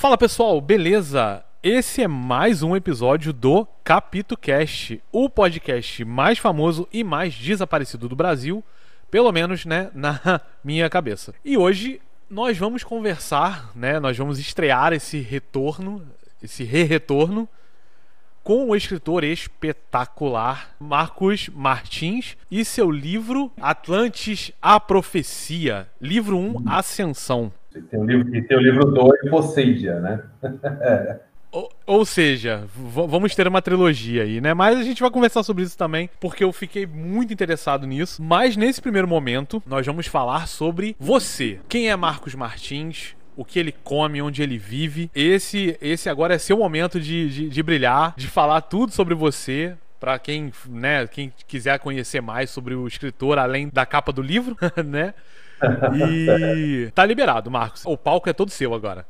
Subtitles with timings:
[0.00, 1.44] Fala pessoal, beleza?
[1.62, 8.08] Esse é mais um episódio do Capito Cast, o podcast mais famoso e mais desaparecido
[8.08, 8.64] do Brasil,
[9.10, 11.34] pelo menos, né, na minha cabeça.
[11.44, 12.00] E hoje
[12.30, 16.02] nós vamos conversar, né, nós vamos estrear esse retorno,
[16.42, 17.46] esse re-retorno
[18.42, 27.52] com o escritor espetacular Marcos Martins e seu livro Atlantis a Profecia, livro 1 Ascensão.
[27.72, 30.22] Tem o livro, e tem o livro 2, Posseidia, né?
[31.86, 34.54] ou, seja, vamos ter uma trilogia aí, né?
[34.54, 38.22] Mas a gente vai conversar sobre isso também, porque eu fiquei muito interessado nisso.
[38.22, 41.60] Mas nesse primeiro momento, nós vamos falar sobre você.
[41.68, 43.14] Quem é Marcos Martins?
[43.36, 45.10] o que ele come, onde ele vive.
[45.14, 49.74] Esse, esse agora é seu momento de, de, de brilhar, de falar tudo sobre você.
[49.98, 54.56] Para quem, né, quem quiser conhecer mais sobre o escritor, além da capa do livro,
[54.84, 55.14] né?
[56.06, 57.84] E tá liberado, Marcos.
[57.86, 59.04] O palco é todo seu agora.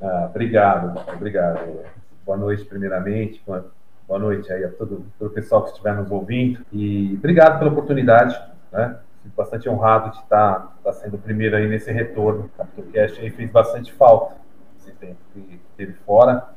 [0.00, 1.80] Ah, obrigado, obrigado.
[2.24, 3.42] Boa noite, primeiramente.
[3.46, 6.64] Boa noite aí a todo, todo o pessoal que estiver nos ouvindo.
[6.72, 8.38] E obrigado pela oportunidade,
[8.72, 8.98] né?
[9.22, 12.46] Fico bastante honrado de estar, estar sendo o primeiro aí nesse retorno.
[12.46, 14.34] O CapitoCast aí fez bastante falta
[14.80, 16.48] esse tempo que teve fora.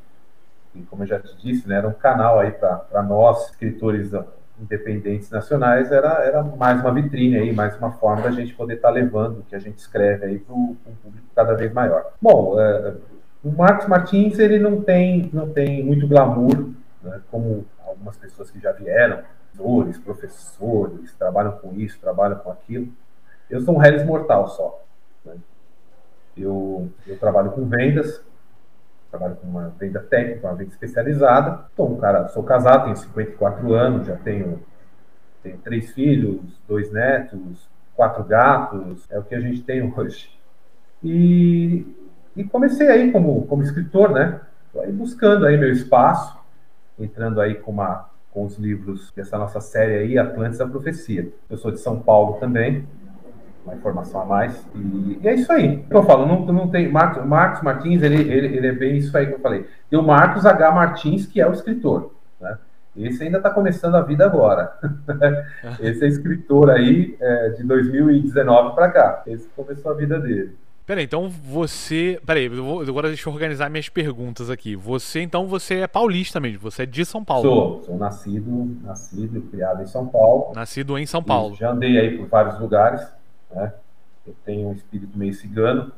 [0.74, 4.10] E como eu já te disse, né, era um canal aí para nós, escritores
[4.60, 8.88] independentes nacionais, era, era mais uma vitrine aí, mais uma forma da gente poder estar
[8.88, 12.12] tá levando o que a gente escreve aí para um público cada vez maior.
[12.20, 12.94] Bom, é,
[13.44, 16.70] o Marcos Martins ele não tem, não tem muito glamour,
[17.02, 19.22] né, como algumas pessoas que já vieram,
[19.56, 22.88] professores, professores, trabalham com isso, trabalham com aquilo.
[23.48, 24.82] Eu sou um Harris mortal só.
[25.24, 25.34] Né?
[26.36, 28.22] Eu, eu trabalho com vendas,
[29.16, 31.64] trabalho com uma venda técnica, uma venda especializada.
[31.78, 34.60] Um cara, sou casado, tenho 54 anos, já tenho,
[35.42, 40.30] tenho três filhos, dois netos, quatro gatos, é o que a gente tem hoje.
[41.02, 41.86] E,
[42.36, 44.40] e comecei aí como, como escritor, né?
[44.72, 46.38] Tô aí buscando aí meu espaço,
[46.98, 51.32] entrando aí com uma com os livros dessa nossa série aí, Atlantis da Profecia.
[51.48, 52.86] Eu sou de São Paulo também,
[53.66, 54.66] uma informação a mais.
[54.74, 55.84] E, e é isso aí.
[55.90, 56.88] Eu falo, não, não tem.
[56.90, 59.66] Marcos, Marcos Martins, ele, ele, ele é bem isso aí que eu falei.
[59.90, 60.70] Tem o Marcos H.
[60.70, 62.14] Martins, que é o escritor.
[62.40, 62.56] Né?
[62.96, 64.72] Esse ainda está começando a vida agora.
[65.80, 69.22] Esse é escritor aí é, de 2019 para cá.
[69.26, 70.56] Esse começou a vida dele.
[70.86, 72.20] Peraí, então você.
[72.24, 72.48] Peraí,
[72.88, 74.76] agora deixa eu organizar minhas perguntas aqui.
[74.76, 77.42] Você, então, você é paulista mesmo, você é de São Paulo.
[77.42, 80.52] Sou, sou nascido, nascido e criado em São Paulo.
[80.54, 81.56] Nascido em São Paulo.
[81.56, 83.04] E já andei aí por vários lugares,
[83.56, 83.72] né?
[84.26, 85.92] Eu tenho um espírito meio cigano,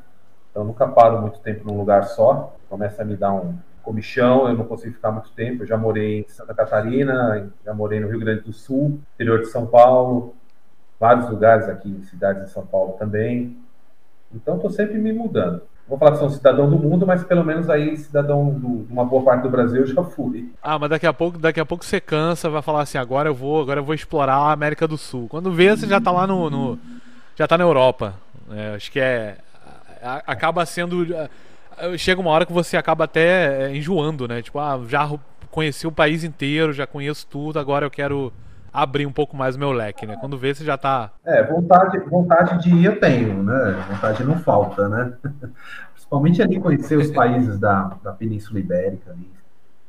[0.49, 2.55] então nunca paro muito tempo num lugar só.
[2.69, 5.63] Começa a me dar um comichão, eu não consigo ficar muito tempo.
[5.63, 9.47] Eu já morei em Santa Catarina, já morei no Rio Grande do Sul, interior de
[9.47, 10.35] São Paulo,
[10.99, 13.57] vários lugares aqui, cidades de São Paulo também.
[14.33, 15.61] Então estou sempre me mudando.
[15.87, 19.23] Vou falar que sou cidadão do mundo, mas pelo menos aí cidadão de uma boa
[19.23, 20.53] parte do Brasil eu já fui.
[20.61, 23.33] Ah, mas daqui a pouco, daqui a pouco você cansa, vai falar assim, agora eu
[23.33, 25.27] vou, agora eu vou explorar a América do Sul.
[25.27, 26.79] Quando vê, você já está lá no, no
[27.39, 28.15] já está na Europa.
[28.51, 29.37] É, acho que é.
[30.27, 31.07] acaba sendo.
[31.97, 34.41] chega uma hora que você acaba até é, enjoando, né?
[34.41, 35.09] Tipo, ah, já
[35.49, 38.31] conheci o país inteiro, já conheço tudo, agora eu quero
[38.73, 40.17] abrir um pouco mais o meu leque, né?
[40.19, 41.11] Quando vê, você já tá.
[41.25, 43.85] É, vontade, vontade de ir eu tenho, né?
[43.89, 45.13] Vontade não falta, né?
[45.93, 49.31] Principalmente ali conhecer os países da, da Península Ibérica, ali,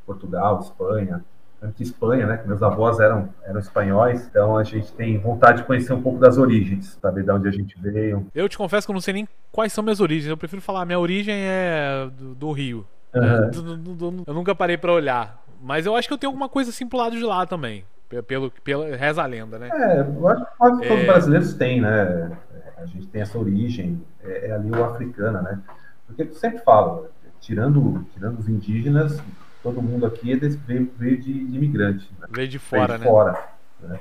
[0.07, 1.25] Portugal, Espanha
[1.63, 2.43] anti-Espanha, né?
[2.47, 6.39] Meus avós eram, eram espanhóis, então a gente tem vontade de conhecer um pouco das
[6.39, 8.27] origens, saber de onde a gente veio.
[8.35, 10.29] Eu te confesso que eu não sei nem quais são minhas origens.
[10.29, 12.87] Eu prefiro falar, minha origem é do, do Rio.
[13.15, 14.25] Uhum.
[14.27, 15.43] Eu nunca parei para olhar.
[15.61, 17.85] Mas eu acho que eu tenho alguma coisa assim pro lado de lá também.
[18.27, 19.69] Pelo, pelo, reza a lenda, né?
[19.73, 21.07] É, eu acho que quase todos os é.
[21.07, 22.33] brasileiros têm, né?
[22.77, 25.61] A gente tem essa origem, é, é ali o africana, né?
[26.07, 27.07] Porque eu sempre falo,
[27.41, 29.23] tirando, tirando os indígenas,
[29.63, 32.11] todo mundo aqui é desse, veio, veio de, de imigrante.
[32.21, 32.27] Né?
[32.31, 33.11] Veio de fora, veio de né?
[33.11, 33.45] fora
[33.83, 34.01] né?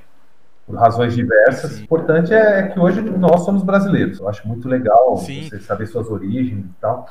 [0.66, 1.72] Por razões diversas.
[1.72, 1.82] Sim.
[1.82, 4.20] O importante é, é que hoje nós somos brasileiros.
[4.20, 5.50] Eu acho muito legal Sim.
[5.50, 7.08] você saber suas origens e tal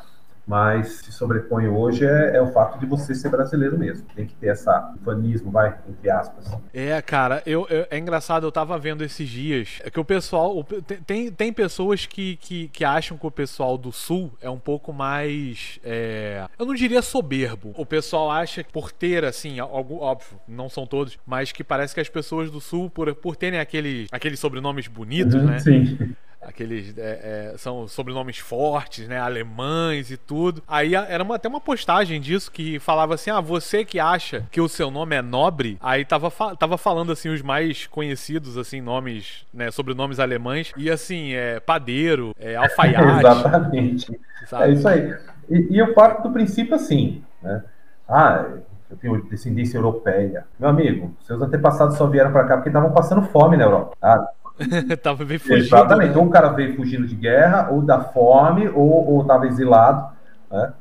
[0.49, 4.07] mas se sobrepõe hoje é, é, o fato de você ser brasileiro mesmo.
[4.17, 6.51] Tem que ter essa fanismo, vai, entre aspas.
[6.73, 10.57] É, cara, eu, eu, é engraçado, eu tava vendo esses dias é que o pessoal.
[10.57, 14.59] O, tem, tem pessoas que, que, que, acham que o pessoal do sul é um
[14.59, 15.79] pouco mais.
[15.85, 17.75] É, eu não diria soberbo.
[17.77, 21.93] O pessoal acha que por ter, assim, algo, óbvio, não são todos, mas que parece
[21.93, 25.59] que as pessoas do sul, por, por terem aqueles, aqueles sobrenomes bonitos, uhum, né?
[25.59, 26.17] Sim
[26.49, 30.63] aqueles é, é, são sobrenomes fortes, né, alemães e tudo.
[30.67, 34.61] Aí era uma, até uma postagem disso que falava assim: "Ah, você que acha que
[34.61, 39.47] o seu nome é nobre", aí tava, tava falando assim os mais conhecidos assim nomes,
[39.53, 43.19] né, sobrenomes alemães e assim, é padeiro, é alfaiate.
[43.21, 44.21] Exatamente.
[44.47, 44.65] Sabe?
[44.65, 45.15] É isso aí.
[45.51, 47.63] E, e eu parto do princípio assim, né?
[48.09, 48.45] Ah,
[48.91, 50.47] eu tenho descendência europeia.
[50.59, 53.95] Meu amigo, seus antepassados só vieram para cá porque estavam passando fome na Europa.
[54.01, 54.29] Ah,
[55.03, 55.59] tava bem fugindo.
[55.59, 56.13] Exatamente.
[56.13, 56.19] Né?
[56.19, 60.13] Ou o cara veio fugindo de guerra, ou da fome, ou estava exilado.
[60.51, 60.73] Né?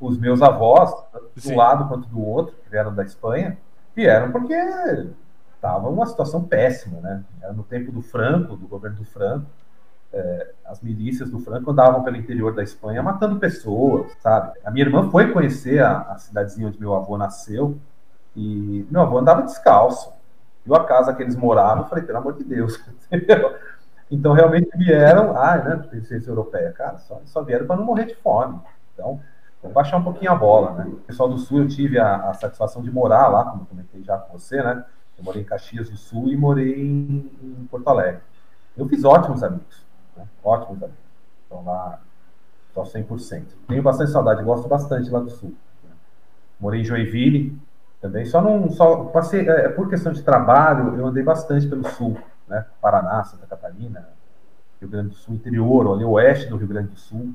[0.00, 0.90] Os meus avós,
[1.34, 1.54] do Sim.
[1.54, 3.56] lado quanto do outro, que vieram da Espanha,
[3.94, 4.54] vieram porque
[5.54, 7.24] estava uma situação péssima, né?
[7.42, 9.46] Era no tempo do Franco, do governo do Franco.
[10.12, 14.58] É, as milícias do Franco andavam pelo interior da Espanha matando pessoas, sabe?
[14.64, 17.76] A minha irmã foi conhecer a, a cidadezinha onde meu avô nasceu
[18.34, 20.15] e meu avô andava descalço.
[20.66, 22.82] Viu a casa que eles moravam, falei, pelo amor de Deus.
[24.10, 28.16] então, realmente vieram, ah, né, princesa europeia, cara, só, só vieram para não morrer de
[28.16, 28.60] fome.
[28.92, 29.20] Então,
[29.62, 30.86] vamos baixar um pouquinho a bola, né?
[30.88, 34.18] O pessoal do Sul, eu tive a, a satisfação de morar lá, como comentei já
[34.18, 34.84] com você, né?
[35.16, 38.20] Eu morei em Caxias do Sul e morei em, em Porto Alegre.
[38.76, 39.84] Eu fiz ótimos amigos,
[40.16, 40.26] né?
[40.42, 41.00] ótimos amigos.
[41.46, 42.00] Então lá,
[42.74, 43.44] só 100%.
[43.68, 45.54] Tenho bastante saudade, gosto bastante lá do Sul.
[45.84, 45.90] Né?
[46.58, 47.56] Morei em Joinville
[48.00, 52.16] também, só não, só passei, é, por questão de trabalho, eu andei bastante pelo Sul,
[52.46, 52.66] né?
[52.80, 54.08] Paraná, Santa Catarina,
[54.80, 57.34] Rio Grande do Sul, interior, ali oeste do Rio Grande do Sul.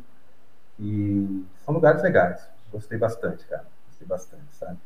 [0.80, 2.48] E são lugares legais.
[2.72, 3.66] Gostei bastante, cara.
[3.88, 4.78] Gostei bastante, sabe?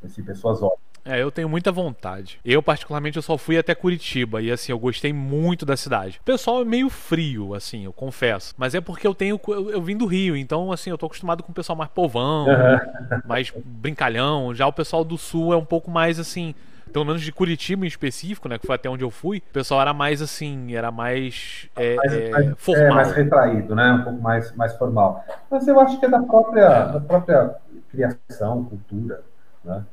[0.00, 0.87] Conheci pessoas ótimas.
[1.08, 2.38] É, eu tenho muita vontade.
[2.44, 6.18] Eu, particularmente, eu só fui até Curitiba e, assim, eu gostei muito da cidade.
[6.20, 8.54] O pessoal é meio frio, assim, eu confesso.
[8.58, 9.40] Mas é porque eu tenho.
[9.48, 12.46] Eu, eu vim do Rio, então, assim, eu tô acostumado com o pessoal mais povão,
[12.46, 13.20] uhum.
[13.26, 14.54] mais brincalhão.
[14.54, 16.54] Já o pessoal do Sul é um pouco mais, assim
[16.92, 19.82] pelo menos de Curitiba em específico, né, que foi até onde eu fui, o pessoal
[19.82, 22.86] era mais assim, era mais, é, mais, é, mais formal.
[22.86, 25.22] É, mais retraído, né, um pouco mais, mais formal.
[25.50, 26.92] Mas eu acho que é da própria, é.
[26.92, 27.56] da própria
[27.90, 29.20] criação, cultura,
[29.62, 29.84] né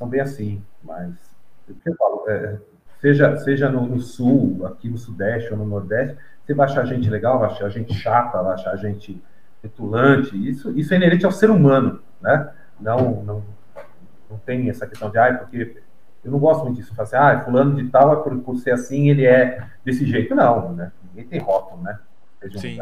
[0.00, 1.12] são bem assim, mas
[1.84, 2.58] eu falo, é,
[3.02, 7.10] seja, seja no, no, sul, aqui no sudeste ou no nordeste, você vai achar gente
[7.10, 9.22] legal, vai achar gente chata, vai achar gente
[9.60, 12.50] petulante, isso, isso é inerente ao ser humano, né?
[12.80, 13.44] Não, não,
[14.30, 15.76] não tem essa questão de, ah, porque
[16.24, 19.10] eu não gosto muito disso, assim, ah, fulano de tal, é por, por ser assim,
[19.10, 20.92] ele é desse jeito, não, né?
[21.12, 21.98] Ninguém tem rótulo, né?
[22.56, 22.78] Sim.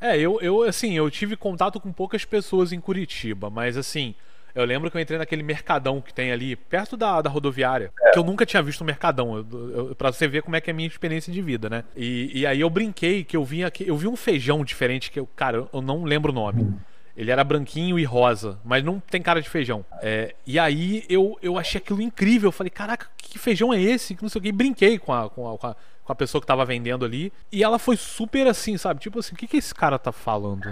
[0.00, 4.12] É, eu, eu, assim, eu tive contato com poucas pessoas em Curitiba, mas assim,
[4.60, 8.10] eu lembro que eu entrei naquele mercadão que tem ali, perto da, da rodoviária, é.
[8.10, 10.70] que eu nunca tinha visto um mercadão, eu, eu, pra você ver como é que
[10.70, 11.84] é a minha experiência de vida, né?
[11.96, 15.20] E, e aí eu brinquei que eu vi aqui, eu vi um feijão diferente que
[15.20, 16.62] eu, cara, eu não lembro o nome.
[16.62, 16.74] Hum.
[17.16, 19.84] Ele era branquinho e rosa, mas não tem cara de feijão.
[20.00, 22.46] É, e aí eu, eu achei aquilo incrível.
[22.46, 24.14] Eu falei, caraca, que feijão é esse?
[24.14, 24.48] Que não sei o que.
[24.48, 25.76] E brinquei com a, com a, com a
[26.08, 27.30] com a pessoa que tava vendendo ali.
[27.52, 28.98] E ela foi super assim, sabe?
[28.98, 30.62] Tipo assim, o que, que esse cara tá falando?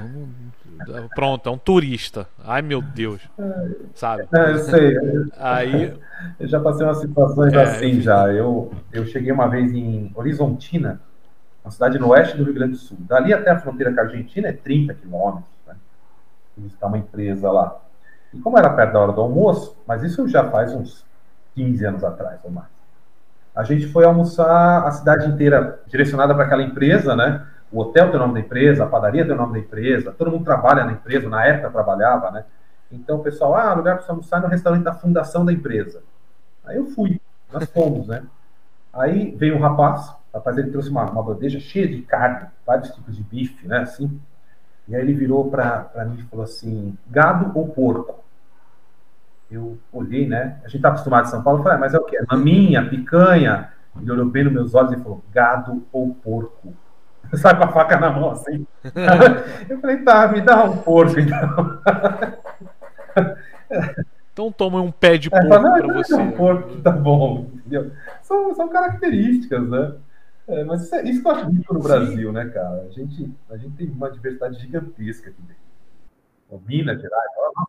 [1.14, 2.26] Pronto, é um turista.
[2.42, 3.20] Ai, meu Deus.
[3.94, 4.26] Sabe?
[4.34, 4.96] É, eu sei.
[5.36, 5.94] Aí.
[6.40, 8.32] Eu já passei umas situações é, assim já.
[8.32, 10.98] Eu, eu cheguei uma vez em Horizontina,
[11.62, 12.96] uma cidade no oeste do Rio Grande do Sul.
[13.00, 15.76] Dali até a fronteira com a Argentina é 30 quilômetros, né?
[16.56, 17.76] Visitar uma empresa lá.
[18.32, 21.04] E como era perto da hora do almoço, mas isso já faz uns
[21.54, 22.75] 15 anos atrás ou mais
[23.56, 27.46] a gente foi almoçar a cidade inteira direcionada para aquela empresa, né?
[27.72, 30.30] O hotel tem o nome da empresa, a padaria tem o nome da empresa, todo
[30.30, 32.44] mundo trabalha na empresa, na época trabalhava, né?
[32.92, 36.02] Então o pessoal, ah, lugar para almoçar é no restaurante da fundação da empresa.
[36.66, 37.18] Aí eu fui,
[37.50, 38.24] nós fomos, né?
[38.92, 42.90] Aí veio um rapaz, o rapaz ele trouxe uma, uma bandeja cheia de carne, vários
[42.90, 43.78] tipos de bife, né?
[43.78, 44.20] Assim.
[44.86, 48.22] E aí ele virou para mim e falou assim: gado ou porco?
[49.50, 50.58] Eu olhei, né?
[50.64, 52.18] A gente tá acostumado em São Paulo, eu falei, ah, mas é o quê?
[52.30, 53.70] Maminha, picanha.
[54.00, 56.74] Ele olhou bem nos meus olhos e falou, gado ou porco?
[57.34, 58.66] Sai com a faca na mão assim.
[59.68, 61.80] eu falei, tá, me dá um porco então.
[64.32, 66.14] Então toma um pé de porco é, para você.
[66.14, 67.90] Um porco que tá bom, entendeu?
[68.22, 69.94] São, são características, né?
[70.46, 72.34] É, mas isso, é, isso que eu acho muito no Brasil, Sim.
[72.34, 72.82] né, cara?
[72.82, 76.62] A gente, a gente tem uma diversidade gigantesca aqui dentro.
[76.66, 77.66] Minas Gerais, eu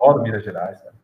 [0.00, 0.94] adoro Minas Gerais, cara.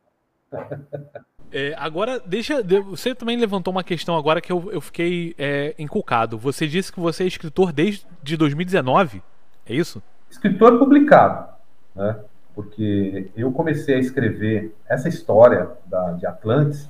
[1.53, 2.63] É, agora, deixa.
[2.91, 6.37] Você também levantou uma questão agora que eu, eu fiquei é, encucado.
[6.39, 9.23] Você disse que você é escritor desde de 2019,
[9.65, 10.03] é isso?
[10.29, 11.49] Escritor publicado,
[11.95, 12.19] né?
[12.55, 16.89] Porque eu comecei a escrever essa história da, de Atlantis,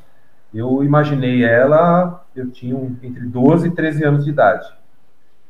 [0.55, 4.67] eu imaginei ela, eu tinha um, entre 12 e 13 anos de idade.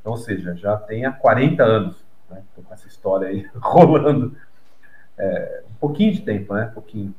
[0.00, 2.42] Então, ou seja, já tem há 40 anos, né?
[2.54, 4.36] Tô com essa história aí rolando.
[5.18, 6.68] É, um pouquinho de tempo, né?
[6.70, 7.14] Um pouquinho.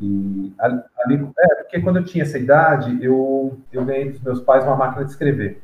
[0.00, 4.64] E ali, é, porque quando eu tinha essa idade, eu, eu ganhei dos meus pais
[4.64, 5.62] uma máquina de escrever.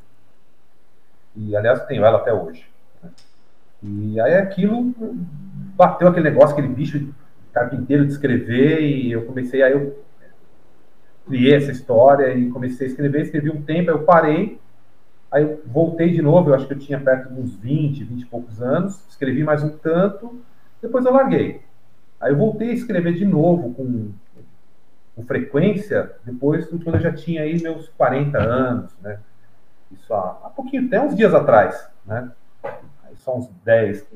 [1.34, 2.68] E, aliás, eu tenho ela até hoje.
[3.82, 4.94] E aí aquilo
[5.76, 7.14] bateu aquele negócio, aquele bicho
[7.52, 9.98] carpinteiro de escrever, e eu comecei, aí eu
[11.26, 14.60] criei essa história e comecei a escrever, escrevi um tempo, aí eu parei,
[15.30, 18.22] aí eu voltei de novo, eu acho que eu tinha perto de uns 20, 20
[18.22, 20.40] e poucos anos, escrevi mais um tanto,
[20.80, 21.62] Depois eu larguei.
[22.20, 24.10] Aí eu voltei a escrever de novo com,
[25.16, 29.18] com frequência, depois quando eu já tinha aí meus 40 anos, né?
[29.90, 32.30] Isso há, há pouquinho, até uns dias atrás, né?
[32.62, 34.06] Aí só uns 10,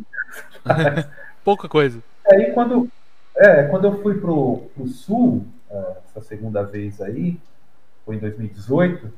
[1.43, 2.03] Pouca coisa.
[2.31, 2.89] Aí quando,
[3.37, 7.41] é, quando eu fui pro, pro sul, é, essa segunda vez aí,
[8.05, 9.11] foi em 2018,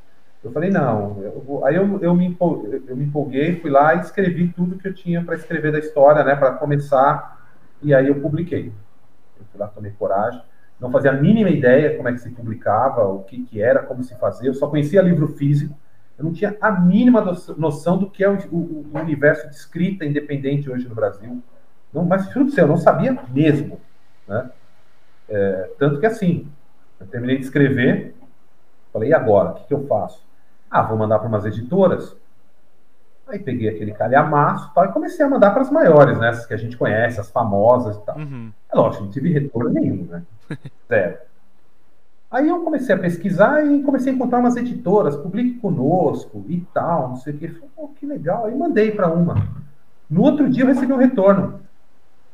[0.45, 1.65] eu falei, não, eu vou...
[1.65, 4.95] aí eu, eu, me empolguei, eu me empolguei, fui lá e escrevi tudo que eu
[4.95, 7.41] tinha para escrever da história, né, para começar,
[7.81, 8.73] e aí eu publiquei.
[9.39, 10.43] Eu fui lá, tomei coragem,
[10.83, 14.03] não fazia a mínima ideia como é que se publicava, o que, que era, como
[14.03, 15.79] se fazia, eu só conhecia livro físico,
[16.19, 17.21] eu não tinha a mínima
[17.57, 21.41] noção do que é o, o, o universo de escrita independente hoje no Brasil.
[21.95, 23.81] Não, mas, juro eu não sabia mesmo.
[24.27, 24.51] Né?
[25.29, 26.51] É, tanto que assim,
[27.01, 28.15] eu terminei de escrever,
[28.93, 29.51] falei, e agora?
[29.51, 30.21] O que, que eu faço?
[30.69, 32.17] Ah, vou mandar para umas editoras.
[33.29, 36.29] Aí peguei aquele calhamaço tal, e comecei a mandar para as maiores, né?
[36.29, 38.19] Essas que a gente conhece, as famosas e tal.
[38.19, 38.53] Uhum.
[38.71, 40.23] É lógico, não tive retorno nenhum, né?
[40.89, 41.19] Zero.
[42.31, 47.11] Aí eu comecei a pesquisar e comecei a encontrar umas editoras, publique conosco e tal,
[47.11, 47.49] não sei o quê.
[47.49, 48.47] Falei, que legal.
[48.47, 49.47] Aí mandei para uma.
[50.09, 51.61] No outro dia eu recebi um retorno.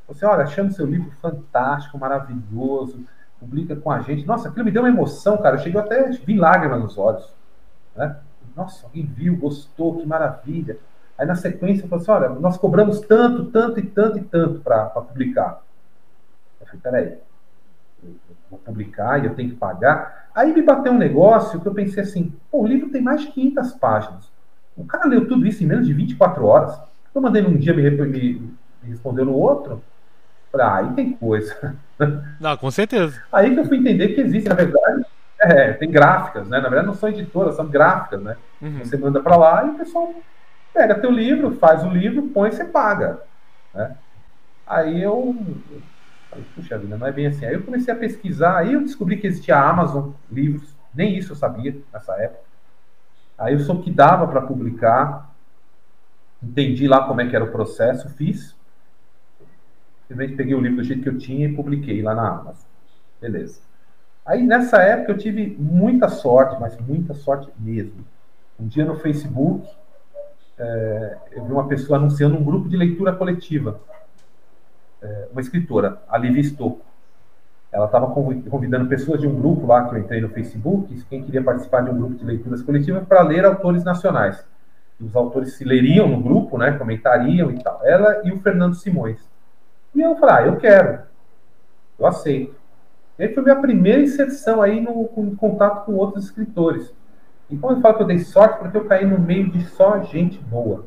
[0.07, 3.05] Você, olha, achando seu livro fantástico, maravilhoso,
[3.41, 4.25] publica com a gente.
[4.25, 5.57] Nossa, aquilo me deu uma emoção, cara.
[5.57, 7.29] Eu cheguei até a vir lágrimas nos olhos.
[7.97, 8.17] Né?
[8.57, 10.79] Nossa, alguém viu, gostou, que maravilha.
[11.19, 14.61] Aí na sequência eu falei assim: olha, nós cobramos tanto, tanto e tanto e tanto
[14.61, 15.61] para publicar.
[16.61, 17.19] Eu falei: peraí,
[18.51, 20.29] vou publicar e eu tenho que pagar.
[20.35, 23.29] Aí me bateu um negócio que eu pensei assim: pô, o livro tem mais de
[23.29, 24.31] 500 páginas.
[24.77, 26.79] O cara leu tudo isso em menos de 24 horas.
[27.15, 28.07] Eu mandei num dia, me, me,
[28.83, 29.83] me respondeu no outro.
[30.53, 31.77] Falei, ah, aí tem coisa.
[32.41, 33.21] Não, com certeza.
[33.33, 35.05] Aí que eu fui entender que existe, na verdade,
[35.41, 36.59] é, tem gráficas, né?
[36.61, 38.37] Na verdade, não são editoras, são gráficas, né?
[38.63, 38.79] Uhum.
[38.79, 40.15] Você manda para lá e o pessoal
[40.73, 43.21] pega teu livro, faz o livro, põe e você paga.
[43.75, 43.97] Né?
[44.67, 45.37] Aí eu
[46.39, 47.45] falei, puxa vida, não é bem assim.
[47.45, 51.33] Aí eu comecei a pesquisar, aí eu descobri que existia a Amazon Livros, nem isso
[51.33, 52.43] eu sabia nessa época.
[53.37, 55.35] Aí eu soube que dava para publicar,
[56.43, 58.57] entendi lá como é que era o processo, fiz.
[60.07, 62.67] Simplesmente peguei o livro do jeito que eu tinha e publiquei lá na Amazon.
[63.21, 63.61] Beleza.
[64.25, 68.05] Aí nessa época eu tive muita sorte, mas muita sorte mesmo.
[68.59, 69.69] Um dia no Facebook,
[70.59, 73.81] é, eu vi uma pessoa anunciando um grupo de leitura coletiva.
[75.01, 76.85] É, uma escritora, a Livia Stocco.
[77.71, 81.43] Ela estava convidando pessoas de um grupo lá que eu entrei no Facebook, quem queria
[81.43, 84.43] participar de um grupo de leituras coletivas, para ler autores nacionais.
[84.99, 87.81] E os autores se leriam no grupo, né, comentariam e tal.
[87.85, 89.21] Ela e o Fernando Simões.
[89.95, 91.01] E eu falei, ah, eu quero.
[91.99, 92.55] Eu aceito.
[93.19, 95.05] E foi minha primeira inserção aí no,
[95.37, 96.93] contato com outros escritores.
[97.51, 100.01] E quando eu falo que eu dei sorte, porque eu caí no meio de só
[100.03, 100.85] gente boa.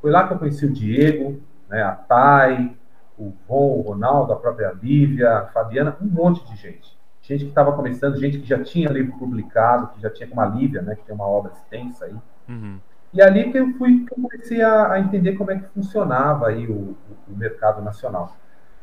[0.00, 2.76] Foi lá que eu conheci o Diego, né, a Thay,
[3.18, 6.96] o Ron, o Ronaldo, a própria Lívia, a Fabiana, um monte de gente.
[7.22, 10.46] Gente que estava começando, gente que já tinha livro publicado, que já tinha como a
[10.46, 12.14] Lívia, né, que tem uma obra extensa aí.
[12.48, 12.78] Uhum.
[13.14, 16.48] E ali que eu fui que eu comecei a, a, entender como é que funcionava
[16.48, 16.96] aí o,
[17.28, 18.36] o mercado nacional.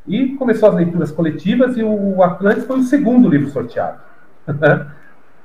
[0.06, 4.00] E começou as leituras coletivas e o Atlantis foi o segundo livro sorteado.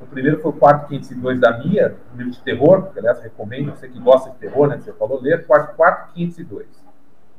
[0.01, 3.75] o primeiro foi o Quarto 502 da Mia, um livro de terror, que aliás recomendo,
[3.75, 6.86] você que gosta de terror, né, você falou, ler Quarto, quarto 502.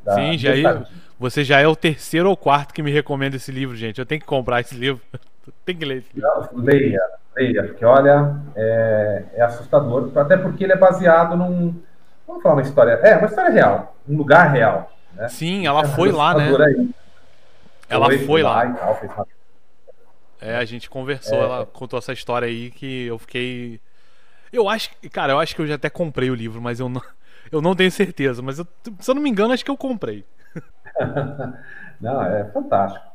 [0.05, 0.85] Da, Sim, já é,
[1.19, 3.99] você já é o terceiro ou quarto que me recomenda esse livro, gente.
[3.99, 5.01] Eu tenho que comprar esse livro.
[5.65, 6.29] Tem que ler esse livro.
[6.31, 7.01] Não, leia,
[7.35, 11.75] leia, porque olha, é, é assustador, até porque ele é baseado num.
[12.27, 12.93] Vamos falar uma história.
[12.93, 14.93] É, uma história real, um lugar real.
[15.15, 15.29] Né?
[15.29, 16.51] Sim, ela é foi lá, né?
[16.65, 16.91] Aí.
[17.89, 18.63] Ela foi, foi lá.
[18.63, 19.27] lá tal, uma...
[20.41, 23.81] É, a gente conversou, é, ela contou essa história aí que eu fiquei.
[24.53, 27.03] Eu acho, cara, eu acho que eu já até comprei o livro, mas eu não,
[27.51, 28.43] eu não tenho certeza.
[28.43, 28.67] Mas eu,
[29.01, 30.25] se eu não me engano, acho que eu comprei.
[32.01, 33.07] não, é fantástico.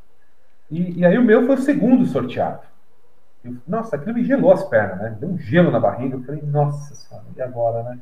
[0.70, 2.60] E, e, aí o meu foi o segundo sorteado.
[3.44, 5.16] Eu, nossa, aquilo me gelou as pernas, né?
[5.20, 6.16] Deu um gelo na barriga.
[6.16, 7.98] Eu falei, nossa senhora, e agora, né?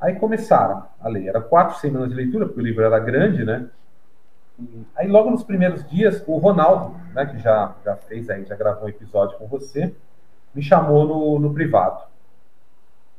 [0.00, 1.26] Aí começaram a ler.
[1.26, 3.68] Era quatro semanas de leitura, porque o livro era grande, né?
[4.58, 8.56] E aí, logo nos primeiros dias, o Ronaldo, né, que já, já fez aí, já
[8.56, 9.94] gravou um episódio com você,
[10.54, 12.02] me chamou no, no privado.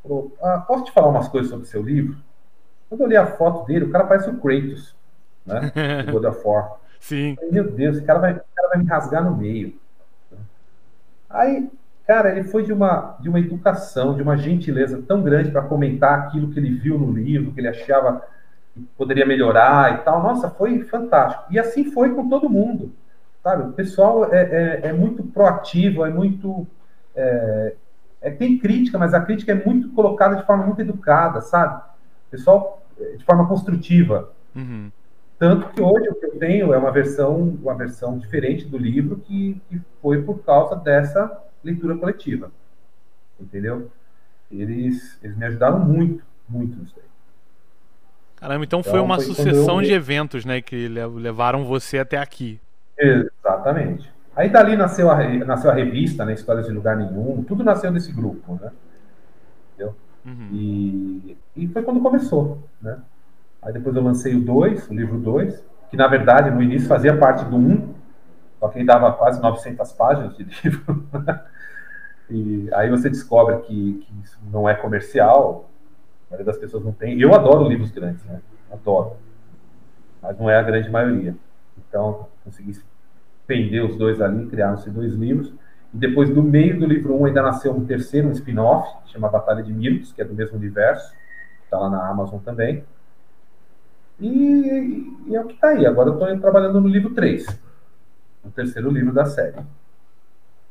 [0.07, 2.17] Falou: ah, Posso te falar umas coisas sobre o seu livro?
[2.89, 4.95] Quando eu li a foto dele, o cara parece o Kratos,
[5.45, 5.71] né?
[6.05, 6.77] Do God of War.
[6.99, 7.35] Sim.
[7.35, 9.73] Falei, Meu Deus, esse cara, vai, esse cara vai me rasgar no meio.
[11.29, 11.69] Aí,
[12.05, 16.19] cara, ele foi de uma, de uma educação, de uma gentileza tão grande para comentar
[16.19, 18.23] aquilo que ele viu no livro, que ele achava
[18.97, 20.21] poderia melhorar e tal.
[20.21, 21.45] Nossa, foi fantástico.
[21.49, 22.91] E assim foi com todo mundo,
[23.43, 23.63] sabe?
[23.69, 26.67] O pessoal é, é, é muito proativo, é muito.
[27.15, 27.73] É,
[28.27, 31.81] é, tem crítica, mas a crítica é muito colocada de forma muito educada, sabe?
[32.29, 32.85] Pessoal,
[33.17, 34.31] de forma construtiva.
[34.53, 34.91] Uhum.
[35.39, 39.17] Tanto que hoje o que eu tenho é uma versão, uma versão diferente do livro
[39.17, 42.51] que, que foi por causa dessa leitura coletiva.
[43.39, 43.89] Entendeu?
[44.51, 47.07] Eles, eles me ajudaram muito, muito nisso aí.
[48.35, 49.87] Caramba, então, então foi uma foi sucessão eu...
[49.87, 52.59] de eventos, né, que levaram você até aqui.
[52.97, 54.11] Exatamente.
[54.37, 58.11] Aí dali nasceu a, nasceu a revista, né, Histórias de Lugar Nenhum, tudo nasceu desse
[58.11, 58.71] grupo, né?
[59.73, 59.95] Entendeu?
[60.23, 60.49] Uhum.
[60.51, 62.99] E, e foi quando começou, né?
[63.63, 67.17] Aí depois eu lancei o 2, o livro 2, que na verdade no início fazia
[67.17, 67.93] parte do 1, um,
[68.59, 71.03] só que ele dava quase 900 páginas de livro.
[72.29, 75.67] e aí você descobre que, que isso não é comercial,
[76.27, 77.19] a maioria das pessoas não tem.
[77.19, 78.39] Eu adoro livros grandes, né?
[78.71, 79.13] Adoro.
[80.21, 81.35] Mas não é a grande maioria.
[81.75, 82.75] Então, consegui
[83.47, 85.51] prender os dois ali, criaram-se dois livros.
[85.93, 89.13] E depois, do meio do livro 1, um, ainda nasceu um terceiro, um spin-off, que
[89.13, 91.15] chama Batalha de Mitos, que é do mesmo universo,
[91.63, 92.83] está lá na Amazon também.
[94.19, 95.85] E, e é o que está aí.
[95.85, 97.45] Agora eu estou trabalhando no livro 3,
[98.43, 99.55] o terceiro livro da série.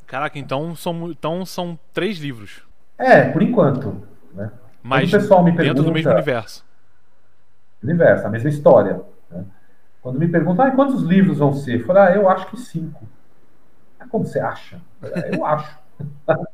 [0.06, 2.62] Caraca, então são, então são três livros.
[2.98, 4.02] É, por enquanto.
[4.34, 4.50] Né?
[4.82, 6.64] Mas o pessoal me pergunta, dentro do mesmo universo.
[7.82, 9.00] Universo, a mesma história.
[10.06, 11.80] Quando me perguntam, ah, quantos livros vão ser?
[11.80, 13.04] Eu falo, ah, eu acho que cinco.
[13.98, 14.80] Ah, como você acha?
[15.32, 15.76] Eu acho.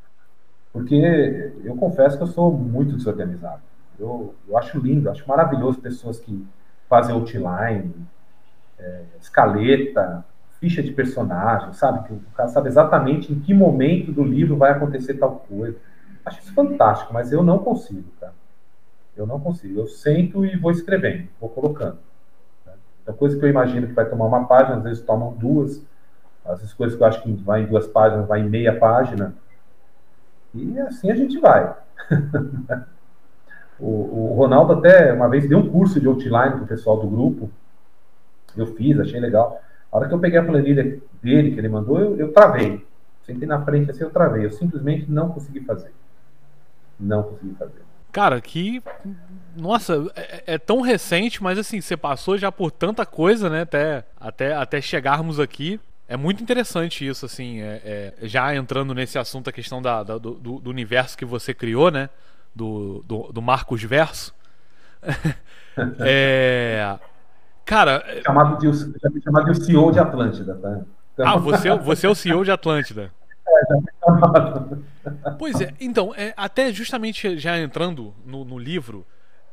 [0.73, 3.61] Porque eu confesso que eu sou muito desorganizado.
[4.01, 6.47] Eu, eu acho lindo, acho maravilhoso pessoas que
[6.89, 7.95] fazem outline,
[8.79, 10.25] é, escaleta,
[10.59, 12.09] ficha de personagem, sabe?
[12.09, 15.77] Que o cara sabe exatamente em que momento do livro vai acontecer tal coisa.
[16.25, 18.33] Acho isso fantástico, mas eu não consigo, cara.
[19.15, 19.79] Eu não consigo.
[19.79, 21.99] Eu sento e vou escrevendo, vou colocando.
[23.03, 25.85] Então, coisa que eu imagino que vai tomar uma página, às vezes tomam duas.
[26.47, 29.35] Vezes, coisas que eu acho que vai em duas páginas, vai em meia página.
[30.55, 31.75] E assim a gente vai.
[33.81, 37.09] O, o, Ronaldo até uma vez deu um curso de outline para o pessoal do
[37.09, 37.51] grupo.
[38.57, 39.61] Eu fiz, achei legal.
[39.91, 42.87] A hora que eu peguei a planilha dele, que ele mandou, eu, eu travei.
[43.25, 44.45] Sentei na frente assim, eu travei.
[44.45, 45.93] Eu simplesmente não consegui fazer.
[47.01, 47.83] Não consegui fazer.
[48.13, 48.83] Cara, que.
[49.57, 53.63] Nossa, é, é, tão recente, mas assim, você passou já por tanta coisa, né?
[53.63, 55.81] Até, até, até chegarmos aqui.
[56.09, 60.19] É muito interessante isso, assim, é, é, já entrando nesse assunto, a questão da, da
[60.19, 62.11] do, do, universo que você criou, né?
[62.55, 64.35] do, do, do Marcos Verso.
[66.01, 66.99] é,
[67.65, 68.05] cara.
[68.25, 70.81] Chamado de, chamado de CEO de Atlântida, tá?
[71.15, 71.29] Então...
[71.29, 73.11] Ah, você, é você é o CEO de Atlântida.
[75.39, 79.05] Pois é, então, é, até justamente já entrando no, no livro,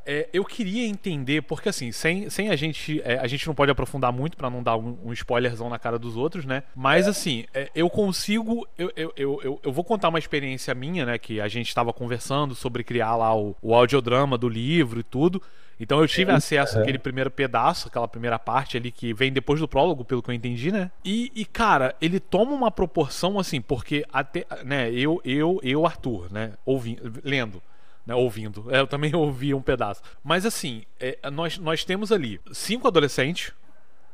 [0.06, 3.00] é, eu queria entender, porque assim, sem, sem a gente.
[3.04, 5.98] É, a gente não pode aprofundar muito para não dar um, um, spoilerzão na cara
[5.98, 6.62] dos outros, né?
[6.74, 8.66] Mas assim, é, eu consigo.
[8.78, 11.18] Eu, eu, eu, eu, vou contar uma experiência minha, né?
[11.18, 15.42] Que a gente estava conversando sobre criar lá o, o audiodrama do livro e tudo.
[15.80, 19.66] Então eu tive acesso àquele primeiro pedaço, aquela primeira parte ali que vem depois do
[19.66, 20.90] prólogo, pelo que eu entendi, né?
[21.02, 26.30] E, e, cara, ele toma uma proporção assim, porque até, né, eu, eu, eu, Arthur,
[26.30, 27.62] né, ouvindo, lendo,
[28.06, 28.66] né, ouvindo.
[28.68, 30.02] É, eu também ouvi um pedaço.
[30.22, 33.52] Mas assim, é, nós, nós temos ali cinco adolescentes.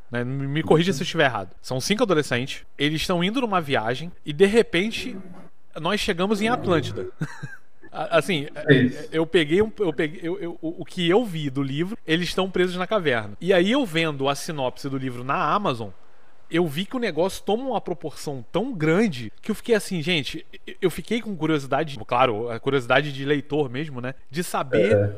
[0.09, 1.51] Né, me corrija se eu estiver errado.
[1.61, 2.65] São cinco adolescentes.
[2.79, 5.17] Eles estão indo numa viagem e de repente
[5.81, 7.09] nós chegamos em Atlântida.
[8.11, 12.29] Assim, é eu peguei, eu peguei eu, eu, o que eu vi do livro, eles
[12.29, 13.37] estão presos na caverna.
[13.41, 15.91] E aí eu vendo a sinopse do livro na Amazon,
[16.51, 20.47] eu vi que o negócio toma uma proporção tão grande que eu fiquei assim, gente,
[20.81, 24.15] eu fiquei com curiosidade, claro, a curiosidade de leitor mesmo, né?
[24.31, 25.17] De saber é.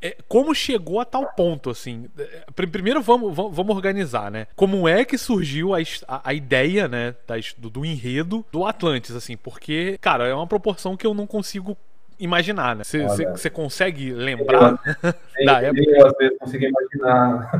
[0.00, 2.06] É, como chegou a tal ponto, assim.
[2.18, 4.46] É, primeiro vamos, vamos organizar, né?
[4.56, 7.14] Como é que surgiu a, a, a ideia, né,
[7.56, 11.76] do, do enredo do Atlantis, assim, porque, cara, é uma proporção que eu não consigo
[12.22, 12.82] imaginar, né?
[12.84, 14.78] Você consegue lembrar
[15.38, 15.90] eu, da época?
[15.90, 17.50] Eu, às vezes, consigo imaginar.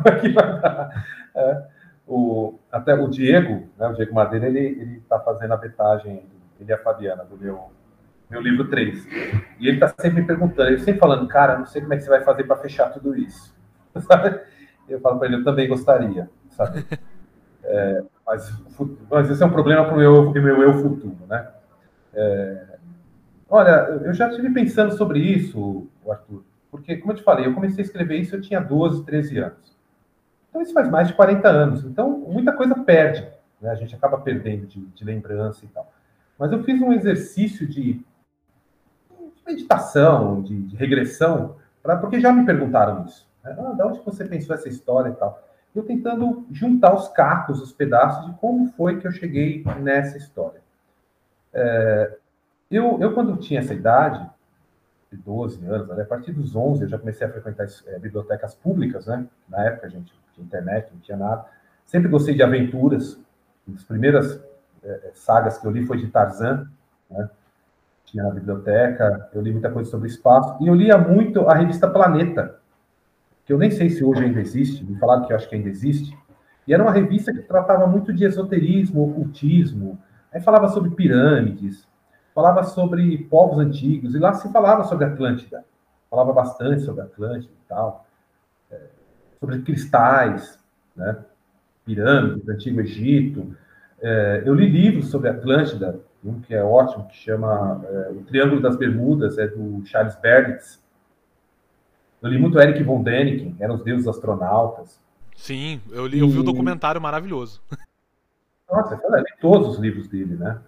[1.35, 1.63] É
[2.07, 6.23] o, até o Diego, né, o Diego Madeira, ele está fazendo a betagem,
[6.61, 7.73] ele e a Fabiana, do meu,
[8.31, 9.07] meu livro 3.
[9.59, 12.03] E ele está sempre me perguntando, ele sempre falando, cara, não sei como é que
[12.03, 13.55] você vai fazer para fechar tudo isso.
[14.07, 14.41] Sabe?
[14.89, 16.85] Eu falo para ele, eu também gostaria, sabe?
[17.63, 18.53] É, mas,
[19.09, 21.49] mas esse é um problema para o meu, meu eu futuro, né?
[22.13, 22.72] É,
[23.53, 27.85] olha, eu já estive pensando sobre isso, Arthur, porque, como eu te falei, eu comecei
[27.85, 29.77] a escrever isso, eu tinha 12, 13 anos.
[30.49, 31.85] Então, isso faz mais de 40 anos.
[31.85, 33.29] Então, muita coisa perde.
[33.61, 33.71] Né?
[33.71, 35.93] A gente acaba perdendo de, de lembrança e tal.
[36.39, 38.03] Mas eu fiz um exercício de,
[39.47, 43.29] meditação, de, de regressão, pra, porque já me perguntaram isso.
[43.45, 43.55] Né?
[43.59, 45.43] Ah, de onde você pensou essa história e tal?
[45.75, 50.61] Eu tentando juntar os cacos, os pedaços de como foi que eu cheguei nessa história.
[51.53, 52.17] É,
[52.77, 54.29] eu, eu, quando tinha essa idade,
[55.17, 56.03] 12 anos, né?
[56.03, 59.27] a partir dos 11 eu já comecei a frequentar é, bibliotecas públicas, né?
[59.49, 61.45] Na época a gente tinha internet, não tinha nada.
[61.85, 63.21] Sempre gostei de aventuras.
[63.67, 64.43] Uma das primeiras
[64.83, 66.67] é, sagas que eu li foi de Tarzan,
[67.11, 67.29] né?
[68.05, 70.57] Tinha na biblioteca, eu li muita coisa sobre espaço.
[70.63, 72.59] E eu lia muito a revista Planeta,
[73.45, 75.69] que eu nem sei se hoje ainda existe, me falaram que eu acho que ainda
[75.69, 76.17] existe.
[76.67, 79.99] E era uma revista que tratava muito de esoterismo, ocultismo,
[80.33, 81.87] aí falava sobre pirâmides,
[82.35, 85.65] falava sobre povos antigos, e lá se falava sobre Atlântida,
[86.11, 88.07] falava bastante sobre Atlântida e tal,
[88.71, 88.81] é,
[89.39, 90.59] sobre cristais,
[90.97, 91.25] né,
[91.85, 93.55] pirâmides, Antigo Egito.
[94.01, 98.61] É, eu li livros sobre Atlântida, um que é ótimo, que chama é, O Triângulo
[98.61, 100.83] das Bermudas, é do Charles Berlitz.
[102.23, 105.01] Eu li muito Eric von Däniken, eram os deuses astronautas.
[105.35, 107.61] Sim, eu li, eu vi o um documentário maravilhoso.
[108.71, 110.61] Nossa, eu li todos os livros dele, né?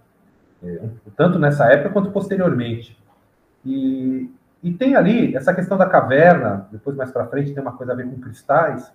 [0.64, 0.80] É,
[1.14, 2.98] tanto nessa época quanto posteriormente.
[3.64, 4.30] E,
[4.62, 7.96] e tem ali essa questão da caverna, depois mais para frente tem uma coisa a
[7.96, 8.90] ver com cristais.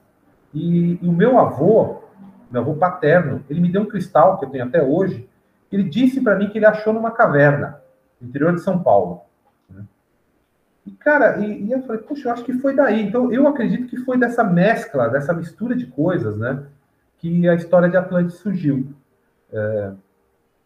[0.53, 2.01] E, e, o meu avô,
[2.49, 5.29] meu avô paterno, ele me deu um cristal que eu tenho até hoje.
[5.71, 7.79] Ele disse para mim que ele achou numa caverna
[8.19, 9.21] no interior de São Paulo.
[9.69, 9.83] Né?
[10.87, 13.03] E cara, e, e, eu falei, puxa, eu acho que foi daí.
[13.03, 16.63] Então eu acredito que foi dessa mescla, dessa mistura de coisas, né,
[17.19, 18.91] que a história de Atlantis surgiu.
[19.53, 19.91] É,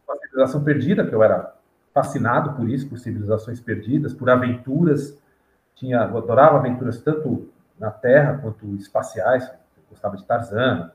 [0.09, 1.53] a civilização perdida, que eu era
[1.93, 5.17] fascinado por isso, por civilizações perdidas, por aventuras.
[5.75, 9.47] Tinha, eu adorava aventuras tanto na Terra quanto espaciais.
[9.47, 10.91] Eu gostava de Tarzan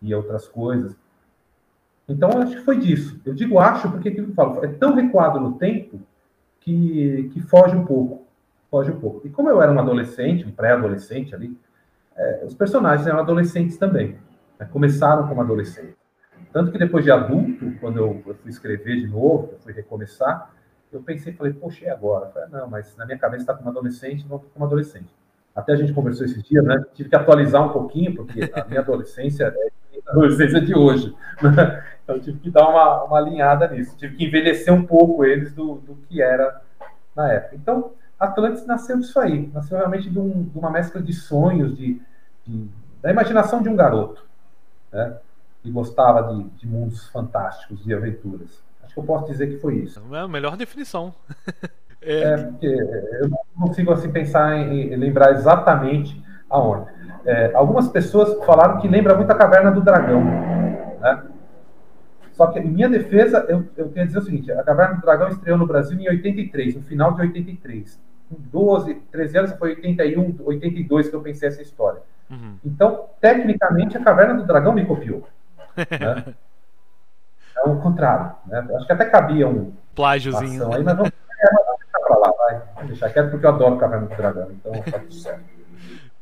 [0.00, 0.94] e outras coisas.
[2.08, 3.18] Então, acho que foi disso.
[3.24, 6.00] Eu digo acho porque aquilo que eu falo é tão recuado no tempo
[6.60, 8.26] que, que foge um pouco.
[8.70, 9.26] Foge um pouco.
[9.26, 11.56] E como eu era um adolescente, um pré-adolescente ali,
[12.16, 14.18] é, os personagens eram adolescentes também.
[14.58, 14.68] Né?
[14.70, 16.03] Começaram como adolescentes.
[16.54, 20.54] Tanto que depois de adulto, quando eu, eu fui escrever de novo, eu fui recomeçar,
[20.92, 22.26] eu pensei, falei, poxa, e agora?
[22.26, 25.12] falei, não, mas na minha cabeça está como adolescente, não como adolescente.
[25.52, 26.84] Até a gente conversou esses dias, né?
[26.94, 31.12] Tive que atualizar um pouquinho, porque a minha adolescência é a adolescência de hoje.
[31.42, 31.84] Né?
[32.04, 33.96] Então, tive que dar uma, uma alinhada nisso.
[33.96, 36.60] Tive que envelhecer um pouco eles do, do que era
[37.16, 37.56] na época.
[37.56, 39.50] Então, Atlantis nasceu disso aí.
[39.52, 42.00] Nasceu realmente de, um, de uma mescla de sonhos, de,
[42.46, 42.68] de,
[43.02, 44.24] da imaginação de um garoto.
[44.92, 45.16] Né?
[45.64, 48.62] E gostava de, de, mundos fantásticos, de aventuras.
[48.82, 50.00] Acho que eu posso dizer que foi isso.
[50.12, 51.14] É a melhor definição.
[52.02, 52.22] é...
[52.22, 56.90] é, porque eu não consigo assim pensar em, em lembrar exatamente aonde.
[57.24, 60.22] É, algumas pessoas falaram que lembra muito a Caverna do Dragão,
[61.00, 61.24] né?
[62.32, 65.00] Só que, em minha defesa, eu, eu tenho a dizer o seguinte: a Caverna do
[65.00, 67.98] Dragão estreou no Brasil em 83, no final de 83.
[68.28, 72.02] Com 12, 13 anos, foi 81, 82 que eu pensei essa história.
[72.30, 72.56] Uhum.
[72.64, 75.26] Então, tecnicamente, a Caverna do Dragão me copiou.
[75.76, 76.34] Né?
[77.56, 78.32] É o contrário.
[78.46, 78.66] Né?
[78.76, 80.72] Acho que até cabia um plágiozinho.
[80.72, 82.62] Aí, mas vamos, é, vamos deixar pra lá, vai.
[82.74, 85.54] Vamos deixar quieto porque eu adoro Caverna do Dragão, então tá tudo certo.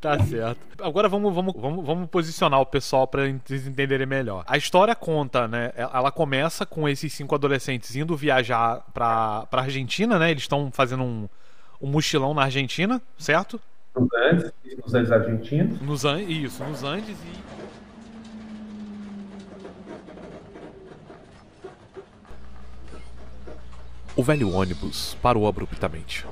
[0.03, 0.59] Tá certo.
[0.83, 4.43] Agora vamos, vamos, vamos, vamos posicionar o pessoal para eles entenderem melhor.
[4.49, 5.71] A história conta, né?
[5.77, 10.33] Ela começa com esses cinco adolescentes indo viajar pra, pra Argentina, né?
[10.33, 11.29] Eles estão fazendo um,
[11.81, 13.61] um mochilão na Argentina, certo?
[13.95, 14.53] Nos Andes,
[14.85, 15.81] nos Andes argentinos.
[15.81, 17.62] Nos Andes, isso, nos Andes e
[24.15, 26.27] O velho ônibus parou abruptamente.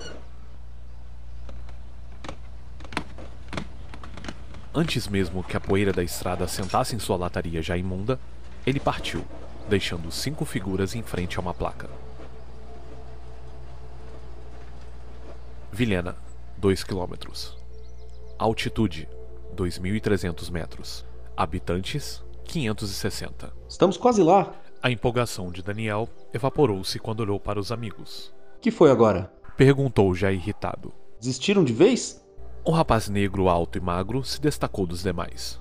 [4.75, 8.21] Antes mesmo que a poeira da estrada assentasse em sua lataria já imunda,
[8.67, 9.25] ele partiu,
[9.67, 11.89] deixando cinco figuras em frente a uma placa.
[15.73, 16.15] Vilhena,
[16.59, 17.15] 2 km.
[18.39, 19.09] Altitude,
[19.57, 21.07] 2.300 metros.
[21.35, 23.51] Habitantes, 560.
[23.67, 24.53] Estamos quase lá.
[24.83, 28.33] A empolgação de Daniel evaporou-se quando olhou para os amigos.
[28.63, 29.31] Que foi agora?
[29.55, 30.91] Perguntou já irritado.
[31.21, 32.25] Desistiram de vez?
[32.65, 35.61] O rapaz negro, alto e magro se destacou dos demais,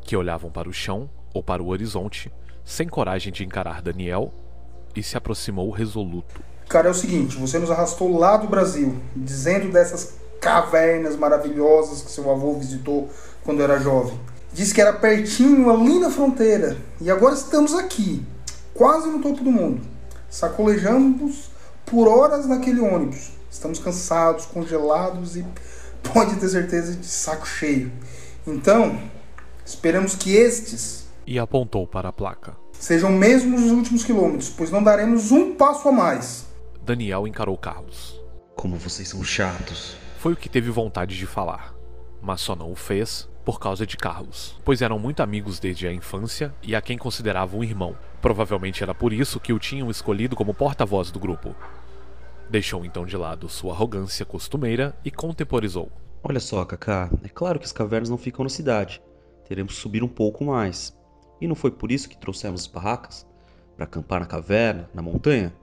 [0.00, 2.32] que olhavam para o chão ou para o horizonte,
[2.64, 4.34] sem coragem de encarar Daniel,
[4.96, 6.42] e se aproximou resoluto.
[6.68, 12.10] Cara, é o seguinte: você nos arrastou lá do Brasil, dizendo dessas cavernas maravilhosas que
[12.10, 13.08] seu avô visitou
[13.44, 14.18] quando era jovem.
[14.52, 16.76] Disse que era pertinho, ali na fronteira.
[17.00, 18.26] E agora estamos aqui,
[18.78, 19.82] quase no topo do mundo.
[20.30, 21.50] Sacolejamos
[21.84, 23.32] por horas naquele ônibus.
[23.50, 25.44] Estamos cansados, congelados e
[26.14, 27.90] pode ter certeza de saco cheio.
[28.46, 28.98] Então,
[29.66, 31.08] esperamos que estes.
[31.26, 32.56] E apontou para a placa.
[32.72, 36.46] Sejam mesmo os últimos quilômetros, pois não daremos um passo a mais.
[36.80, 38.18] Daniel encarou Carlos.
[38.54, 39.96] Como vocês são chatos.
[40.18, 41.74] Foi o que teve vontade de falar,
[42.22, 45.92] mas só não o fez por causa de Carlos, pois eram muito amigos desde a
[45.92, 47.96] infância e a quem consideravam um irmão.
[48.20, 51.56] Provavelmente era por isso que o tinham escolhido como porta-voz do grupo.
[52.50, 55.90] Deixou então de lado sua arrogância costumeira e contemporizou.
[56.22, 59.00] Olha só, Kaká, é claro que as cavernas não ficam na cidade.
[59.48, 60.94] Teremos que subir um pouco mais.
[61.40, 63.26] E não foi por isso que trouxemos as barracas?
[63.76, 65.54] Para acampar na caverna, na montanha?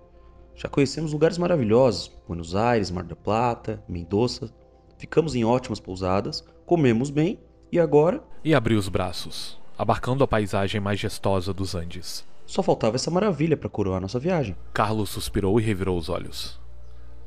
[0.56, 4.52] Já conhecemos lugares maravilhosos: Buenos Aires, Mar del Plata, Mendoza.
[4.98, 7.40] Ficamos em ótimas pousadas, comemos bem
[7.72, 12.26] e agora E abriu os braços, abarcando a paisagem majestosa dos Andes.
[12.46, 14.56] só faltava essa maravilha para coroar nossa viagem.
[14.74, 16.60] Carlos suspirou e revirou os olhos.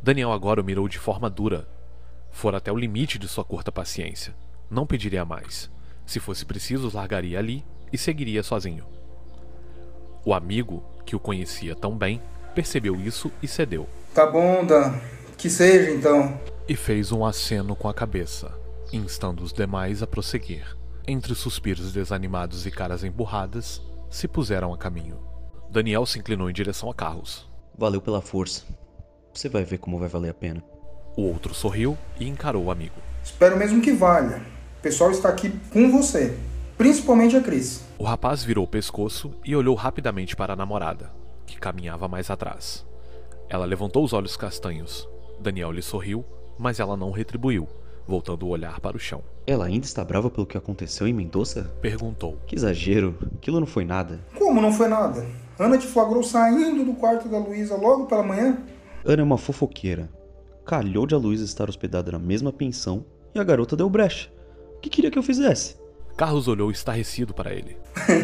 [0.02, 1.68] Daniel agora o mirou de forma dura.
[2.30, 4.34] Fora até o limite de sua curta paciência.
[4.70, 5.70] Não pediria mais.
[6.06, 8.84] Se fosse preciso, largaria ali e seguiria sozinho.
[10.24, 12.20] O amigo, que o conhecia tão bem,
[12.54, 13.88] percebeu isso e cedeu.
[14.14, 14.94] Tá bom, Dan.
[15.36, 16.38] Que seja então.
[16.68, 18.57] E fez um aceno com a cabeça,
[18.92, 20.76] instando os demais a prosseguir.
[21.06, 25.18] Entre suspiros desanimados e caras emburradas, se puseram a caminho.
[25.70, 27.46] Daniel se inclinou em direção a Carlos.
[27.76, 28.64] Valeu pela força.
[29.32, 30.62] Você vai ver como vai valer a pena.
[31.16, 32.96] O outro sorriu e encarou o amigo.
[33.22, 34.42] Espero mesmo que valha.
[34.78, 36.36] O pessoal está aqui com você.
[36.76, 37.82] Principalmente a Cris.
[37.98, 41.10] O rapaz virou o pescoço e olhou rapidamente para a namorada,
[41.44, 42.86] que caminhava mais atrás.
[43.48, 45.08] Ela levantou os olhos castanhos.
[45.40, 46.24] Daniel lhe sorriu,
[46.58, 47.68] mas ela não retribuiu,
[48.08, 49.22] voltando o olhar para o chão.
[49.46, 51.70] Ela ainda está brava pelo que aconteceu em Mendoza?
[51.82, 52.38] Perguntou.
[52.46, 54.18] Que exagero, aquilo não foi nada.
[54.36, 55.26] Como não foi nada?
[55.58, 58.58] Ana te flagrou saindo do quarto da Luísa logo pela manhã?
[59.04, 60.08] Ana é uma fofoqueira.
[60.64, 64.30] Calhou de a Luísa estar hospedada na mesma pensão e a garota deu brecha.
[64.76, 65.76] O que queria que eu fizesse?
[66.16, 67.76] Carlos olhou estarrecido para ele.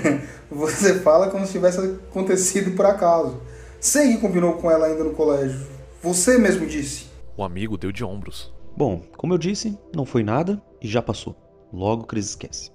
[0.51, 3.41] Você fala como se tivesse acontecido por acaso.
[3.79, 5.67] Sei que combinou com ela ainda no colégio.
[6.03, 7.07] Você mesmo disse.
[7.37, 8.54] O amigo deu de ombros.
[8.77, 11.37] Bom, como eu disse, não foi nada e já passou.
[11.73, 12.73] Logo Cris esquece.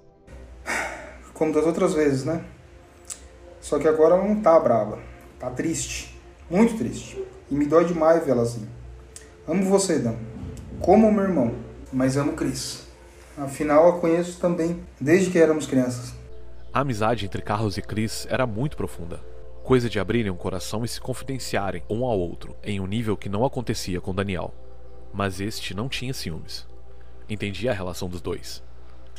[1.34, 2.42] Como das outras vezes, né?
[3.60, 4.98] Só que agora ela não tá brava.
[5.38, 6.18] Tá triste.
[6.50, 7.22] Muito triste.
[7.50, 8.66] E me dói demais vê-la assim.
[9.46, 10.16] Amo você, Dan.
[10.80, 11.54] Como meu irmão.
[11.92, 12.86] Mas amo Cris.
[13.36, 16.14] Afinal, a conheço também desde que éramos crianças.
[16.72, 19.20] A amizade entre Carlos e Chris era muito profunda.
[19.62, 23.28] Coisa de abrirem o coração e se confidenciarem um ao outro, em um nível que
[23.28, 24.54] não acontecia com Daniel.
[25.12, 26.66] Mas este não tinha ciúmes.
[27.28, 28.62] Entendia a relação dos dois.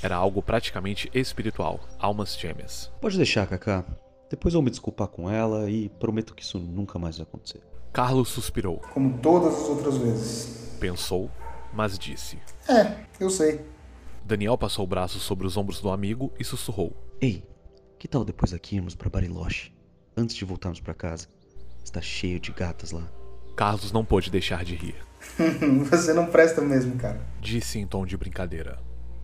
[0.02, 2.92] Era algo praticamente espiritual, almas gêmeas.
[3.00, 3.86] Pode deixar, Kaká.
[4.30, 7.62] Depois eu vou me desculpar com ela e prometo que isso nunca mais vai acontecer.
[7.94, 10.78] Carlos suspirou, Como todas as outras vezes.
[10.80, 11.30] pensou,
[11.74, 12.40] mas disse.
[12.68, 13.66] É, eu sei.
[14.24, 16.96] Daniel passou o braço sobre os ombros do amigo e sussurrou.
[17.20, 17.44] Ei,
[18.00, 19.74] que tal depois aqui irmos para Bariloche?
[20.16, 21.28] Antes de voltarmos para casa.
[21.84, 23.12] Está cheio de gatas lá.
[23.58, 24.96] Carlos não pôde deixar de rir.
[25.90, 27.22] Você não presta mesmo, cara.
[27.40, 28.80] Disse em tom de brincadeira.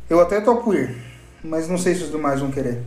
[0.09, 0.95] Eu até topo ir,
[1.43, 2.81] mas não sei se os demais vão querer.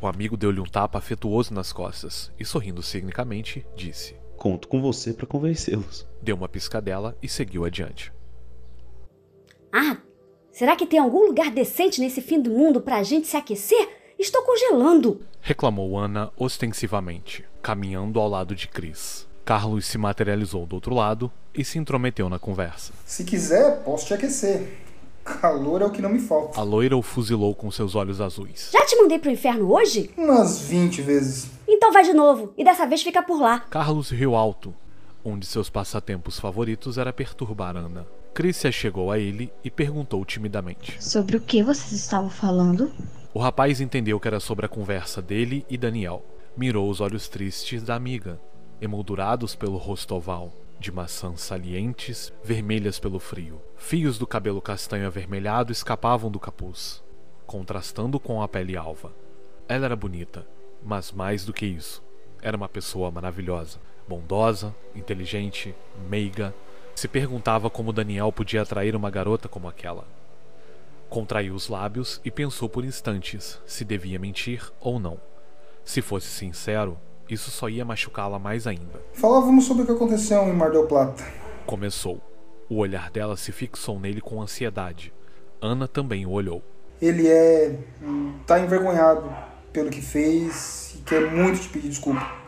[0.00, 4.16] O amigo deu-lhe um tapa afetuoso nas costas e, sorrindo cicnicamente, disse.
[4.36, 6.06] Conto com você para convencê-los.
[6.22, 8.10] Deu uma piscadela e seguiu adiante.
[9.70, 9.98] Ah,
[10.50, 14.14] será que tem algum lugar decente nesse fim do mundo pra gente se aquecer?
[14.18, 15.20] Estou congelando.
[15.42, 19.28] Reclamou Ana ostensivamente, caminhando ao lado de Chris.
[19.44, 22.92] Carlos se materializou do outro lado e se intrometeu na conversa.
[23.04, 24.78] Se quiser, posso te aquecer.
[25.24, 26.58] Calor é o que não me falta.
[26.58, 28.70] A loira o fuzilou com seus olhos azuis.
[28.72, 30.10] Já te mandei pro inferno hoje?
[30.16, 31.50] Umas 20 vezes.
[31.68, 33.60] Então vai de novo, e dessa vez fica por lá.
[33.60, 34.74] Carlos riu alto.
[35.24, 38.06] Um de seus passatempos favoritos era perturbar Ana.
[38.54, 40.96] Se chegou a ele e perguntou timidamente.
[41.02, 42.90] Sobre o que vocês estavam falando?
[43.34, 46.24] O rapaz entendeu que era sobre a conversa dele e Daniel.
[46.56, 48.40] Mirou os olhos tristes da amiga,
[48.80, 53.60] emoldurados pelo rosto oval, de maçãs salientes, vermelhas pelo frio.
[53.76, 57.02] Fios do cabelo castanho avermelhado escapavam do capuz,
[57.46, 59.12] contrastando com a pele alva.
[59.68, 60.46] Ela era bonita,
[60.82, 62.02] mas mais do que isso,
[62.42, 65.74] era uma pessoa maravilhosa, bondosa, inteligente,
[66.08, 66.54] meiga.
[66.94, 70.06] Se perguntava como Daniel podia atrair uma garota como aquela.
[71.08, 75.20] Contraiu os lábios e pensou por instantes se devia mentir ou não.
[75.84, 76.98] Se fosse sincero,
[77.34, 79.02] isso só ia machucá-la mais ainda.
[79.12, 81.24] Falávamos sobre o que aconteceu em Mar del Plata.
[81.66, 82.20] Começou.
[82.68, 85.12] O olhar dela se fixou nele com ansiedade.
[85.60, 86.62] Ana também o olhou.
[87.00, 87.78] Ele é.
[88.46, 89.28] tá envergonhado
[89.72, 92.40] pelo que fez e quer muito te pedir desculpa.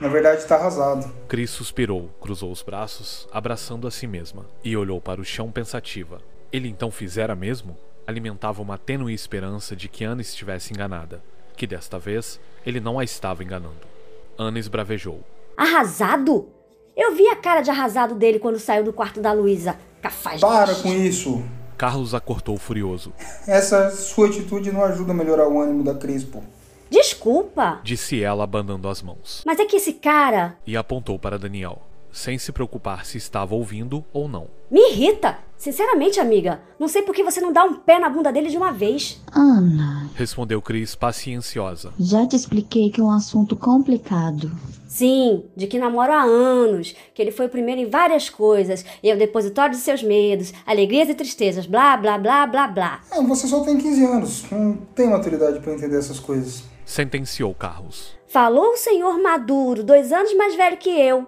[0.00, 1.10] Na verdade, está arrasado.
[1.28, 6.20] Cris suspirou, cruzou os braços, abraçando a si mesma, e olhou para o chão pensativa.
[6.52, 7.76] Ele então fizera mesmo?
[8.06, 11.22] Alimentava uma tênue esperança de que Ana estivesse enganada,
[11.56, 13.93] que desta vez ele não a estava enganando.
[14.38, 15.20] Ana esbravejou.
[15.56, 16.48] Arrasado?
[16.96, 19.76] Eu vi a cara de arrasado dele quando saiu do quarto da Luísa.
[20.00, 20.40] Cafaz.
[20.40, 21.42] Para com isso.
[21.76, 23.12] Carlos a cortou furioso.
[23.46, 26.40] Essa sua atitude não ajuda a melhorar o ânimo da Cris, pô.
[26.88, 27.80] Desculpa.
[27.82, 29.42] Disse ela, abanando as mãos.
[29.44, 30.56] Mas é que esse cara.
[30.66, 31.82] E apontou para Daniel.
[32.14, 34.46] Sem se preocupar se estava ouvindo ou não.
[34.70, 35.36] Me irrita!
[35.56, 38.56] Sinceramente, amiga, não sei por que você não dá um pé na bunda dele de
[38.56, 39.20] uma vez.
[39.32, 41.92] Ana, Respondeu Chris pacienciosa.
[41.98, 44.50] já te expliquei que é um assunto complicado.
[44.86, 49.10] Sim, de que namoro há anos, que ele foi o primeiro em várias coisas, e
[49.10, 53.00] é o depositório de seus medos, alegrias e tristezas, blá, blá, blá, blá, blá.
[53.10, 56.62] Ah, você só tem 15 anos, não tem maturidade pra entender essas coisas.
[56.84, 58.14] Sentenciou Carlos.
[58.28, 61.26] Falou o senhor maduro, dois anos mais velho que eu.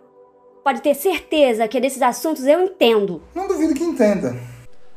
[0.66, 3.22] Pode ter certeza que desses assuntos eu entendo.
[3.33, 4.37] Não duvido que entenda.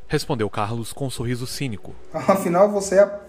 [0.08, 1.94] Respondeu Carlos com um sorriso cínico.
[2.12, 3.20] Afinal, você é a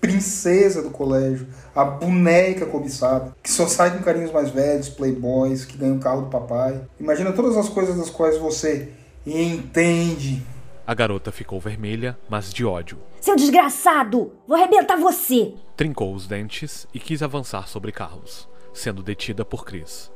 [0.00, 5.76] princesa do colégio, a boneca cobiçada, que só sai com carinhos mais velhos, playboys, que
[5.76, 6.80] ganha o carro do papai.
[6.98, 8.88] Imagina todas as coisas das quais você
[9.26, 10.42] entende.
[10.86, 12.96] A garota ficou vermelha, mas de ódio.
[13.20, 14.32] Seu desgraçado!
[14.48, 15.52] Vou arrebentar você!
[15.76, 20.10] Trincou os dentes e quis avançar sobre Carlos, sendo detida por Chris.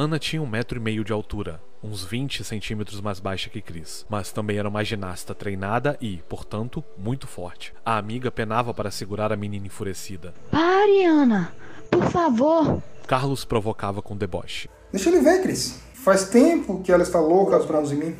[0.00, 4.06] Ana tinha um metro e meio de altura, uns 20 centímetros mais baixa que Chris,
[4.08, 7.74] mas também era uma ginasta treinada e, portanto, muito forte.
[7.84, 10.32] A amiga penava para segurar a menina enfurecida.
[10.50, 11.52] Pare, Ana!
[11.90, 12.82] Por favor!
[13.06, 14.70] Carlos provocava com deboche.
[14.90, 15.82] Deixa ele ver, Cris.
[15.92, 18.16] Faz tempo que ela está louca aos braços de mim.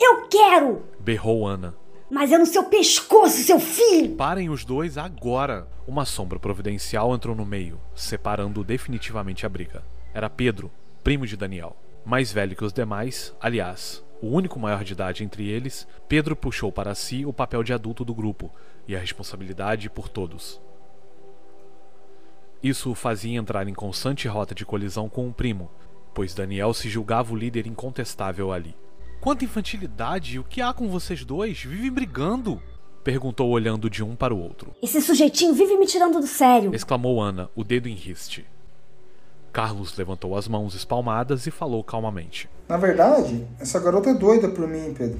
[0.00, 0.82] Eu quero!
[0.98, 1.76] Berrou Ana.
[2.10, 4.16] Mas é no seu pescoço, seu filho!
[4.16, 5.68] Parem os dois agora!
[5.86, 9.84] Uma sombra providencial entrou no meio, separando definitivamente a briga.
[10.12, 10.68] Era Pedro,
[11.06, 11.76] primo de Daniel.
[12.04, 16.72] Mais velho que os demais, aliás, o único maior de idade entre eles, Pedro puxou
[16.72, 18.50] para si o papel de adulto do grupo
[18.88, 20.60] e a responsabilidade por todos.
[22.60, 25.70] Isso o fazia entrar em constante rota de colisão com o primo,
[26.12, 28.74] pois Daniel se julgava o líder incontestável ali.
[29.20, 30.40] Quanta infantilidade!
[30.40, 31.62] O que há com vocês dois?
[31.62, 32.60] Vivem brigando!
[33.04, 34.74] Perguntou olhando de um para o outro.
[34.82, 36.74] Esse sujeitinho vive me tirando do sério.
[36.74, 38.44] Exclamou Ana, o dedo em riste.
[39.56, 42.46] Carlos levantou as mãos espalmadas e falou calmamente.
[42.68, 45.18] Na verdade, essa garota é doida por mim, Pedro.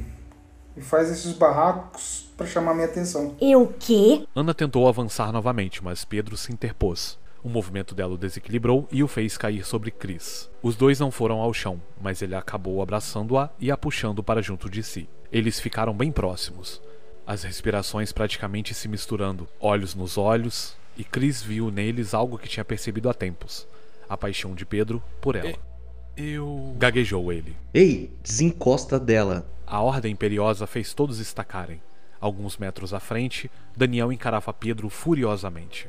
[0.76, 3.34] E faz esses barracos para chamar minha atenção.
[3.40, 4.26] Eu quê?
[4.36, 7.18] Ana tentou avançar novamente, mas Pedro se interpôs.
[7.42, 10.50] O movimento dela o desequilibrou e o fez cair sobre Chris.
[10.62, 14.68] Os dois não foram ao chão, mas ele acabou abraçando-a e a puxando para junto
[14.68, 15.08] de si.
[15.32, 16.82] Eles ficaram bem próximos,
[17.26, 22.64] as respirações praticamente se misturando, olhos nos olhos, e Chris viu neles algo que tinha
[22.64, 23.66] percebido há tempos:
[24.08, 25.54] a paixão de Pedro por ela.
[26.16, 26.74] Eu.
[26.78, 27.54] gaguejou ele.
[27.74, 29.46] Ei, desencosta dela.
[29.66, 31.80] A ordem imperiosa fez todos estacarem.
[32.20, 35.88] Alguns metros à frente, Daniel encarava Pedro furiosamente.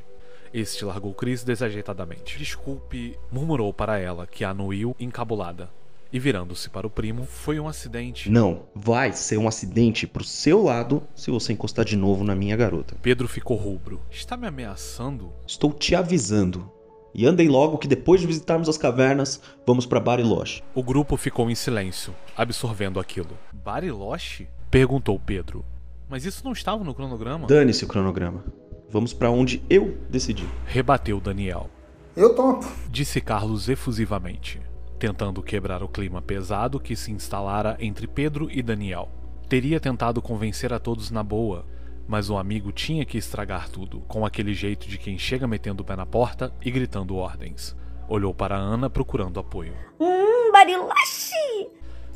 [0.54, 2.38] Este largou Chris desajeitadamente.
[2.38, 5.70] Desculpe, murmurou para ela, que a anuiu encabulada.
[6.12, 8.30] E virando-se para o primo, foi um acidente.
[8.30, 12.56] Não, vai ser um acidente pro seu lado se você encostar de novo na minha
[12.56, 12.96] garota.
[13.02, 14.02] Pedro ficou rubro.
[14.10, 15.34] Está me ameaçando?
[15.46, 16.72] Estou te avisando.
[17.13, 20.62] E andem logo que depois de visitarmos as cavernas, vamos para Bariloche.
[20.76, 23.38] O grupo ficou em silêncio, absorvendo aquilo.
[23.52, 24.48] Bariloche?
[24.70, 25.65] Perguntou Pedro.
[26.10, 27.48] Mas isso não estava no cronograma?
[27.48, 28.43] Dane-se o cronograma.
[28.89, 30.48] Vamos para onde eu decidi.
[30.65, 31.70] Rebateu Daniel.
[32.15, 32.65] Eu topo.
[32.89, 34.62] Disse Carlos efusivamente,
[34.98, 39.10] tentando quebrar o clima pesado que se instalara entre Pedro e Daniel.
[39.50, 41.65] Teria tentado convencer a todos na boa,
[42.08, 45.86] mas o amigo tinha que estragar tudo, com aquele jeito de quem chega metendo o
[45.86, 47.76] pé na porta e gritando ordens.
[48.08, 49.74] Olhou para Ana procurando apoio.
[50.00, 51.70] Hum, bariloche!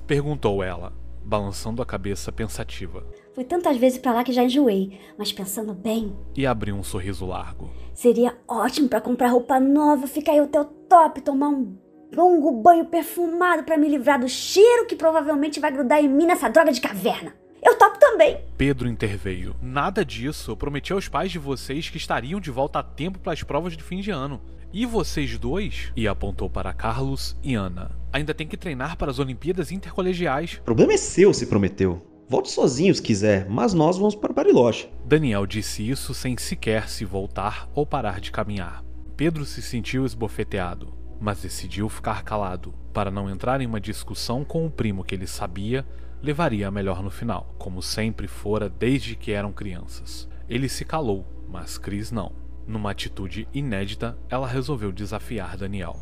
[0.07, 5.31] Perguntou ela, balançando a cabeça pensativa, Fui tantas vezes pra lá que já enjoei, mas
[5.31, 7.69] pensando bem, e abriu um sorriso largo.
[7.93, 11.77] seria ótimo pra comprar roupa nova, ficar em hotel top, tomar um
[12.13, 16.49] longo banho perfumado pra me livrar do cheiro que provavelmente vai grudar em mim nessa
[16.49, 17.33] droga de caverna.
[17.61, 18.39] Eu topo também.
[18.57, 19.55] Pedro interveio.
[19.61, 20.51] Nada disso.
[20.51, 23.77] Eu prometi aos pais de vocês que estariam de volta a tempo para as provas
[23.77, 24.41] de fim de ano.
[24.73, 25.91] E vocês dois?
[25.95, 27.91] E apontou para Carlos e Ana.
[28.11, 30.59] Ainda tem que treinar para as Olimpíadas Intercolegiais.
[30.61, 32.01] O problema é seu se prometeu.
[32.27, 34.89] Volte sozinho se quiser, mas nós vamos para Bariloche.
[35.05, 38.83] Daniel disse isso sem sequer se voltar ou parar de caminhar.
[39.17, 44.65] Pedro se sentiu esbofeteado, mas decidiu ficar calado, para não entrar em uma discussão com
[44.65, 45.85] o primo que ele sabia
[46.21, 50.27] levaria a melhor no final, como sempre fora desde que eram crianças.
[50.47, 52.31] Ele se calou, mas Cris não.
[52.67, 55.97] Numa atitude inédita, ela resolveu desafiar Daniel.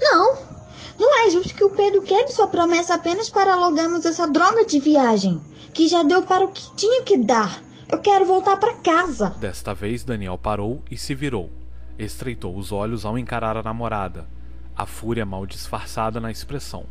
[0.00, 0.60] Não!
[0.98, 4.80] Não é justo que o Pedro quebre sua promessa apenas para alugarmos essa droga de
[4.80, 5.40] viagem,
[5.72, 7.62] que já deu para o que tinha que dar.
[7.88, 9.30] Eu quero voltar para casa.
[9.40, 11.50] Desta vez, Daniel parou e se virou.
[11.98, 14.28] Estreitou os olhos ao encarar a namorada,
[14.76, 16.86] a fúria mal disfarçada na expressão.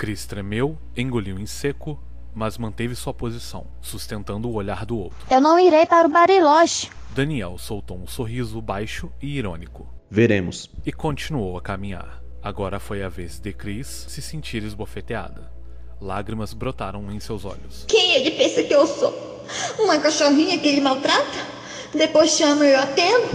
[0.00, 2.02] Chris tremeu, engoliu em seco,
[2.34, 5.18] mas manteve sua posição, sustentando o olhar do outro.
[5.30, 6.88] Eu não irei para o Bariloche.
[7.10, 10.70] Daniel soltou um sorriso baixo e irônico Veremos.
[10.86, 12.22] e continuou a caminhar.
[12.42, 15.52] Agora foi a vez de Cris se sentir esbofeteada.
[16.00, 17.84] Lágrimas brotaram em seus olhos.
[17.86, 19.44] Quem ele pensa que eu sou?
[19.78, 21.46] Uma cachorrinha que ele maltrata?
[21.92, 23.28] Depois chama eu atendo?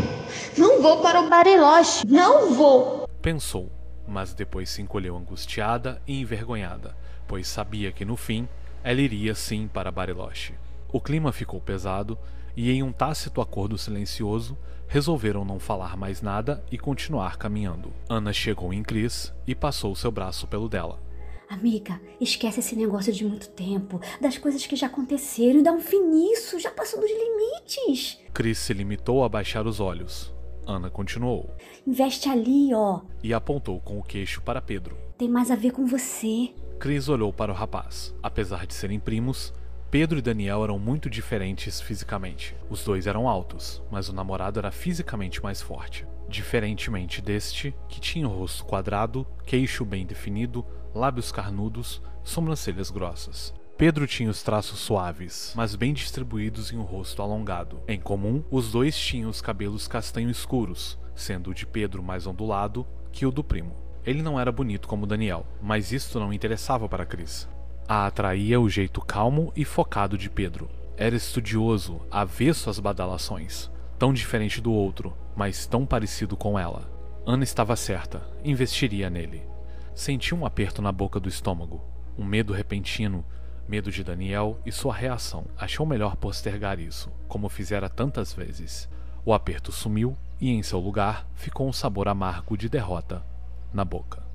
[0.57, 2.07] Não vou para o Bariloche.
[2.07, 3.07] Não vou.
[3.21, 3.71] Pensou,
[4.07, 6.95] mas depois se encolheu angustiada e envergonhada,
[7.27, 8.47] pois sabia que no fim
[8.83, 10.53] ela iria sim para Bariloche.
[10.91, 12.17] O clima ficou pesado
[12.55, 17.91] e, em um tácito acordo silencioso, resolveram não falar mais nada e continuar caminhando.
[18.09, 21.01] Ana chegou em Cris e passou seu braço pelo dela.
[21.49, 25.79] Amiga, esquece esse negócio de muito tempo, das coisas que já aconteceram e dá um
[25.79, 28.19] fim nisso, já passou dos limites.
[28.33, 30.34] Cris se limitou a baixar os olhos.
[30.67, 31.55] Ana continuou.
[31.85, 33.01] Investe ali, ó.
[33.23, 34.97] E apontou com o queixo para Pedro.
[35.17, 36.53] Tem mais a ver com você.
[36.79, 38.13] Cris olhou para o rapaz.
[38.21, 39.53] Apesar de serem primos,
[39.89, 42.55] Pedro e Daniel eram muito diferentes fisicamente.
[42.69, 46.05] Os dois eram altos, mas o namorado era fisicamente mais forte.
[46.27, 53.53] Diferentemente deste, que tinha o rosto quadrado, queixo bem definido, lábios carnudos, sobrancelhas grossas.
[53.77, 57.81] Pedro tinha os traços suaves, mas bem distribuídos em um rosto alongado.
[57.85, 62.87] Em comum, os dois tinham os cabelos castanho escuros, sendo o de Pedro mais ondulado
[63.11, 63.75] que o do primo.
[64.05, 67.49] Ele não era bonito como Daniel, mas isto não interessava para Cris.
[67.85, 70.69] A atraía o jeito calmo e focado de Pedro.
[70.95, 73.69] Era estudioso, avesso às badalações,
[73.99, 76.89] tão diferente do outro, mas tão parecido com ela.
[77.27, 79.43] Ana estava certa, investiria nele.
[79.93, 81.83] Sentiu um aperto na boca do estômago,
[82.17, 83.25] um medo repentino,
[83.67, 85.45] medo de Daniel e sua reação.
[85.57, 88.89] Achou melhor postergar isso, como fizera tantas vezes.
[89.25, 93.25] O aperto sumiu e em seu lugar ficou um sabor amargo de derrota
[93.73, 94.25] na boca.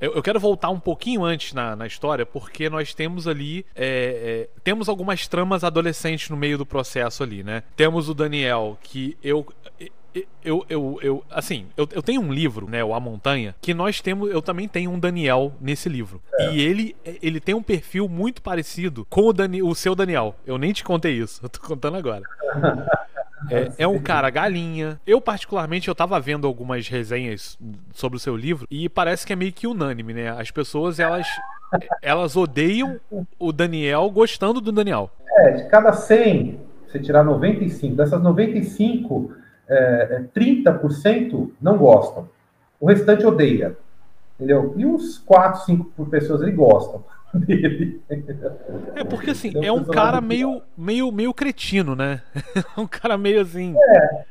[0.00, 3.66] Eu, quero voltar um pouquinho antes na, na história, porque nós temos ali.
[3.74, 7.62] É, é, temos algumas tramas adolescentes no meio do processo ali, né?
[7.76, 9.46] Temos o Daniel, que eu.
[10.44, 14.00] Eu, eu, eu, assim, eu, eu tenho um livro, né, o A Montanha, que nós
[14.00, 16.20] temos, eu também tenho um Daniel nesse livro.
[16.34, 16.52] É.
[16.52, 20.34] E ele, ele tem um perfil muito parecido com o, Dani, o seu Daniel.
[20.46, 22.22] Eu nem te contei isso, eu tô contando agora.
[23.48, 25.00] É, é, um cara galinha.
[25.06, 27.58] Eu, particularmente, eu tava vendo algumas resenhas
[27.92, 30.30] sobre o seu livro e parece que é meio que unânime, né?
[30.30, 31.26] As pessoas, elas,
[32.02, 33.00] elas odeiam
[33.38, 35.10] o Daniel gostando do Daniel.
[35.38, 39.32] É, de cada 100, você tirar 95, dessas 95,
[39.70, 42.28] é, 30% não gostam.
[42.80, 43.76] O restante odeia.
[44.34, 44.74] Entendeu?
[44.76, 48.00] E uns 4, 5 pessoas ele gostam dele.
[48.94, 52.22] É porque assim, é um cara meio, meio, meio cretino, né?
[52.76, 53.74] um cara meio assim.
[53.78, 54.30] É.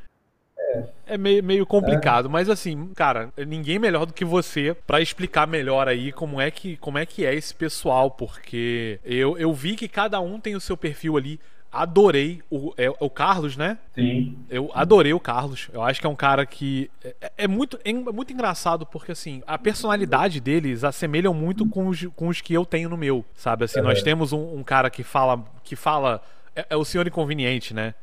[0.57, 2.31] É, é meio, meio complicado, é.
[2.31, 6.77] mas assim, cara, ninguém melhor do que você para explicar melhor aí como é que
[6.77, 10.59] como é que é esse pessoal, porque eu, eu vi que cada um tem o
[10.61, 11.39] seu perfil ali
[11.71, 13.77] adorei o, é, o Carlos, né?
[13.93, 14.37] Sim.
[14.49, 15.69] Eu adorei o Carlos.
[15.71, 19.43] Eu acho que é um cara que é, é muito, é muito engraçado porque assim
[19.45, 23.65] a personalidade deles assemelham muito com os, com os que eu tenho no meu, sabe?
[23.65, 23.81] Assim, é.
[23.81, 26.21] nós temos um, um, cara que fala que fala
[26.55, 27.93] é, é, o senhor inconveniente, né?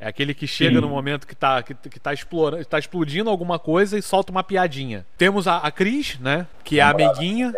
[0.00, 0.80] É aquele que chega Sim.
[0.80, 4.42] no momento que tá, que, que tá, explorando, tá explodindo alguma coisa e solta uma
[4.42, 5.06] piadinha.
[5.16, 6.46] Temos a, a Cris, né?
[6.64, 7.52] Que é a amiguinha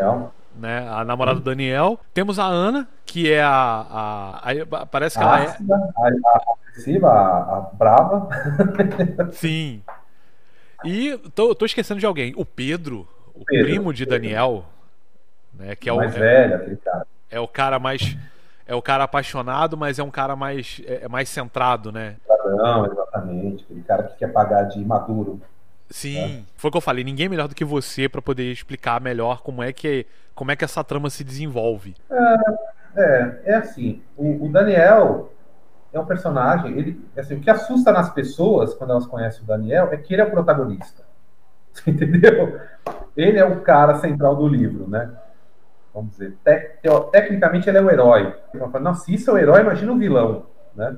[0.57, 0.89] né?
[0.89, 1.99] A namorada do Daniel.
[2.13, 3.51] Temos a Ana, que é a.
[3.51, 5.49] a, a parece que a ela é.
[7.03, 8.29] A a, a brava.
[9.33, 9.83] Sim.
[10.85, 12.35] E tô, tô esquecendo de alguém.
[12.37, 14.65] O Pedro, o Pedro, primo de Daniel,
[15.55, 15.75] né?
[15.75, 15.97] Que é o.
[15.97, 17.07] Mais é, velho, aquele cara.
[17.31, 18.17] É o cara mais.
[18.67, 22.17] É o cara apaixonado, mas é um cara mais, é, é mais centrado, né?
[22.45, 23.63] Não, exatamente.
[23.65, 25.41] Aquele cara que quer pagar de maduro.
[25.91, 26.43] Sim, é.
[26.57, 27.05] foi o que eu falei.
[27.05, 30.57] Ninguém é melhor do que você para poder explicar melhor como é que como é
[30.57, 31.95] que essa trama se desenvolve.
[32.11, 32.37] É,
[32.97, 34.03] é, é assim.
[34.17, 35.33] O, o, Daniel
[35.93, 36.77] é um personagem.
[36.77, 40.23] Ele, assim, o que assusta nas pessoas quando elas conhecem o Daniel é que ele
[40.23, 41.05] é o protagonista.
[41.87, 42.61] Entendeu?
[43.17, 45.11] Ele é o cara central do livro, né?
[45.93, 46.81] Vamos dizer, tec,
[47.13, 48.35] tecnicamente ele é o herói.
[48.81, 50.97] Nossa, isso é o herói, imagina o vilão, né?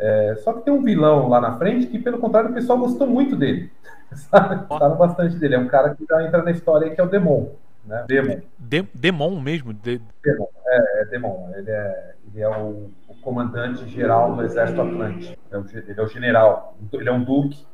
[0.00, 3.06] É, só que tem um vilão lá na frente que, pelo contrário, o pessoal gostou
[3.06, 3.70] muito dele.
[4.66, 5.56] Gostaram bastante dele.
[5.56, 7.50] É um cara que já entra na história que é o Demon.
[7.84, 8.04] Né?
[8.08, 8.40] Demon.
[8.58, 9.74] De, Demon mesmo?
[9.74, 10.00] De...
[10.24, 11.50] Demon, é, é Demon.
[11.54, 15.38] Ele é, ele é o, o comandante geral do Exército Atlântico.
[15.50, 16.76] É o, ele é o general.
[16.92, 17.66] Ele é um duque,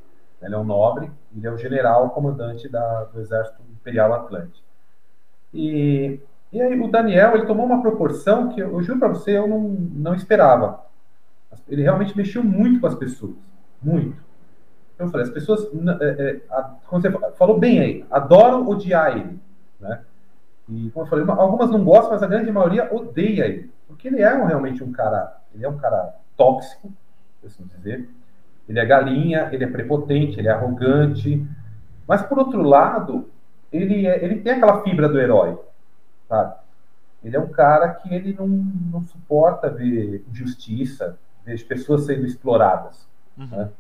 [0.43, 4.67] ele é um nobre, ele é o general comandante da, do Exército Imperial Atlântico.
[5.55, 6.19] E,
[6.53, 9.47] e aí o Daniel ele tomou uma proporção que eu, eu juro para você, eu
[9.47, 10.85] não, não esperava.
[11.69, 13.37] Ele realmente mexeu muito com as pessoas.
[13.83, 14.17] Muito.
[14.95, 15.69] Então, eu falei, as pessoas,
[16.01, 16.41] é, é,
[16.87, 19.39] como você falou bem aí, adoram odiar ele.
[19.79, 20.01] Né?
[20.69, 23.71] E, como eu falei, algumas não gostam, mas a grande maioria odeia ele.
[23.87, 26.91] Porque ele é um, realmente um cara, ele é um cara tóxico,
[27.41, 28.09] por assim dizer.
[28.69, 31.47] Ele é galinha, ele é prepotente, ele é arrogante.
[32.09, 33.29] Mas, por outro lado,
[33.71, 35.59] ele, é, ele tem aquela fibra do herói,
[36.29, 36.55] sabe?
[37.23, 41.19] Ele é um cara que ele não, não suporta ver injustiça,
[41.55, 43.07] as pessoas sendo exploradas.
[43.37, 43.47] Uhum.
[43.47, 43.71] Né?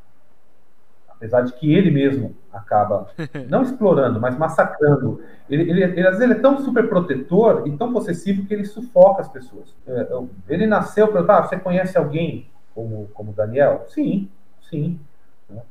[1.09, 3.09] Apesar de que ele mesmo acaba,
[3.49, 5.23] não explorando, mas massacrando.
[5.49, 8.65] Ele, ele, ele, às vezes ele é tão super protetor e tão possessivo que ele
[8.65, 9.75] sufoca as pessoas.
[9.87, 10.09] É,
[10.49, 11.39] ele nasceu para.
[11.39, 13.87] Ah, você conhece alguém como, como Daniel?
[13.89, 14.29] Sim,
[14.69, 15.01] sim.
[15.49, 15.63] Né?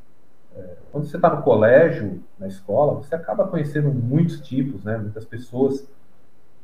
[0.58, 4.98] É, quando você está no colégio, na escola, você acaba conhecendo muitos tipos, né?
[4.98, 5.88] muitas pessoas.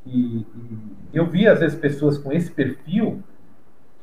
[0.04, 0.48] E,
[1.14, 3.22] e eu vi, às vezes, pessoas com esse perfil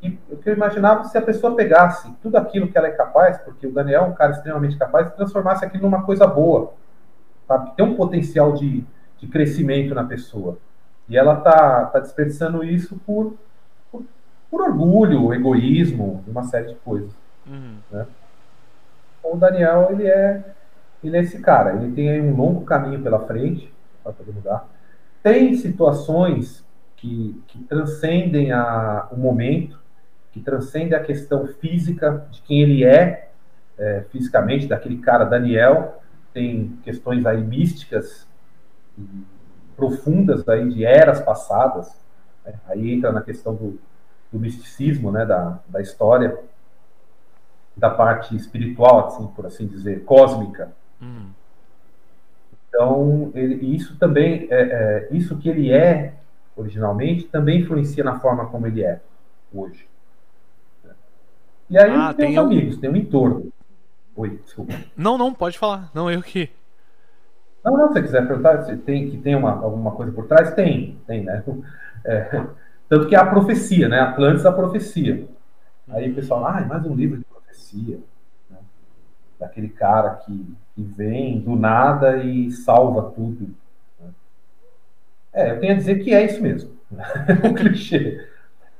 [0.01, 3.39] que, o que eu imaginava se a pessoa pegasse tudo aquilo que ela é capaz,
[3.39, 6.73] porque o Daniel é um cara extremamente capaz, e transformasse aquilo numa coisa boa,
[7.47, 7.73] sabe?
[7.77, 8.85] Tem um potencial de,
[9.19, 10.59] de crescimento na pessoa.
[11.09, 13.35] E ela tá, tá desperdiçando isso por,
[13.91, 14.05] por,
[14.51, 17.13] por orgulho, egoísmo, uma série de coisas.
[17.47, 17.77] Uhum.
[17.91, 18.07] Né?
[19.19, 20.45] Então, o Daniel, ele é,
[21.03, 21.75] ele é esse cara.
[21.75, 23.73] Ele tem um longo caminho pela frente
[24.03, 24.69] para poder mudar.
[25.23, 26.65] Tem situações
[26.97, 29.78] que, que transcendem a, o momento,
[30.39, 33.31] que transcende a questão física de quem ele é,
[33.77, 36.01] é, fisicamente, daquele cara Daniel,
[36.33, 38.27] tem questões aí místicas
[39.77, 41.93] profundas aí de eras passadas,
[42.45, 42.55] né?
[42.67, 43.79] aí entra na questão do,
[44.33, 46.39] do misticismo, né, da, da história,
[47.77, 50.73] da parte espiritual, assim, por assim dizer, cósmica.
[51.01, 51.31] Uhum.
[52.69, 56.15] Então, ele, isso também, é, é, isso que ele é
[56.57, 59.01] originalmente, também influencia na forma como ele é
[59.53, 59.89] hoje.
[61.71, 62.81] E aí ah, tem, tem os amigos, um...
[62.81, 63.53] tem um entorno.
[64.17, 64.75] Oi, desculpa.
[64.97, 65.91] Não, não, pode falar.
[65.95, 66.51] Não, eu que.
[67.65, 70.55] Não, não, se você quiser perguntar se tem que tem uma, alguma coisa por trás,
[70.55, 71.45] tem, tem, né?
[72.05, 72.47] É,
[72.89, 74.01] tanto que é a profecia, né?
[74.01, 75.29] Atlantis a profecia.
[75.91, 77.99] Aí o pessoal, ah, mais um livro de profecia.
[78.51, 78.57] Né?
[79.39, 83.55] Daquele cara que, que vem do nada e salva tudo.
[84.01, 84.11] Né?
[85.33, 86.73] É, eu tenho a dizer que é isso mesmo.
[87.45, 88.27] o clichê.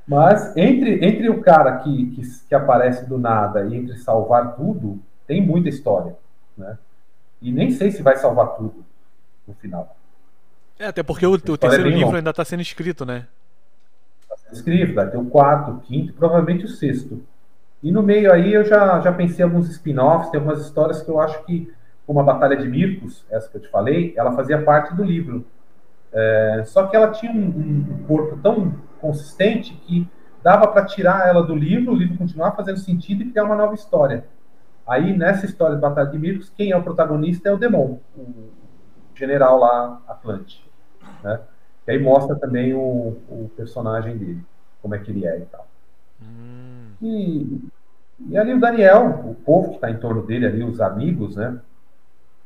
[0.09, 4.99] Mas entre, entre o cara que, que, que, aparece do nada e entre salvar tudo,
[5.27, 6.15] tem muita história.
[6.57, 6.79] Né?
[7.39, 8.83] E nem sei se vai salvar tudo
[9.47, 9.95] no final.
[10.79, 12.17] É, até porque o, o terceiro é livro longa.
[12.17, 13.27] ainda está sendo escrito, né?
[14.23, 17.21] Está sendo escrito, vai ter o quarto, o quinto, provavelmente o sexto.
[17.83, 21.09] E no meio aí eu já, já pensei em alguns spin-offs, tem algumas histórias que
[21.11, 21.71] eu acho que,
[22.07, 25.45] como a Batalha de Mircos, essa que eu te falei, ela fazia parte do livro.
[26.11, 30.07] É, só que ela tinha um, um corpo tão consistente que
[30.43, 33.73] dava para tirar ela do livro, o livro continuar fazendo sentido e criar uma nova
[33.73, 34.25] história.
[34.87, 38.49] Aí, nessa história de Batalha de Mircos, quem é o protagonista é o Demon, o
[39.13, 40.65] general lá, Atlante.
[41.23, 41.39] Né?
[41.87, 44.43] E aí mostra também o, o, personagem dele,
[44.81, 45.67] como é que ele é e tal.
[46.21, 46.91] Hum.
[47.01, 47.69] E,
[48.29, 51.59] e ali o Daniel, o povo que está em torno dele ali, os amigos, né?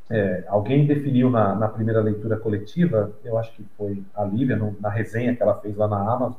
[0.10, 4.76] É, alguém definiu na, na, primeira leitura coletiva, eu acho que foi a Lívia, no,
[4.80, 6.34] na resenha que ela fez lá na Amazon,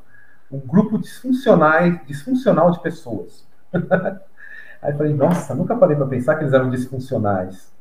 [0.51, 3.47] um grupo disfuncional, disfuncional de pessoas.
[4.83, 7.73] Aí falei, nossa, nunca parei para pensar que eles eram disfuncionais.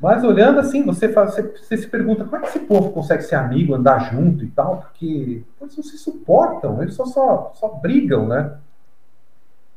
[0.00, 3.22] Mas olhando assim, você, faz, você, você, se pergunta como é que esse povo consegue
[3.22, 7.68] ser amigo, andar junto e tal, porque eles não se suportam, eles só, só, só
[7.68, 8.58] brigam, né?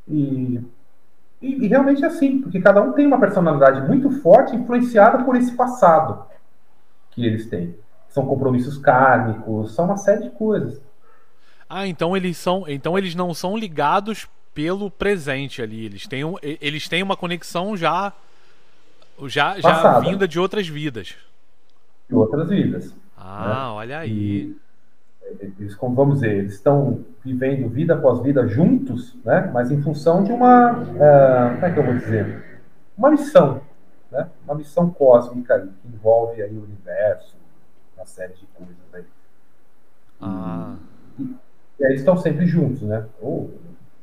[0.07, 0.63] E
[1.45, 5.35] e, e, realmente é assim, porque cada um tem uma personalidade muito forte, influenciada por
[5.35, 6.25] esse passado
[7.11, 7.75] que eles têm.
[8.09, 10.81] São compromissos kármicos, são uma série de coisas.
[11.69, 15.85] Ah, então eles são, então eles não são ligados pelo presente ali.
[15.85, 18.13] Eles têm, um, eles têm uma conexão já
[19.27, 21.15] já, já vinda de outras vidas.
[22.09, 22.93] De outras vidas.
[23.17, 23.73] Ah, né?
[23.73, 24.11] olha aí.
[24.11, 24.57] E,
[25.39, 29.49] eles, como vamos dizer, eles estão vivendo vida após vida juntos, né?
[29.53, 32.59] Mas em função de uma, uh, como é que eu vou dizer,
[32.97, 33.61] uma missão,
[34.11, 34.29] né?
[34.43, 37.35] Uma missão cósmica aí, que envolve aí o universo,
[37.95, 39.05] uma série de coisas aí.
[40.21, 40.75] Ah.
[41.19, 41.23] E,
[41.83, 43.05] aí eles estão sempre juntos, né?
[43.21, 43.53] Ou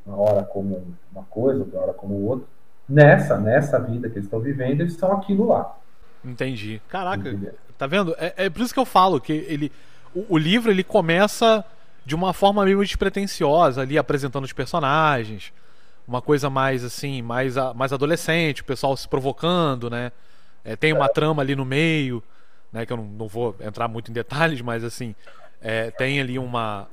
[0.05, 2.47] uma hora como uma coisa, outra hora como outra.
[2.89, 5.79] Nessa, nessa vida que eles estão vivendo, eles são aquilo lá.
[6.25, 6.83] Entendi.
[6.89, 7.55] Caraca, Entendeu?
[7.79, 8.15] tá vendo?
[8.19, 9.73] É, é por isso que eu falo que ele
[10.15, 11.65] o, o livro ele começa
[12.05, 15.53] de uma forma meio despretensiosa ali apresentando os personagens,
[16.07, 20.11] uma coisa mais assim, mais, mais adolescente, o pessoal se provocando, né?
[20.65, 22.23] É, tem uma trama ali no meio,
[22.73, 22.85] né?
[22.85, 25.15] Que eu não, não vou entrar muito em detalhes, mas assim,
[25.61, 26.89] é, tem ali uma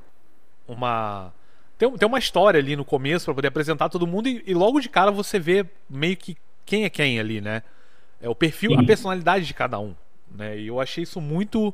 [0.68, 1.34] uma
[1.78, 4.80] tem, tem uma história ali no começo para poder apresentar todo mundo e, e, logo
[4.80, 7.64] de cara você vê meio que quem é quem ali, né?
[8.22, 8.78] É o perfil, Sim.
[8.78, 9.96] a personalidade de cada um,
[10.30, 10.60] né?
[10.60, 11.74] E eu achei isso muito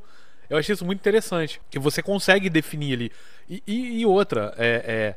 [0.49, 1.61] eu achei isso muito interessante.
[1.69, 3.11] Que você consegue definir ali.
[3.49, 5.15] E, e, e outra, é, é,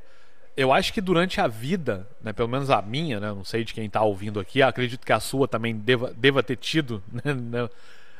[0.56, 3.72] eu acho que durante a vida, né, pelo menos a minha, né, não sei de
[3.72, 7.68] quem está ouvindo aqui, acredito que a sua também deva, deva ter tido, né, né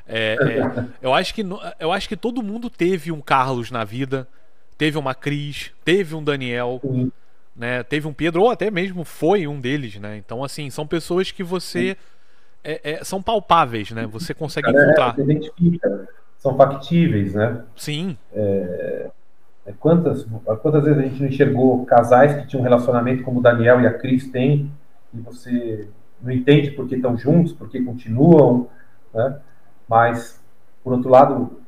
[0.07, 1.45] é, é, eu, acho que,
[1.79, 4.27] eu acho que todo mundo teve um Carlos na vida,
[4.79, 6.81] teve uma Cris, teve um Daniel,
[7.55, 10.17] né, teve um Pedro, ou até mesmo foi um deles, né?
[10.17, 11.97] Então, assim, são pessoas que você.
[12.65, 14.07] É, é, são palpáveis, né?
[14.07, 15.19] Você consegue Cara, encontrar.
[15.19, 17.64] É, identifica, são factíveis, né?
[17.76, 18.16] Sim.
[18.32, 19.11] É,
[19.66, 20.26] é, quantas,
[20.62, 23.86] quantas vezes a gente não enxergou casais que tinham um relacionamento como o Daniel e
[23.86, 24.72] a Cris têm,
[25.12, 25.89] e você
[26.22, 28.68] não entende por que estão juntos, por que continuam,
[29.12, 29.39] né?
[29.89, 30.43] Mas,
[30.82, 31.61] por outro lado,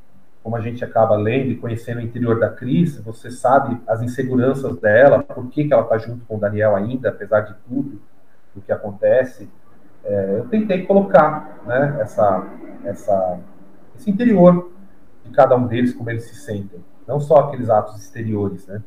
[0.43, 4.77] como a gente acaba lendo e conhecendo o interior da Cris, você sabe as inseguranças
[4.79, 8.01] dela, por que, que ela está junto com o Daniel ainda, apesar de tudo
[8.55, 9.49] o que acontece.
[10.05, 12.47] É, eu tentei colocar né, essa,
[12.85, 13.39] essa,
[14.01, 14.71] esse interior
[15.25, 18.67] de cada um deles, como eles se sentem, não só aqueles atos exteriores.
[18.67, 18.83] Né.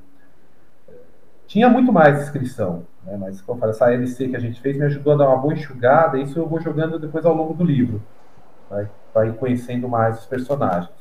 [1.47, 4.77] Tinha muito mais descrição, né, mas como eu falei, essa LC que a gente fez
[4.77, 7.63] me ajudou a dar uma boa enxugada, isso eu vou jogando depois ao longo do
[7.63, 8.01] livro
[8.73, 10.91] vai, vai conhecendo mais os personagens.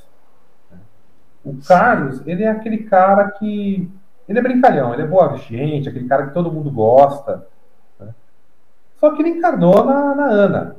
[1.44, 3.90] O Carlos, ele é aquele cara que.
[4.28, 7.46] Ele é brincalhão, ele é boa gente, aquele cara que todo mundo gosta.
[7.98, 8.14] Né?
[8.98, 10.76] Só que ele encarnou na, na Ana.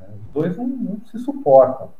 [0.00, 0.06] Né?
[0.14, 1.90] Os dois não, não, se suportam.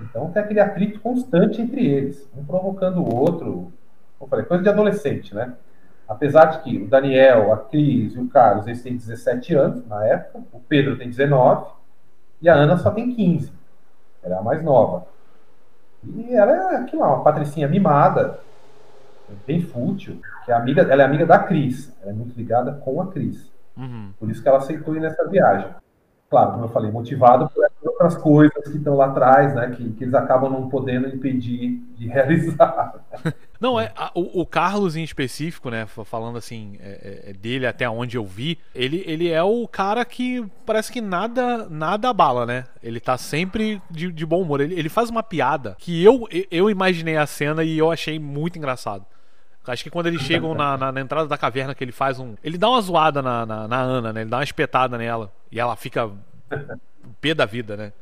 [0.00, 3.72] Então tem aquele atrito constante entre eles, um provocando o outro.
[4.18, 5.54] Como falei, coisa de adolescente, né?
[6.08, 10.04] Apesar de que o Daniel, a Cris e o Carlos, eles têm 17 anos na
[10.06, 11.70] época, o Pedro tem 19,
[12.40, 13.52] e a Ana só tem 15.
[14.22, 15.06] Ela é a mais nova.
[16.04, 18.40] E ela é aquilo lá, uma patricinha mimada,
[19.46, 21.92] bem fútil, que é amiga, ela é amiga da Cris.
[22.00, 23.50] Ela é muito ligada com a Cris.
[23.76, 24.12] Uhum.
[24.18, 25.70] Por isso que ela aceitou ir nessa viagem.
[26.30, 29.70] Claro, como eu falei, motivado por outras coisas que estão lá atrás, né?
[29.70, 32.94] Que, que eles acabam não podendo impedir de realizar.
[33.58, 35.84] Não, é a, o, o, Carlos em específico, né?
[35.86, 40.04] Falando assim é, é, é, dele até onde eu vi, ele, ele é o cara
[40.04, 42.66] que parece que nada nada abala, né?
[42.80, 44.60] Ele tá sempre de, de bom humor.
[44.60, 48.56] Ele, ele faz uma piada que eu, eu imaginei a cena e eu achei muito
[48.56, 49.04] engraçado.
[49.68, 52.34] Acho que quando eles chegam na, na, na, entrada da caverna, que ele faz um.
[52.42, 54.22] Ele dá uma zoada na, na, na, Ana, né?
[54.22, 55.30] Ele dá uma espetada nela.
[55.50, 56.10] E ela fica
[57.20, 57.92] pé da vida, né?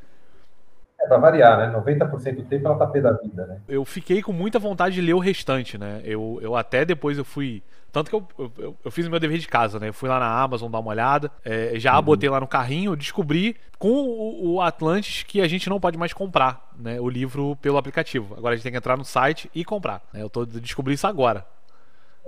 [1.00, 1.78] É pra variar, né?
[1.78, 3.60] 90% do tempo ela tá pé da vida, né?
[3.68, 6.00] Eu fiquei com muita vontade de ler o restante, né?
[6.04, 7.62] Eu, eu até depois eu fui.
[7.92, 9.88] Tanto que eu, eu, eu fiz o meu dever de casa, né?
[9.88, 12.02] Eu fui lá na Amazon dar uma olhada, é, já uhum.
[12.02, 16.12] botei lá no carrinho, descobri com o, o, Atlantis que a gente não pode mais
[16.12, 18.34] comprar né, o livro pelo aplicativo.
[18.36, 20.02] Agora a gente tem que entrar no site e comprar.
[20.12, 20.22] Né?
[20.22, 21.46] Eu tô descobri isso agora.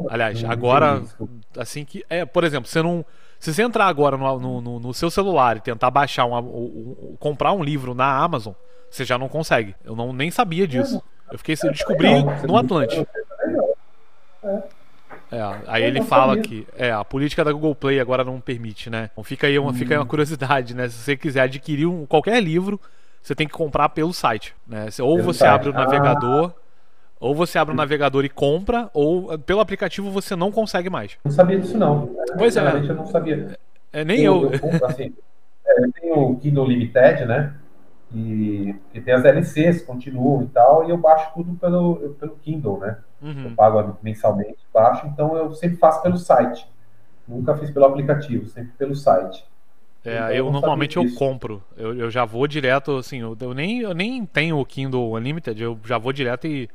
[0.08, 1.02] Aliás, agora,
[1.56, 2.04] assim que.
[2.08, 3.04] É, por exemplo, você não.
[3.38, 7.52] Se você entrar agora no, no, no seu celular e tentar baixar um, um, comprar
[7.52, 8.52] um livro na Amazon,
[8.90, 9.74] você já não consegue.
[9.84, 11.02] Eu não nem sabia disso.
[11.30, 13.06] Eu fiquei eu descobri no Atlântico.
[15.30, 19.10] É, aí ele fala que é, a política da Google Play agora não permite, né?
[19.12, 20.08] Então fica aí uma, fica aí uma hum.
[20.08, 20.88] curiosidade, né?
[20.88, 22.80] Se você quiser adquirir um, qualquer livro,
[23.22, 24.86] você tem que comprar pelo site, né?
[25.00, 26.52] Ou você abre o navegador.
[27.20, 30.88] Ah ou você abre o navegador e compra, ou eh, pelo aplicativo você não consegue
[30.88, 31.18] mais.
[31.24, 32.14] Não sabia disso, não.
[32.36, 32.60] Pois é.
[32.60, 33.58] eu não sabia.
[33.92, 34.52] É, nem eu.
[34.52, 35.12] Eu, eu, assim,
[35.66, 37.54] é, eu tenho o Kindle Limited, né?
[38.14, 42.78] E, e, tem as LCs, continuam e tal, e eu baixo tudo pelo, pelo Kindle,
[42.78, 42.98] né?
[43.20, 43.44] Uhum.
[43.44, 46.66] Eu pago mensalmente, baixo, então eu sempre faço pelo site.
[47.26, 49.44] Nunca fiz pelo aplicativo, sempre pelo site.
[50.04, 51.62] É, então, eu, eu normalmente eu compro.
[51.76, 55.60] Eu, eu já vou direto, assim, eu, eu, nem, eu nem tenho o Kindle Unlimited,
[55.60, 56.70] eu já vou direto e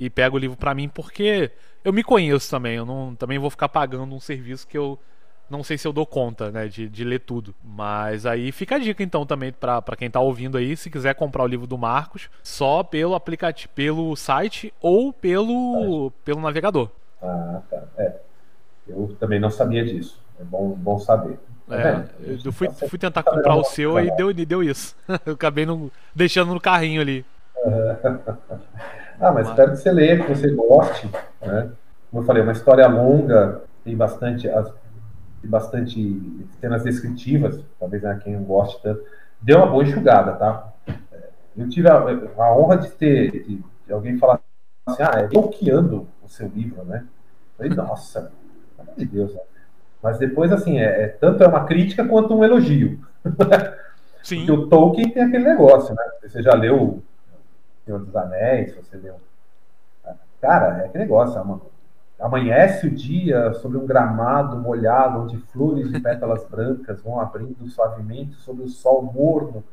[0.00, 1.50] e pego o livro para mim porque
[1.84, 2.76] eu me conheço também.
[2.76, 4.98] Eu não também vou ficar pagando um serviço que eu
[5.48, 7.54] não sei se eu dou conta, né, de, de ler tudo.
[7.62, 11.42] Mas aí fica a dica então também para quem tá ouvindo aí, se quiser comprar
[11.42, 16.88] o livro do Marcos, só pelo aplicativo, pelo site ou pelo pelo navegador.
[17.22, 17.82] Ah, tá.
[17.98, 18.14] É.
[18.88, 20.18] Eu também não sabia disso.
[20.40, 21.38] É bom, bom saber.
[21.68, 22.04] É,
[22.44, 24.96] eu fui, fui tentar comprar o seu e deu, deu isso.
[25.24, 27.24] Eu acabei no, deixando no carrinho ali.
[29.20, 31.06] Ah, mas espero que você leia, que você goste.
[31.42, 31.70] Né?
[32.10, 34.72] Como eu falei, é uma história longa, tem bastante, as,
[35.44, 39.02] bastante cenas descritivas, talvez né, quem não goste tanto.
[39.40, 40.72] Deu uma boa enxugada, tá?
[41.56, 44.40] Eu tive a, a honra de ter de, de alguém falar
[44.86, 47.04] assim, ah, é bloqueando o seu livro, né?
[47.58, 48.32] Eu falei, nossa,
[48.76, 49.40] pelo amor de Deus, né?
[50.02, 52.98] Mas depois, assim, é, é, tanto é uma crítica quanto um elogio.
[54.22, 54.46] Sim.
[54.46, 56.02] Porque o Tolkien tem aquele negócio, né?
[56.22, 57.02] Você já leu
[57.90, 59.16] Senhor dos Anéis, você leu.
[60.40, 61.62] Cara, é aquele negócio, mano.
[62.20, 68.36] Amanhece o dia sobre um gramado molhado, onde flores de pétalas brancas vão abrindo suavemente
[68.36, 69.64] sobre o sol morno,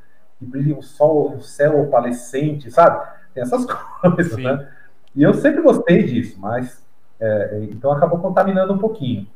[0.41, 3.05] e brilha o sol, o céu opalescente, sabe?
[3.33, 3.65] Tem essas
[4.01, 4.43] coisas, Sim.
[4.43, 4.67] né?
[5.15, 6.85] E eu sempre gostei disso, mas
[7.19, 9.27] É, então acabou contaminando um pouquinho.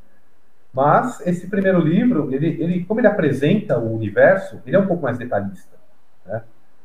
[0.73, 5.03] Mas esse primeiro livro, ele, ele, como ele apresenta o universo, ele é um pouco
[5.03, 5.80] mais detalhista.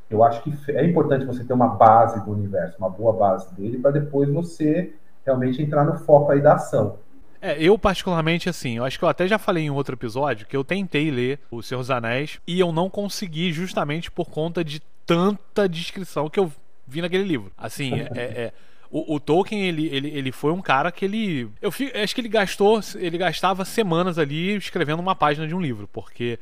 [0.09, 3.79] Eu acho que é importante você ter uma base do universo, uma boa base dele,
[3.79, 4.95] para depois você
[5.25, 6.99] realmente entrar no foco aí da ação.
[7.41, 10.57] É, eu particularmente, assim, eu acho que eu até já falei em outro episódio que
[10.57, 14.81] eu tentei ler O Senhor dos Anéis e eu não consegui justamente por conta de
[15.05, 16.51] tanta descrição que eu
[16.87, 17.53] vi naquele livro.
[17.59, 18.53] Assim, é, é, é
[18.91, 21.49] o, o, Tolkien, ele, ele, ele foi um cara que ele.
[21.61, 21.71] Eu
[22.03, 22.81] acho que ele gastou.
[22.95, 26.39] Ele gastava semanas ali escrevendo uma página de um livro, porque.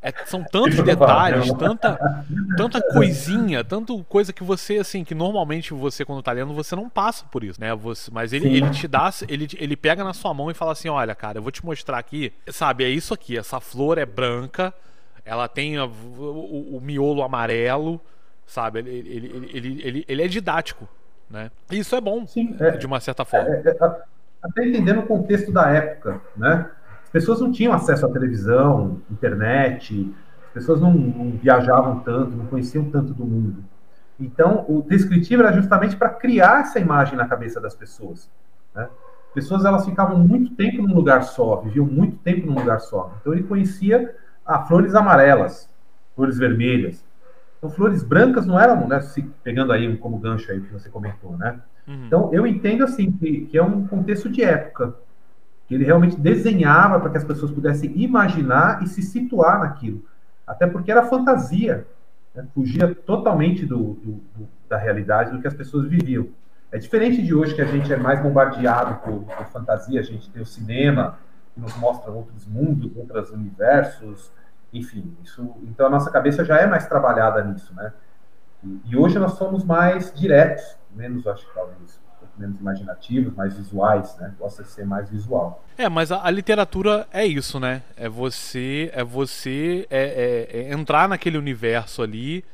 [0.00, 2.24] É, são tantos detalhes, tanta,
[2.56, 6.88] tanta coisinha, tanto coisa que você, assim, que normalmente você, quando tá lendo, você não
[6.88, 7.74] passa por isso, né?
[7.74, 10.88] Você, mas ele, ele te dá, ele, ele pega na sua mão e fala assim:
[10.88, 14.72] olha, cara, eu vou te mostrar aqui, sabe, é isso aqui, essa flor é branca,
[15.24, 18.00] ela tem a, o, o, miolo amarelo,
[18.46, 18.78] sabe?
[18.78, 20.88] Ele, ele, ele, ele, ele, é didático,
[21.28, 21.50] né?
[21.72, 23.48] E isso é bom, Sim, é, de uma certa forma.
[23.48, 23.76] É, é,
[24.40, 26.70] até entendendo o contexto da época, né?
[27.08, 30.14] As pessoas não tinham acesso à televisão, internet,
[30.48, 33.64] as pessoas não, não viajavam tanto, não conheciam tanto do mundo.
[34.20, 38.30] Então, o descritivo era justamente para criar essa imagem na cabeça das pessoas.
[38.74, 38.86] Né?
[39.32, 43.14] Pessoas elas ficavam muito tempo num lugar só, viviam muito tempo num lugar só.
[43.20, 45.70] Então, ele conhecia ah, flores amarelas,
[46.14, 47.02] flores vermelhas.
[47.56, 49.00] Então, flores brancas não eram, né,
[49.42, 51.58] pegando aí como gancho aí que você comentou, né?
[51.86, 52.04] Uhum.
[52.06, 54.94] Então, eu entendo assim que, que, é um contexto de época,
[55.68, 60.02] que ele realmente desenhava para que as pessoas pudessem imaginar e se situar naquilo.
[60.46, 61.86] Até porque era fantasia,
[62.34, 62.46] né?
[62.54, 66.28] fugia totalmente do, do, do, da realidade, do que as pessoas viviam.
[66.72, 70.30] É diferente de hoje, que a gente é mais bombardeado por, por fantasia, a gente
[70.30, 71.18] tem o cinema,
[71.54, 74.32] que nos mostra outros mundos, outros universos,
[74.72, 77.92] enfim, isso, então a nossa cabeça já é mais trabalhada nisso, né?
[78.62, 82.00] E, e hoje nós somos mais diretos, menos, acho que talvez,
[82.38, 84.32] menos imaginativos, mais visuais, né?
[84.38, 85.64] Gosta de ser mais visual.
[85.76, 87.82] É, mas a, a literatura é isso, né?
[87.96, 92.44] É você, é você é, é, é entrar naquele universo ali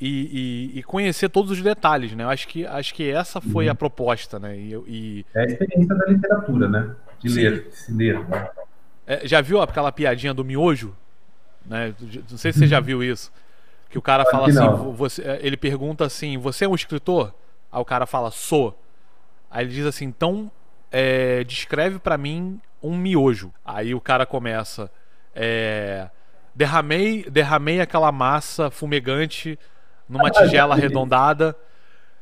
[0.00, 2.24] e, e, e, conhecer todos os detalhes, né?
[2.24, 3.72] Eu acho que, acho que essa foi uhum.
[3.72, 4.54] a proposta, né?
[4.56, 5.24] E.
[5.34, 6.90] É a experiência da literatura, né?
[7.18, 7.40] De Sim.
[7.40, 8.28] ler, de se ler.
[8.28, 8.48] Né?
[9.06, 10.94] É, já viu aquela piadinha do miojo?
[11.64, 11.94] Né?
[12.30, 13.32] Não sei se você já viu isso.
[13.88, 17.32] Que o cara fala assim, você, é, ele pergunta assim, você é um escritor?
[17.72, 18.78] Aí o cara fala, sou.
[19.56, 20.50] Aí ele diz assim, então
[20.92, 23.50] é, descreve para mim um miojo.
[23.64, 24.90] Aí o cara começa,
[25.34, 26.10] é,
[26.54, 29.58] derramei, derramei aquela massa fumegante
[30.06, 31.56] numa tigela arredondada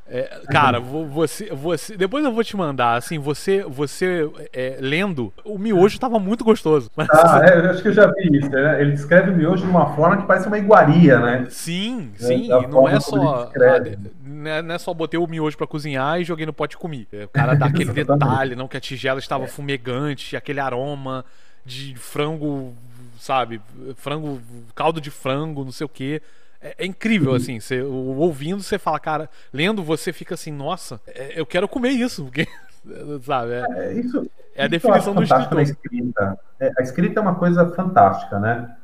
[0.06, 1.96] é, cara, você, você.
[1.96, 6.90] Depois eu vou te mandar, assim, você, você é, lendo, o miojo tava muito gostoso.
[6.94, 7.08] Mas...
[7.10, 8.82] Ah, é, eu acho que eu já vi isso, né?
[8.82, 11.46] Ele descreve o miojo de uma forma que parece uma iguaria, né?
[11.48, 13.50] Sim, é, sim, é, não é só.
[13.54, 13.80] Ah,
[14.22, 17.08] né, não é só botei o miojo para cozinhar e joguei no pote e comi.
[17.10, 21.24] O cara dá aquele detalhe, não, que a tigela estava fumegante, aquele aroma
[21.64, 22.74] de frango,
[23.18, 23.58] sabe?
[23.96, 24.38] Frango,
[24.74, 26.20] caldo de frango, não sei o quê.
[26.64, 27.36] É, é incrível, uhum.
[27.36, 27.60] assim.
[27.60, 32.24] Você, ouvindo, você fala, cara, lendo, você fica assim, nossa, é, eu quero comer isso,
[32.24, 32.48] porque.
[33.22, 33.52] Sabe?
[33.52, 35.60] É, é, isso, é a definição do escritor.
[35.60, 36.38] Escrita.
[36.58, 38.76] É, a escrita é uma coisa fantástica, né?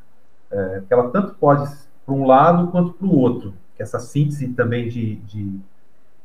[0.50, 1.70] É, que ela tanto pode
[2.04, 3.54] para um lado quanto para o outro.
[3.76, 5.60] Que essa síntese também de, de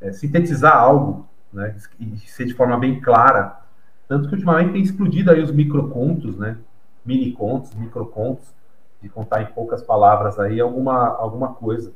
[0.02, 1.76] é, sintetizar algo, né?
[2.00, 3.60] E ser de forma bem clara.
[4.08, 6.58] Tanto que ultimamente tem explodido aí os microcontos, né?
[7.06, 8.56] Mini contos, microcontos
[9.06, 11.94] de contar em poucas palavras aí alguma, alguma coisa.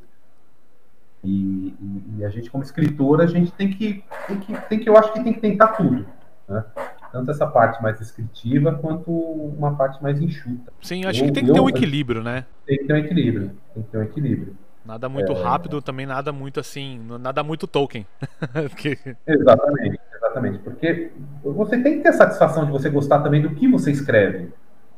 [1.23, 1.73] E,
[2.17, 5.11] e, a gente, como escritor, a gente tem que, tem que, tem que, eu acho
[5.11, 6.05] que tem que tentar tudo.
[6.47, 6.63] Né?
[7.11, 10.71] Tanto essa parte mais descritiva quanto uma parte mais enxuta.
[10.81, 12.45] Sim, acho eu, que tem que ter um equilíbrio, né?
[12.65, 13.51] Tem que ter um equilíbrio.
[13.73, 14.55] Tem que ter um equilíbrio.
[14.85, 15.41] Nada muito é...
[15.41, 18.05] rápido, também nada muito assim, nada muito Tolkien.
[19.27, 20.59] Exatamente, exatamente.
[20.59, 21.11] Porque
[21.43, 24.53] você tem que ter a satisfação de você gostar também do que você escreve.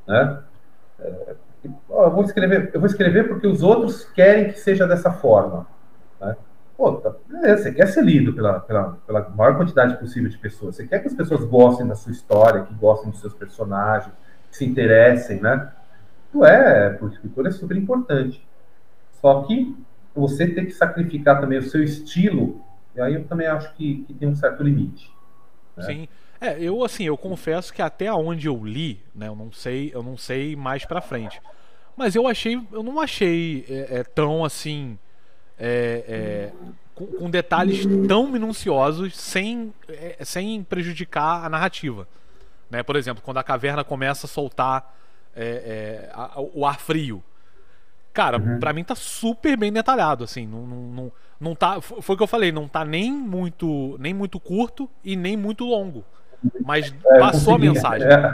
[0.05, 0.39] Né?
[0.99, 5.68] É, eu vou escrever, eu vou escrever porque os outros querem que seja dessa forma.
[6.20, 6.36] Né?
[6.76, 10.76] Pô, tá, você quer ser lido pela, pela, pela maior quantidade possível de pessoas.
[10.76, 14.12] Você quer que as pessoas gostem da sua história, que gostem dos seus personagens,
[14.49, 15.72] que se interessem, né?
[16.30, 18.43] Isso é, para o escritor é super importante.
[19.22, 19.76] Só que
[20.16, 22.62] você tem que sacrificar também o seu estilo,
[22.95, 25.14] e aí eu também acho que, que tem um certo limite.
[25.78, 25.84] Né?
[25.84, 26.07] Sim.
[26.42, 30.02] É, eu assim, eu confesso que até onde eu li, né, eu não sei, eu
[30.02, 31.39] não sei mais para frente.
[31.96, 34.98] Mas eu achei, eu não achei é, é, tão assim,
[35.60, 36.52] é, é
[36.96, 42.08] com, com, detalhes tão minuciosos sem, é, sem prejudicar a narrativa.
[42.72, 42.82] Né?
[42.82, 44.98] Por exemplo, quando a caverna começa a soltar
[45.36, 47.24] é, a, o ar frio.
[48.14, 48.60] Cara, uhum.
[48.60, 52.24] pra mim tá super bem detalhado, assim, não, não, não, não tá, foi o que
[52.24, 56.04] eu falei, não tá nem muito, nem muito curto e nem muito longo.
[56.64, 58.08] Mas é, passou a mensagem.
[58.08, 58.34] É,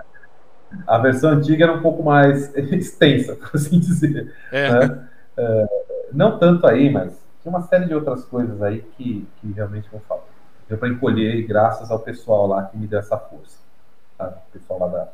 [0.86, 4.34] a versão antiga era um pouco mais extensa, por assim dizer.
[4.52, 4.72] É.
[4.72, 5.08] Né?
[6.12, 10.02] Não tanto aí, mas tinha uma série de outras coisas aí que, que realmente vão
[10.02, 10.24] falar.
[10.68, 13.58] Deu para encolher graças ao pessoal lá que me deu essa força.
[14.18, 14.34] Tá?
[14.50, 15.08] O pessoal lá da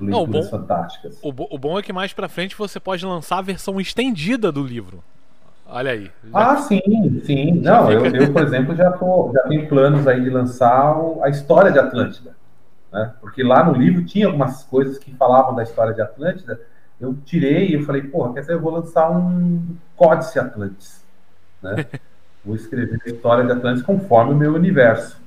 [0.00, 1.18] Leituras Não, o bom, Fantásticas.
[1.22, 4.62] O, o bom é que mais para frente você pode lançar a versão estendida do
[4.62, 5.02] livro.
[5.68, 6.10] Olha aí.
[6.24, 6.52] Já...
[6.52, 7.60] Ah, sim, sim.
[7.60, 8.16] Não, fica...
[8.16, 11.78] eu, eu, por exemplo, já, tô, já tenho planos aí de lançar a história de
[11.78, 12.34] Atlântida.
[12.90, 13.12] Né?
[13.20, 16.58] Porque lá no livro tinha algumas coisas que falavam da história de Atlântida.
[16.98, 21.04] Eu tirei e eu falei, porra, quer dizer, eu vou lançar um Códice Atlantis.
[21.62, 21.84] Né?
[22.42, 25.20] vou escrever a história de Atlantis conforme o meu universo.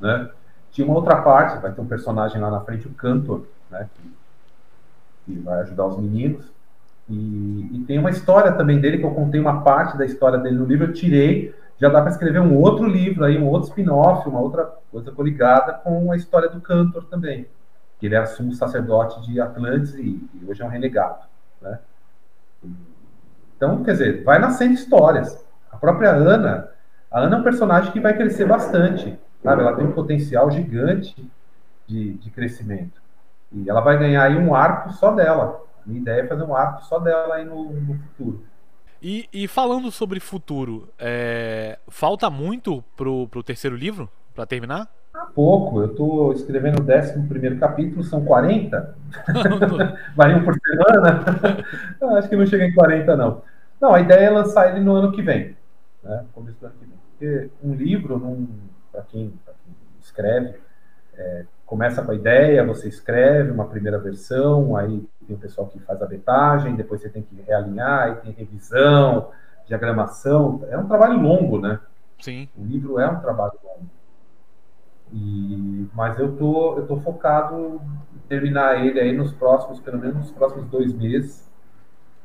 [0.00, 0.30] Né?
[0.70, 3.88] Tinha uma outra parte, vai ter um personagem lá na frente, o Cantor, né?
[3.94, 4.12] que,
[5.24, 6.46] que vai ajudar os meninos.
[7.08, 10.56] E, e, tem uma história também dele, que eu contei uma parte da história dele
[10.56, 14.28] no livro, eu tirei, já dá para escrever um outro livro aí, um outro spin-off,
[14.28, 17.46] uma outra coisa coligada com a história do Cantor também.
[17.98, 21.24] Que ele era sumo sacerdote de Atlantis e, e hoje é um renegado,
[21.62, 21.78] né?
[23.56, 25.44] Então, quer dizer, vai nascendo histórias.
[25.70, 26.68] A própria Ana,
[27.10, 29.62] a Ana é um personagem que vai crescer bastante, sabe?
[29.62, 31.28] Ela tem um potencial gigante
[31.86, 33.00] de, de crescimento.
[33.50, 35.60] E ela vai ganhar aí um arco só dela.
[35.88, 38.44] Minha ideia é fazer um arco só dela aí no, no futuro.
[39.02, 44.88] E, e, falando sobre futuro, é, falta muito pro, pro terceiro livro para terminar?
[45.14, 48.96] Há pouco, eu estou escrevendo o 11 capítulo, são 40.
[50.14, 51.24] Vai um por semana.
[52.18, 53.42] Acho que não chega em 40, não.
[53.80, 55.56] Não, a ideia é lançar ele no ano que vem.
[56.02, 56.24] Né?
[56.32, 56.98] Começo do ano que vem.
[57.12, 58.48] Porque um livro,
[58.92, 59.32] para quem,
[59.64, 60.54] quem, escreve,
[61.16, 65.78] é, começa com a ideia, você escreve uma primeira versão, aí tem o pessoal que
[65.80, 69.30] faz a betagem, depois você tem que realinhar, aí tem revisão,
[69.66, 70.66] diagramação.
[70.70, 71.78] É um trabalho longo, né?
[72.18, 72.48] Sim.
[72.56, 73.86] O livro é um trabalho longo.
[75.12, 77.80] E, mas eu tô, eu tô focado
[78.14, 81.46] em terminar ele aí nos próximos, pelo menos nos próximos dois meses.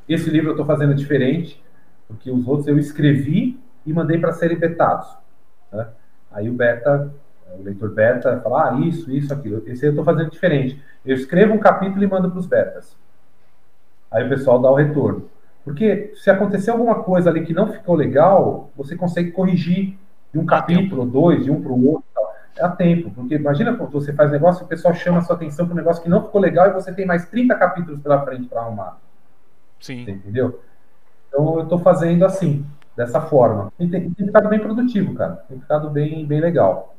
[0.08, 1.62] Esse livro eu estou fazendo diferente,
[2.08, 5.08] porque os outros eu escrevi e mandei para serem betados.
[5.72, 5.88] Né?
[6.32, 7.14] Aí o beta
[7.60, 9.64] o leitor beta fala, ah, isso, isso, aquilo.
[9.66, 10.82] Esse eu estou fazendo diferente.
[11.06, 12.96] Eu escrevo um capítulo e mando para os betas.
[14.12, 15.30] Aí o pessoal dá o retorno.
[15.64, 19.98] Porque se acontecer alguma coisa ali que não ficou legal, você consegue corrigir
[20.32, 22.04] de um capítulo, dois, de um para o outro.
[22.56, 25.36] É a tempo, porque imagina quando você faz negócio e o pessoal chama a sua
[25.36, 28.24] atenção para um negócio que não ficou legal e você tem mais 30 capítulos pela
[28.24, 29.00] frente para arrumar.
[29.80, 30.06] Sim.
[30.06, 30.62] Você entendeu?
[31.28, 32.64] Então eu estou fazendo assim,
[32.96, 33.72] dessa forma.
[33.80, 35.44] E tem, tem ficado bem produtivo, cara.
[35.50, 36.93] Tem ficado bem, bem legal.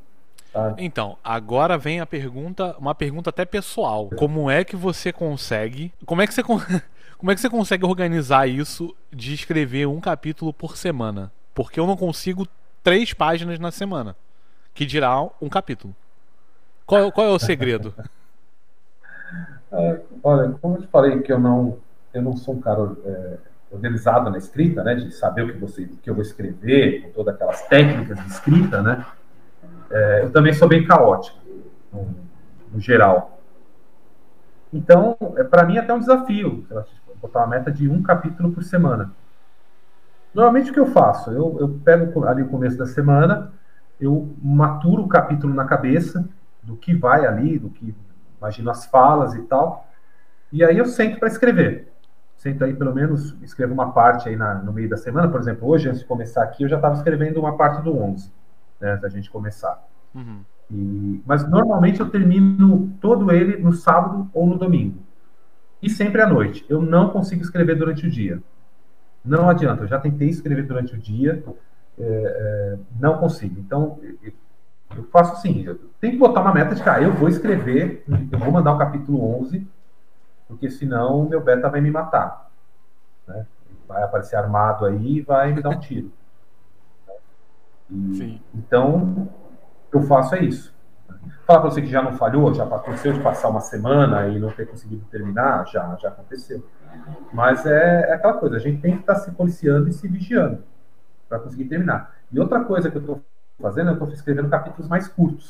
[0.55, 0.73] Tá.
[0.79, 4.09] Então, agora vem a pergunta, uma pergunta até pessoal.
[4.17, 5.93] Como é que você consegue.
[6.07, 6.45] Como é que você,
[7.19, 11.33] como é que você consegue organizar isso de escrever um capítulo por semana?
[11.53, 12.47] Porque eu não consigo
[12.85, 14.15] três páginas na semana.
[14.73, 15.93] Que dirá um capítulo.
[16.87, 17.93] Qual, qual é o segredo?
[19.77, 21.79] É, olha, como eu te falei que eu não,
[22.13, 23.39] eu não sou um cara é,
[23.73, 24.95] organizado na escrita, né?
[24.95, 28.31] De saber o que, você, o que eu vou escrever, com todas aquelas técnicas de
[28.31, 29.05] escrita, né?
[29.95, 31.39] É, eu também sou bem caótico,
[31.93, 32.09] no,
[32.73, 33.39] no geral.
[34.73, 36.67] Então, é, para mim, é até um desafio
[37.23, 39.13] botar uma meta de um capítulo por semana.
[40.35, 41.31] Normalmente, o que eu faço?
[41.31, 43.53] Eu, eu pego ali o começo da semana,
[44.01, 46.29] eu maturo o capítulo na cabeça,
[46.61, 47.95] do que vai ali, do que
[48.39, 49.87] imagino as falas e tal,
[50.53, 51.93] e aí eu sento para escrever.
[52.37, 55.29] Sento aí, pelo menos, escrevo uma parte aí na, no meio da semana.
[55.29, 58.31] Por exemplo, hoje, antes de começar aqui, eu já estava escrevendo uma parte do 11
[58.85, 59.83] né, da gente começar.
[60.15, 60.41] Uhum.
[60.71, 64.99] E, mas normalmente eu termino todo ele no sábado ou no domingo.
[65.83, 66.65] E sempre à noite.
[66.69, 68.43] Eu não consigo escrever durante o dia.
[69.25, 71.43] Não adianta, eu já tentei escrever durante o dia,
[71.99, 73.59] é, é, não consigo.
[73.59, 73.99] Então,
[74.95, 78.39] eu faço assim, eu tenho que botar uma meta de, cara, eu vou escrever, eu
[78.39, 79.67] vou mandar o capítulo 11,
[80.47, 82.51] porque senão meu beta vai me matar.
[83.27, 83.47] Né?
[83.89, 86.13] Vai aparecer armado aí e vai me dar um tiro.
[87.91, 89.29] E, então,
[89.93, 90.75] eu faço é isso.
[91.47, 94.51] Falar para você que já não falhou, já aconteceu de passar uma semana e não
[94.51, 96.65] ter conseguido terminar, já, já aconteceu.
[97.33, 100.09] Mas é, é aquela coisa, a gente tem que estar tá se policiando e se
[100.09, 100.63] vigiando
[101.29, 102.15] para conseguir terminar.
[102.33, 103.23] E outra coisa que eu estou
[103.61, 105.49] fazendo, eu estou escrevendo capítulos mais curtos.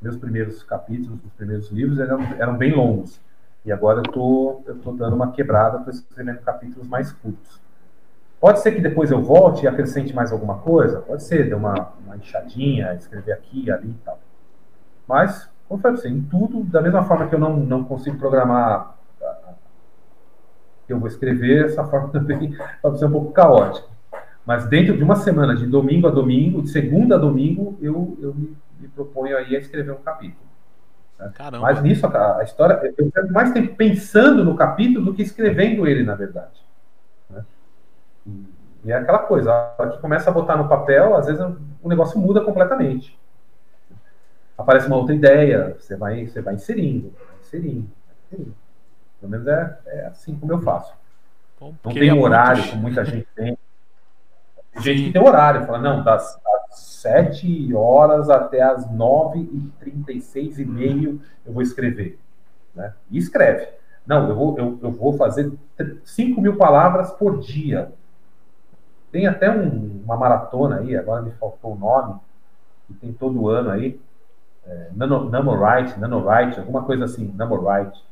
[0.00, 3.20] Meus primeiros capítulos, os primeiros livros eram, eram bem longos.
[3.64, 7.61] E agora eu tô, estou dando uma quebrada, estou escrevendo capítulos mais curtos.
[8.42, 11.92] Pode ser que depois eu volte e acrescente mais alguma coisa, pode ser, dê uma,
[12.04, 14.18] uma enxadinha, escrever aqui, ali e tal.
[15.06, 18.18] Mas, como eu falei você, em tudo, da mesma forma que eu não, não consigo
[18.18, 18.96] programar
[20.86, 23.86] que eu vou escrever, essa forma também pode ser um pouco caótica.
[24.44, 28.34] Mas dentro de uma semana, de domingo a domingo, de segunda a domingo, eu, eu
[28.34, 30.44] me me proponho aí a escrever um capítulo.
[31.18, 31.32] né?
[31.62, 35.86] Mas nisso, a, a história, eu perco mais tempo pensando no capítulo do que escrevendo
[35.86, 36.61] ele, na verdade.
[38.26, 41.40] E, é aquela coisa, a hora que começa a botar no papel, às vezes
[41.82, 43.18] o negócio muda completamente.
[44.58, 47.88] Aparece uma outra ideia, você vai, você vai inserindo, vai inserindo,
[48.24, 48.54] inserindo.
[49.20, 50.92] Pelo menos é, é assim como eu faço.
[51.58, 53.56] Pô, Não tem é horário, como muita gente tem.
[54.72, 60.64] Tem gente que tem horário, fala, não, das, das 7 horas até as 9h36 e
[60.64, 62.18] meio eu vou escrever.
[62.74, 62.92] Né?
[63.10, 63.68] E escreve.
[64.06, 65.52] Não, eu vou, eu, eu vou fazer
[66.04, 67.92] 5 mil palavras por dia.
[69.12, 72.16] Tem até um- uma maratona aí, agora me faltou o nome,
[72.88, 74.00] que tem todo ano aí.
[74.66, 78.02] É, Nano, Nanorite, alguma coisa assim, Namorite.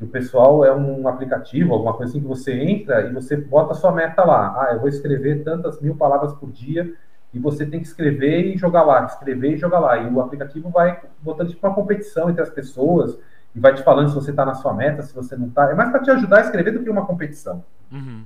[0.00, 3.72] E o pessoal é um aplicativo, alguma coisa assim, que você entra e você bota
[3.72, 4.54] a sua meta lá.
[4.58, 6.92] Ah, eu vou escrever tantas mil palavras por dia
[7.32, 9.96] e você tem que escrever e jogar lá, escrever e jogar lá.
[9.98, 13.18] E o aplicativo vai botando tipo uma competição entre as pessoas
[13.54, 15.70] e vai te falando se você está na sua meta, se você não está.
[15.70, 17.62] É mais para te ajudar a escrever do que uma competição.
[17.92, 18.24] Uhum.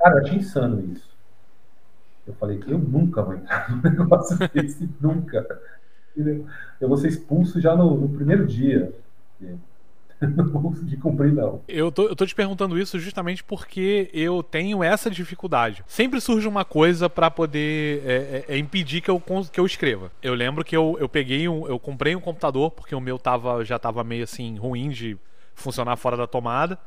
[0.00, 1.10] Cara, eu achei insano isso.
[2.26, 5.46] Eu falei, eu nunca vou entrar num negócio desse, nunca.
[6.16, 8.92] Eu vou ser expulso já no, no primeiro dia.
[10.52, 11.62] Conseguir cumprir, não.
[11.66, 15.82] Eu tô, eu tô te perguntando isso justamente porque eu tenho essa dificuldade.
[15.86, 20.10] Sempre surge uma coisa pra poder é, é, é impedir que eu, que eu escreva.
[20.22, 21.66] Eu lembro que eu, eu peguei um.
[21.66, 25.16] Eu comprei um computador, porque o meu tava, já tava meio assim, ruim de
[25.54, 26.78] funcionar fora da tomada.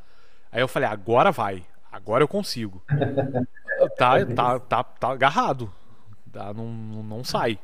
[0.52, 1.64] Aí eu falei, agora vai.
[1.94, 2.82] Agora eu consigo.
[3.96, 5.70] tá, tá, tá, tá agarrado.
[6.32, 7.56] Tá, não, não não sai.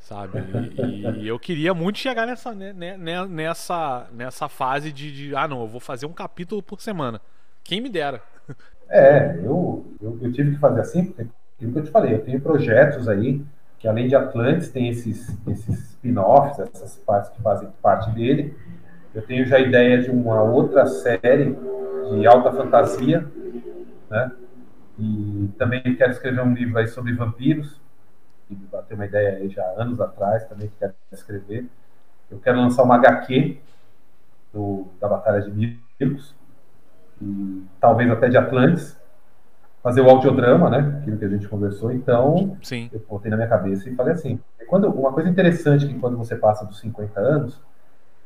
[0.00, 0.40] Sabe?
[0.76, 5.36] E, e eu queria muito chegar nessa, né, né, né, nessa, nessa fase de, de,
[5.36, 7.20] ah, não, eu vou fazer um capítulo por semana.
[7.62, 8.20] Quem me dera.
[8.90, 11.22] É, eu, eu, eu tive que fazer assim, porque
[11.56, 13.40] aquilo que eu te falei, eu tenho projetos aí,
[13.78, 18.56] que além de Atlantis, tem esses, esses spin-offs, essas partes que fazem parte dele.
[19.14, 21.56] Eu tenho já a ideia de uma outra série
[22.20, 23.26] de alta fantasia,
[24.10, 24.32] né?
[24.98, 27.80] E também quero escrever um livro aí sobre vampiros,
[28.46, 31.66] que bateu uma ideia aí já anos atrás, também que quero escrever.
[32.30, 33.58] Eu quero lançar uma HQ
[34.52, 36.34] do, da Batalha de Mircos,
[37.20, 38.96] e talvez até de Atlantis,
[39.82, 40.98] fazer o audiodrama, né?
[41.00, 41.90] Aquilo que a gente conversou.
[41.92, 42.88] Então, Sim.
[42.92, 44.38] eu botei na minha cabeça e falei assim:
[44.68, 47.60] quando, uma coisa interessante que quando você passa dos 50 anos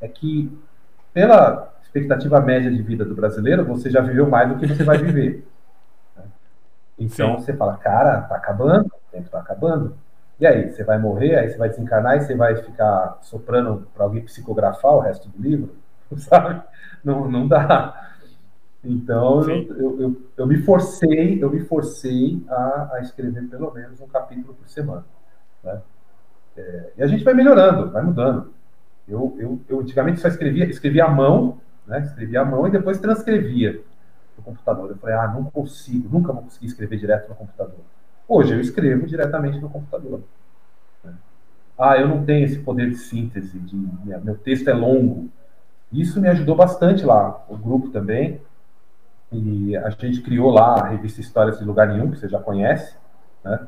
[0.00, 0.56] é que,
[1.12, 4.98] pela expectativa média de vida do brasileiro, você já viveu mais do que você vai
[4.98, 5.46] viver.
[6.16, 6.24] né?
[6.98, 7.44] Então Sim.
[7.44, 9.94] você fala, cara, tá acabando, o tempo tá acabando.
[10.40, 14.04] E aí, você vai morrer, aí você vai desencarnar e você vai ficar soprando para
[14.04, 15.74] alguém psicografar o resto do livro,
[16.16, 16.62] sabe?
[17.04, 18.02] Não, não dá.
[18.84, 24.00] Então eu, eu, eu, eu me forcei, eu me forcei a, a escrever pelo menos
[24.00, 25.04] um capítulo por semana.
[25.64, 25.80] Né?
[26.56, 28.52] É, e a gente vai melhorando, vai mudando.
[29.08, 32.00] Eu, eu, eu antigamente só escrevia, escrevia à mão, né?
[32.02, 33.80] Escrevia à mão e depois transcrevia
[34.36, 34.90] no computador.
[34.90, 37.80] Eu falei, ah, não consigo, nunca vou conseguir escrever direto no computador.
[38.28, 40.20] Hoje eu escrevo diretamente no computador.
[41.04, 41.14] né?
[41.78, 45.28] Ah, eu não tenho esse poder de síntese, de, minha- meu texto é longo.
[45.92, 48.40] Isso me ajudou bastante lá, o grupo também.
[49.32, 52.96] E a gente criou lá a revista Histórias de Lugar Nenhum, que você já conhece,
[53.44, 53.66] né?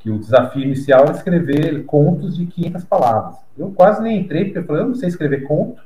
[0.00, 3.36] que o desafio inicial era escrever contos de 500 palavras.
[3.58, 5.82] Eu quase nem entrei, porque eu falei, eu não sei escrever conto,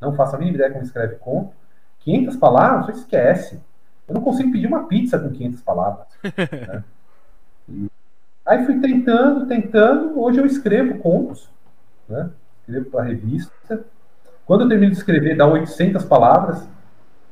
[0.00, 1.52] não faço a mínima ideia como escreve conto.
[2.00, 3.60] 500 palavras, você esquece.
[4.06, 6.06] Eu não consigo pedir uma pizza com 500 palavras.
[6.22, 6.84] né?
[8.46, 11.50] Aí fui tentando, tentando, hoje eu escrevo contos,
[12.08, 12.30] né?
[12.60, 13.84] escrevo para a revista.
[14.44, 16.64] Quando eu termino de escrever, dá 800 palavras,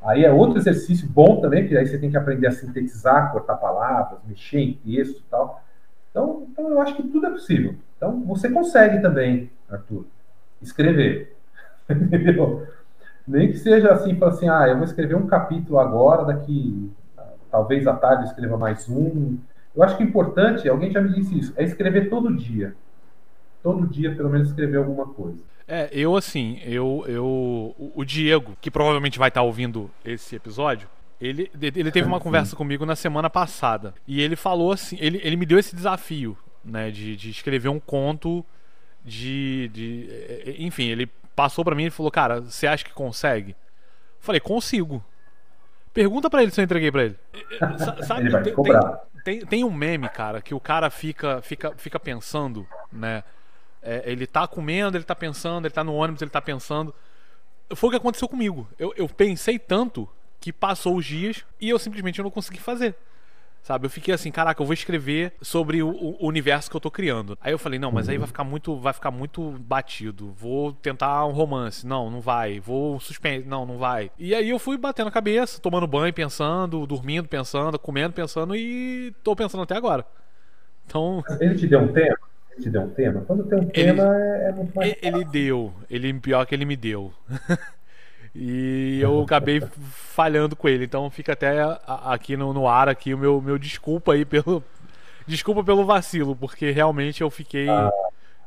[0.05, 3.55] Aí é outro exercício bom também, porque aí você tem que aprender a sintetizar, cortar
[3.55, 5.63] palavras, mexer em texto e tal.
[6.11, 7.75] Então, então eu acho que tudo é possível.
[7.97, 10.05] Então você consegue também, Arthur,
[10.61, 11.34] escrever.
[11.89, 12.67] Entendeu?
[13.27, 16.91] Nem que seja assim, fala assim, ah, eu vou escrever um capítulo agora, daqui
[17.55, 19.37] talvez à tarde eu escreva mais um.
[19.73, 22.75] Eu acho que o importante, alguém já me disse isso, é escrever todo dia.
[23.63, 25.39] Todo dia, pelo menos, escrever alguma coisa.
[25.67, 27.75] É, eu assim, eu, eu.
[27.95, 30.87] o- Diego, que provavelmente vai estar ouvindo esse episódio,
[31.19, 33.93] ele, ele teve uma conversa comigo na semana passada.
[34.07, 36.91] E ele falou assim, ele, ele me deu esse desafio, né?
[36.91, 38.45] De, de escrever um conto
[39.03, 39.69] de.
[39.69, 43.51] de eh, eh, enfim, ele passou pra mim e falou, cara, você acha que consegue?
[43.51, 45.03] Eu falei, consigo.
[45.93, 47.19] Pergunta pra ele se eu entreguei pra ele.
[47.77, 49.01] Sa- Sabe, Ele tem- cobrar.
[49.23, 53.23] tem, tem um meme, cara, que o cara fica, fica, fica pensando, né?
[53.81, 56.93] É, ele tá comendo, ele tá pensando, ele tá no ônibus, ele tá pensando.
[57.75, 58.67] Foi o que aconteceu comigo.
[58.79, 60.09] Eu, eu pensei tanto
[60.39, 62.95] que passou os dias e eu simplesmente não consegui fazer.
[63.65, 63.87] Sabe?
[63.87, 67.35] Eu fiquei assim, caraca, eu vou escrever sobre o, o universo que eu tô criando.
[67.41, 70.31] Aí eu falei, não, mas aí vai ficar muito, vai ficar muito batido.
[70.37, 71.83] Vou tentar um romance.
[71.83, 72.59] Não, não vai.
[72.59, 73.47] Vou suspense.
[73.47, 74.11] Não, não vai.
[74.19, 79.11] E aí eu fui batendo a cabeça, tomando banho, pensando, dormindo, pensando, comendo, pensando e
[79.23, 80.05] tô pensando até agora.
[80.85, 81.23] Então.
[81.41, 82.17] Ele te deu um tema?
[82.51, 83.21] Ele te deu um tema?
[83.21, 84.95] Quando tem um tema é, é muito mais.
[85.01, 85.73] Ele deu.
[85.89, 87.11] Ele, pior que ele me deu.
[88.35, 90.83] E eu acabei falhando com ele.
[90.83, 91.57] Então fica até
[91.87, 94.63] aqui no, no ar aqui o meu, meu desculpa aí pelo.
[95.25, 97.69] Desculpa pelo vacilo, porque realmente eu fiquei.
[97.69, 97.89] Ah.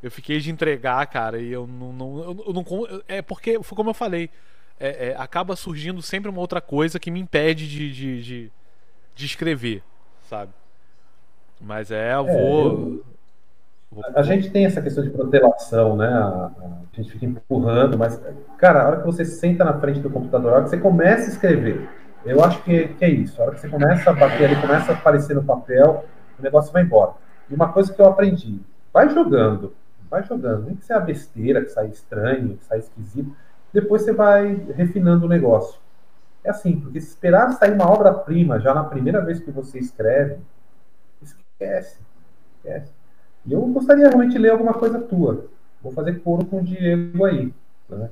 [0.00, 1.92] Eu fiquei de entregar, cara, e eu não.
[1.92, 2.64] não eu, não
[3.08, 4.30] é porque, foi como eu falei,
[4.78, 8.52] é, é, acaba surgindo sempre uma outra coisa que me impede de, de, de,
[9.16, 9.82] de escrever,
[10.28, 10.52] sabe?
[11.60, 12.70] Mas é, eu é, vou.
[12.70, 13.04] Eu
[14.14, 16.08] a gente tem essa questão de protelação, né?
[16.08, 16.50] A,
[16.92, 18.20] gente fica empurrando, mas,
[18.58, 21.26] cara, a hora que você senta na frente do computador, a hora que você começa
[21.26, 21.88] a escrever,
[22.24, 23.40] eu acho que, que é isso.
[23.40, 26.04] A hora que você começa a bater ali, começa a aparecer no papel,
[26.38, 27.12] o negócio vai embora.
[27.48, 28.60] E uma coisa que eu aprendi,
[28.92, 29.74] vai jogando,
[30.10, 30.66] vai jogando.
[30.66, 33.34] Nem que seja besteira, que sai estranho, que sai esquisito.
[33.72, 35.80] Depois você vai refinando o negócio.
[36.42, 40.38] É assim, porque se esperar sair uma obra-prima já na primeira vez que você escreve,
[41.22, 42.00] esquece.
[42.56, 42.97] Esquece.
[43.48, 45.46] E eu gostaria realmente de ler alguma coisa tua.
[45.82, 47.52] Vou fazer coro com o Diego aí.
[47.88, 48.10] Né?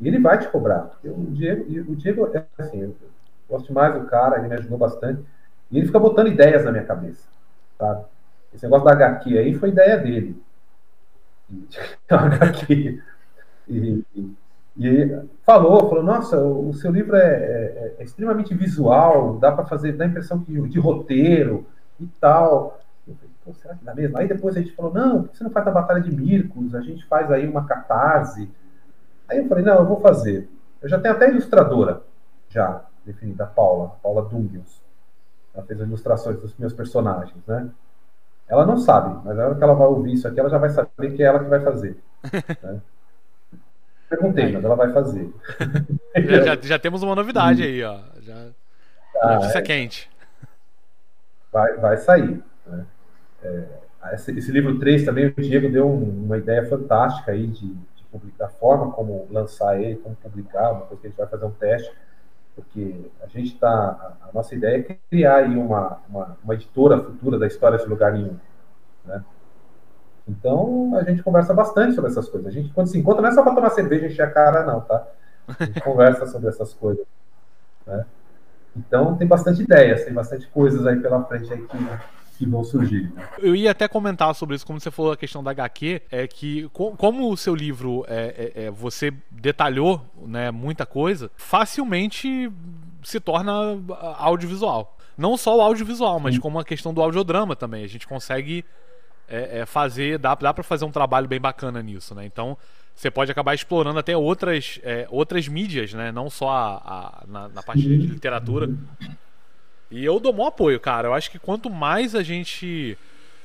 [0.00, 0.80] E ele vai te cobrar.
[0.84, 2.96] Porque o Diego, o Diego é assim, eu
[3.48, 5.22] gosto mais do cara, ele me ajudou bastante.
[5.70, 7.28] E ele fica botando ideias na minha cabeça.
[7.76, 8.02] Sabe?
[8.54, 10.42] Esse negócio da HQ aí foi ideia dele.
[12.08, 13.02] HQ.
[13.68, 14.36] E, e,
[14.78, 19.92] e, falou, falou, nossa, o seu livro é, é, é extremamente visual, dá para fazer,
[19.92, 21.66] dá a impressão de roteiro
[22.00, 22.80] e tal.
[23.48, 24.18] Pô, será que dá mesmo?
[24.18, 26.74] Aí depois a gente falou, não, por que você não faz a Batalha de Mircos?
[26.74, 28.50] A gente faz aí uma catarse.
[29.26, 30.46] Aí eu falei, não, eu vou fazer.
[30.82, 32.02] Eu já tenho até ilustradora,
[32.50, 34.82] já, definida, a Paula, a Paula Dungios.
[35.54, 37.70] Ela fez as ilustrações dos meus personagens, né?
[38.46, 40.70] Ela não sabe, mas na hora que ela vai ouvir isso aqui, ela já vai
[40.70, 41.96] saber que é ela que vai fazer.
[42.62, 42.80] né?
[44.10, 45.32] Perguntei, mas ela vai fazer.
[46.16, 47.98] já, já, já, temos uma novidade aí, ó.
[48.20, 48.46] Já...
[49.22, 49.62] Ah, Notícia é...
[49.62, 50.10] quente.
[51.50, 52.42] Vai, vai sair.
[53.42, 53.64] É,
[54.14, 58.04] esse, esse, livro 3 também, o Diego deu um, uma ideia fantástica aí de, de
[58.10, 61.44] publicar, a forma como lançar ele, como publicar, uma coisa que a gente vai fazer
[61.44, 61.92] um teste,
[62.54, 66.98] porque a gente está, a, a, nossa ideia é criar aí uma, uma, uma editora
[66.98, 68.36] futura da história de lugar nenhum,
[69.04, 69.24] né?
[70.28, 72.48] Então, a gente conversa bastante sobre essas coisas.
[72.48, 74.64] A gente, quando se encontra, não é só para tomar cerveja e encher a cara,
[74.66, 75.06] não, tá?
[75.58, 77.06] A gente conversa sobre essas coisas.
[77.86, 78.04] Né?
[78.76, 81.78] Então, tem bastante ideias, tem bastante coisas aí pela frente aí que,
[82.38, 83.10] que vão surgir.
[83.14, 83.28] Né?
[83.38, 86.70] Eu ia até comentar sobre isso, como você falou a questão da HQ, é que
[86.72, 92.50] como o seu livro é, é, é, você detalhou né, muita coisa, facilmente
[93.02, 93.52] se torna
[94.18, 94.96] audiovisual.
[95.16, 96.40] Não só o audiovisual, mas Sim.
[96.40, 97.82] como a questão do audiodrama também.
[97.82, 98.64] A gente consegue
[99.28, 102.24] é, é, fazer, dá, dá para fazer um trabalho bem bacana nisso, né?
[102.24, 102.56] Então
[102.94, 106.12] você pode acabar explorando até outras, é, outras mídias, né?
[106.12, 108.70] Não só a, a na, na parte de literatura.
[109.90, 111.08] E eu dou maior apoio, cara.
[111.08, 112.96] Eu acho que quanto mais a gente.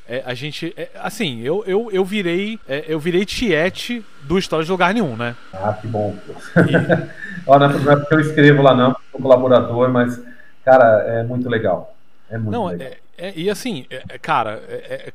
[0.08, 0.74] É, a gente.
[0.76, 2.60] É, assim, eu, eu, eu virei.
[2.68, 5.36] É, eu virei tiete do História de Lugar Nenhum, né?
[5.54, 6.16] Ah, que bom.
[6.58, 7.48] E...
[7.48, 10.22] Olha, não é porque eu escrevo lá, não, sou colaborador, mas,
[10.66, 11.96] cara, é muito legal.
[12.30, 12.88] É muito não, legal.
[12.88, 14.62] É, é, e assim, é, cara,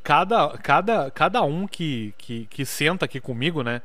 [0.02, 3.82] cada, cada, cada um que, que, que senta aqui comigo, né,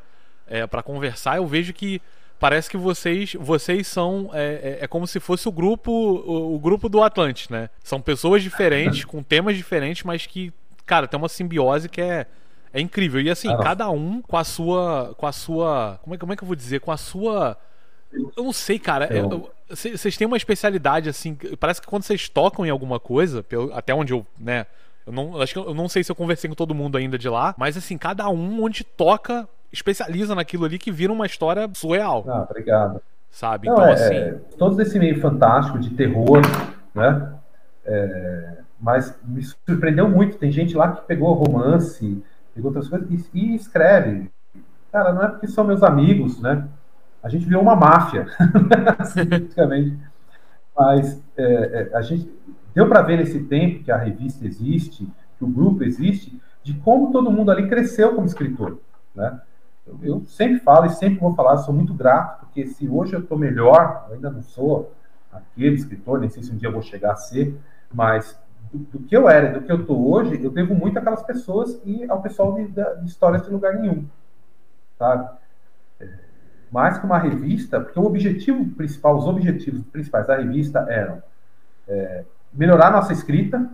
[0.47, 2.01] é, para conversar, eu vejo que
[2.43, 6.59] parece que vocês vocês são é, é, é, como se fosse o grupo o, o,
[6.59, 7.69] grupo do Atlante, né?
[7.81, 10.51] São pessoas diferentes com temas diferentes, mas que
[10.85, 12.27] cara tem uma simbiose que é
[12.73, 16.17] é incrível e assim ah, cada um com a sua com a sua como é,
[16.17, 17.57] como é que eu vou dizer com a sua
[18.11, 19.09] eu não sei, cara.
[19.69, 21.35] Vocês têm uma especialidade assim.
[21.59, 23.43] Parece que quando vocês tocam em alguma coisa,
[23.73, 24.67] até onde eu, né?
[25.07, 27.27] Eu não, acho que eu não sei se eu conversei com todo mundo ainda de
[27.27, 32.23] lá, mas assim, cada um onde toca especializa naquilo ali que vira uma história surreal.
[32.27, 33.01] Ah, obrigado.
[33.31, 33.67] Sabe?
[33.67, 34.13] Não, então, é, assim.
[34.13, 36.41] É, todo esse meio fantástico de terror,
[36.93, 37.33] né?
[37.83, 40.37] É, mas me surpreendeu muito.
[40.37, 42.23] Tem gente lá que pegou romance,
[42.53, 44.29] pegou outras coisas e, e escreve.
[44.91, 46.67] Cara, não é porque são meus amigos, né?
[47.23, 48.27] A gente virou uma máfia,
[49.27, 49.97] praticamente.
[50.77, 52.29] Mas é, é, a gente
[52.75, 57.11] deu para ver nesse tempo que a revista existe, que o grupo existe, de como
[57.11, 58.77] todo mundo ali cresceu como escritor,
[59.15, 59.39] né?
[59.85, 63.19] Eu, eu, sempre falo e sempre vou falar, sou muito grato, porque se hoje eu
[63.19, 64.93] estou melhor, eu ainda não sou
[65.31, 67.57] aquele escritor, nem sei se um dia eu vou chegar a ser,
[67.93, 68.39] mas
[68.71, 71.81] do, do que eu era, do que eu estou hoje, eu devo muito àquelas pessoas
[71.85, 74.05] e ao pessoal de, de histórias de lugar nenhum,
[74.97, 75.29] sabe?
[75.99, 76.09] É,
[76.71, 81.21] mais que uma revista, porque o objetivo principal, os objetivos principais da revista eram
[81.87, 82.23] é,
[82.53, 83.69] melhorar nossa escrita,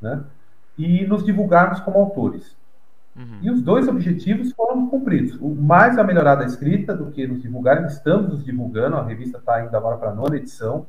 [0.00, 0.22] né?
[0.78, 2.56] E nos divulgarmos como autores.
[3.20, 3.38] Uhum.
[3.42, 5.36] E os dois objetivos foram cumpridos.
[5.40, 7.84] O mais a melhorar da escrita do que nos divulgar.
[7.84, 10.86] Estamos nos divulgando, a revista está indo agora para a nona edição.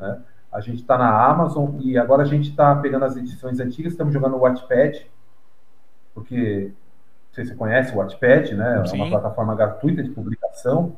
[0.00, 0.18] Né?
[0.50, 4.14] A gente está na Amazon e agora a gente está pegando as edições antigas, estamos
[4.14, 5.06] jogando o Wattpad,
[6.14, 8.82] porque não sei se você conhece o Wattpad, né?
[8.82, 10.96] É uma plataforma gratuita de publicação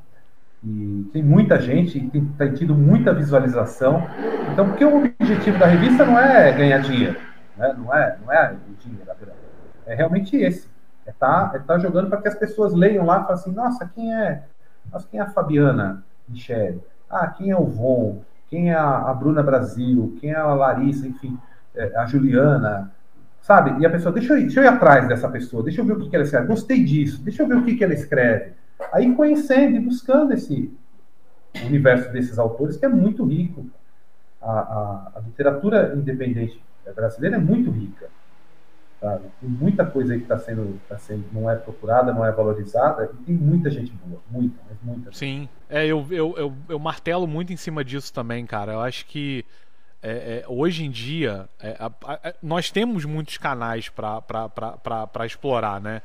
[0.63, 4.07] e tem muita gente e tem, tem tido muita visualização.
[4.53, 7.19] Então, porque o objetivo da revista não é ganhar dinheiro,
[7.57, 7.75] né?
[7.77, 9.11] não é, não é o dinheiro,
[9.87, 10.69] é realmente esse.
[11.07, 13.91] É tá, é tá jogando para que as pessoas leiam lá e falem assim, nossa,
[13.95, 14.45] quem é,
[14.93, 16.81] nossa, quem é a Fabiana Michele?
[17.09, 18.23] Ah, quem é o Von?
[18.49, 20.17] Quem é a, a Bruna Brasil?
[20.21, 21.07] Quem é a Larissa?
[21.07, 21.39] Enfim,
[21.75, 22.93] é, a Juliana,
[23.41, 23.81] sabe?
[23.81, 25.95] E a pessoa, deixa eu, ir, deixa eu ir atrás dessa pessoa, deixa eu ver
[25.95, 26.47] o que, que ela escreve.
[26.47, 28.53] Gostei disso, deixa eu ver o que, que ela escreve.
[28.93, 30.73] Aí conhecendo e buscando esse
[31.65, 33.67] universo desses autores, que é muito rico.
[34.41, 36.63] A, a, a literatura independente
[36.95, 38.09] brasileira é muito rica.
[39.01, 39.25] Sabe?
[39.41, 43.11] Tem muita coisa aí que está sendo, tá sendo, não é procurada, não é valorizada,
[43.15, 45.13] e tem muita gente boa, muita, mas muita.
[45.13, 48.73] Sim, é, eu, eu, eu, eu martelo muito em cima disso também, cara.
[48.73, 49.47] Eu acho que
[50.03, 56.03] é, é, hoje em dia é, a, a, nós temos muitos canais para explorar, né?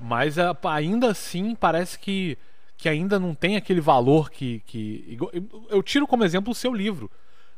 [0.00, 2.38] Mas a, ainda assim parece que,
[2.76, 4.60] que ainda não tem aquele valor que.
[4.66, 5.18] que
[5.68, 7.10] eu tiro como exemplo o seu livro.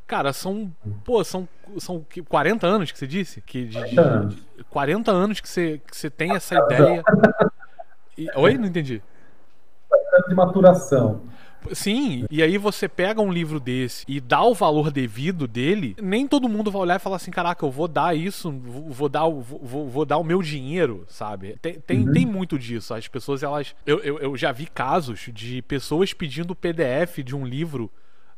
[0.06, 0.70] Cara, são.
[1.05, 1.48] Pô, são,
[1.78, 3.40] são 40 anos que você disse?
[3.40, 7.02] Que de, de, de 40 anos que você, que você tem essa ideia.
[8.16, 8.56] E, oi?
[8.56, 9.02] Não entendi.
[10.28, 11.22] De maturação.
[11.72, 16.28] Sim, e aí você pega um livro desse e dá o valor devido dele, nem
[16.28, 19.89] todo mundo vai olhar e falar assim: caraca, eu vou dar isso, vou dar, vou,
[19.89, 21.56] vou dar o meu dinheiro, sabe?
[21.62, 22.12] Tem, tem, uhum.
[22.12, 22.93] tem muito disso.
[22.93, 23.74] As pessoas, elas.
[23.86, 27.90] Eu, eu, eu já vi casos de pessoas pedindo PDF de um livro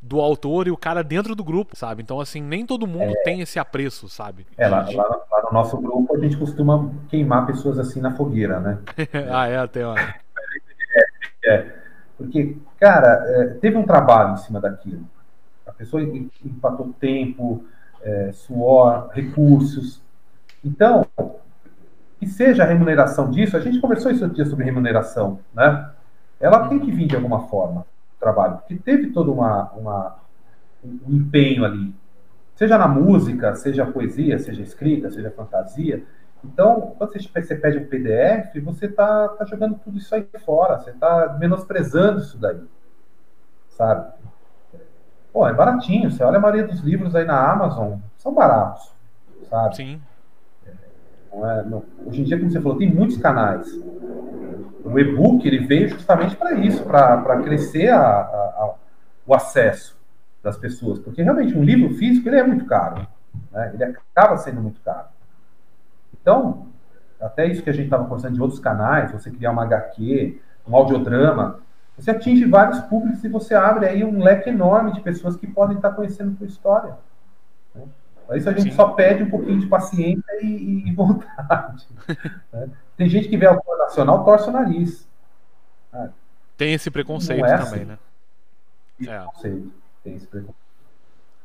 [0.06, 2.02] do autor e o cara dentro do grupo, sabe?
[2.02, 3.22] Então, assim, nem todo mundo é...
[3.22, 4.46] tem esse apreço, sabe?
[4.56, 8.60] É, lá, lá, lá, no nosso grupo a gente costuma queimar pessoas assim na fogueira,
[8.60, 8.78] né?
[9.30, 9.96] ah, é, até uma.
[11.44, 11.72] É,
[12.16, 15.04] porque, cara, é, teve um trabalho em cima daquilo.
[15.66, 17.64] A pessoa empatou tempo,
[18.02, 20.00] é, suor, recursos.
[20.64, 21.04] Então,
[22.18, 25.90] que seja a remuneração disso, a gente conversou isso dia sobre remuneração, né?
[26.38, 27.84] Ela tem que vir de alguma forma
[28.26, 30.16] trabalho, porque teve todo uma, uma,
[30.84, 31.94] um empenho ali,
[32.56, 36.02] seja na música, seja poesia, seja escrita, seja fantasia.
[36.44, 40.78] Então, quando você, você pede um PDF, você está tá jogando tudo isso aí fora,
[40.78, 42.60] você está menosprezando isso daí,
[43.68, 44.12] sabe?
[45.32, 48.92] Pô, é baratinho, você olha a maioria dos livros aí na Amazon, são baratos,
[49.48, 49.76] sabe?
[49.76, 50.00] Sim.
[51.32, 53.66] Não é, não, hoje em dia, como você falou, tem muitos canais
[54.86, 58.74] o e-book ele veio justamente para isso, para crescer a, a, a,
[59.26, 59.96] o acesso
[60.42, 63.06] das pessoas, porque realmente um livro físico ele é muito caro,
[63.50, 63.72] né?
[63.74, 65.08] ele acaba sendo muito caro.
[66.20, 66.68] Então,
[67.20, 70.76] até isso que a gente estava conversando de outros canais, você criar uma HQ, um
[70.76, 71.58] audiodrama,
[71.98, 75.76] você atinge vários públicos e você abre aí um leque enorme de pessoas que podem
[75.76, 76.94] estar conhecendo a sua história.
[77.74, 77.82] Né?
[78.26, 78.76] Para isso a gente Sim.
[78.76, 81.88] só pede um pouquinho de paciência e, e vontade.
[82.52, 82.68] né?
[82.96, 85.06] Tem gente que vê autor nacional, torce o nariz.
[85.92, 86.08] Ah,
[86.56, 87.84] tem esse preconceito é também, assim.
[87.84, 87.98] né?
[89.06, 89.40] É.
[90.02, 90.66] Tem esse preconceito.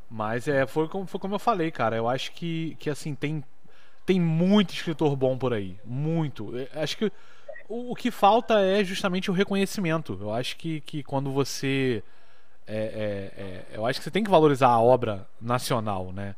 [0.10, 1.96] Mas é, foi, como, foi como eu falei, cara.
[1.96, 3.44] Eu acho que, que assim, tem,
[4.06, 5.80] tem muito escritor bom por aí.
[5.86, 6.56] Muito.
[6.58, 7.06] Eu acho que
[7.70, 10.18] o, o, que falta é justamente o reconhecimento.
[10.20, 12.04] Eu acho que, que quando você.
[12.68, 16.36] É, é, é, eu acho que você tem que valorizar a obra nacional, né?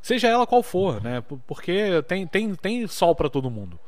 [0.00, 1.22] Seja ela qual for, né?
[1.46, 3.78] Porque tem, tem, tem sol para todo mundo.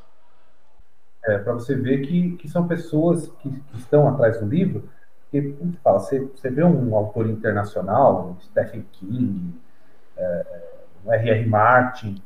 [1.24, 4.88] É, para você ver que, que são pessoas que, que estão atrás do livro,
[5.30, 9.54] que fala, você, você vê um autor internacional, Stephen King,
[10.16, 10.46] é,
[11.06, 11.46] é R.R.
[11.46, 12.22] Martin,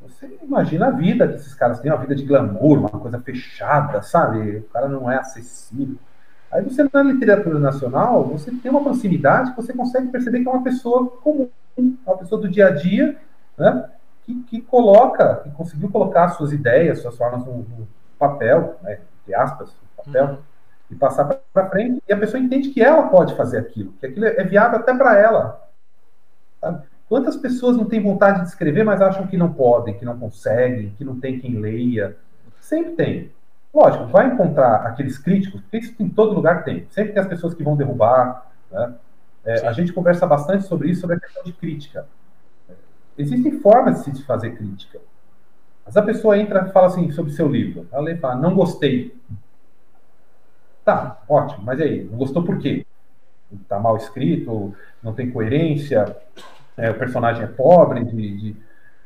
[0.00, 4.00] você imagina a vida que esses caras têm, uma vida de glamour, uma coisa fechada,
[4.02, 4.58] sabe?
[4.58, 5.96] O cara não é acessível.
[6.50, 10.50] Aí você na literatura nacional, você tem uma proximidade que você consegue perceber que é
[10.50, 13.18] uma pessoa comum, uma pessoa do dia a dia,
[13.56, 13.90] né?
[14.24, 17.88] Que, que coloca, que conseguiu colocar suas ideias, suas formas no, no
[18.18, 19.00] papel, né?
[19.22, 20.38] entre aspas, papel, uhum.
[20.90, 24.26] e passar para frente, e a pessoa entende que ela pode fazer aquilo, que aquilo
[24.26, 25.68] é viável até para ela.
[26.60, 26.82] Sabe?
[27.08, 30.94] Quantas pessoas não têm vontade de escrever, mas acham que não podem, que não conseguem,
[30.98, 32.16] que não tem quem leia?
[32.60, 33.32] Sempre tem.
[33.72, 36.86] Lógico, vai encontrar aqueles críticos, porque isso em todo lugar tem.
[36.90, 38.50] Sempre tem as pessoas que vão derrubar.
[38.70, 38.94] Né?
[39.44, 42.06] É, a gente conversa bastante sobre isso, sobre a questão de crítica.
[43.16, 45.00] Existem formas de se fazer crítica.
[45.88, 47.86] Mas a pessoa entra e fala assim sobre seu livro.
[47.90, 49.16] Ela lê e fala, não gostei.
[50.84, 52.84] Tá, ótimo, mas aí, não gostou por quê?
[53.62, 56.14] Está mal escrito, não tem coerência,
[56.76, 58.56] é, o personagem é pobre de, de,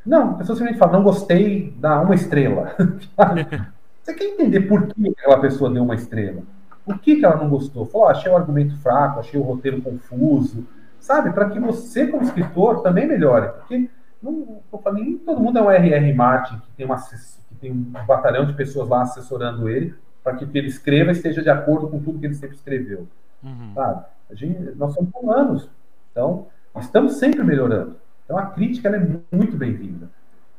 [0.04, 2.74] Não, a pessoa simplesmente fala, não gostei, dá uma estrela.
[4.02, 6.42] Você quer entender por que aquela pessoa deu uma estrela?
[6.84, 7.86] O que, que ela não gostou?
[7.86, 10.66] Falou, achei o argumento fraco, achei o roteiro confuso,
[10.98, 11.32] sabe?
[11.32, 13.52] Para que você, como escritor, também melhore.
[13.60, 13.88] Porque
[14.22, 14.60] não,
[14.92, 16.14] nem todo mundo é um R.R.
[16.14, 20.44] Martin, que tem, uma, que tem um batalhão de pessoas lá assessorando ele, para que
[20.44, 23.08] o que ele escreva esteja de acordo com tudo que ele sempre escreveu.
[23.42, 23.72] Uhum.
[23.74, 24.04] Sabe?
[24.30, 25.68] A gente, nós somos humanos,
[26.10, 26.46] então
[26.78, 27.96] estamos sempre melhorando.
[28.24, 30.08] Então a crítica é muito bem-vinda.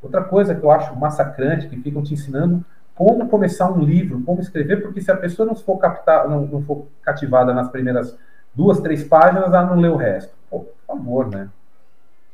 [0.02, 2.64] Outra coisa que eu acho massacrante, que ficam te ensinando
[2.94, 6.62] como começar um livro, como escrever, porque se a pessoa não for, captar, não, não
[6.62, 8.16] for cativada nas primeiras
[8.54, 10.34] duas, três páginas, ela não lê o resto.
[10.50, 11.50] Pô, por favor, né?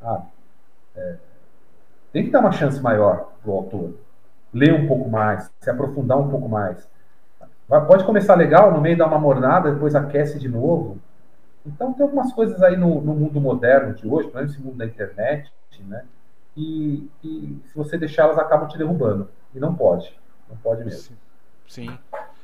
[0.02, 0.22] Ah,
[1.00, 1.16] é,
[2.12, 3.94] tem que dar uma chance maior pro autor.
[4.54, 6.88] Ler um pouco mais, se aprofundar um pouco mais.
[7.68, 10.98] Pode começar legal, no meio dá uma mornada, depois aquece de novo.
[11.66, 15.52] Então tem algumas coisas aí no, no mundo moderno de hoje, nesse mundo da internet,
[15.82, 16.04] né?
[16.58, 19.30] E, e se você deixar, elas acabam te derrubando.
[19.54, 20.12] E não pode.
[20.50, 21.16] Não pode mesmo.
[21.68, 21.98] Sim.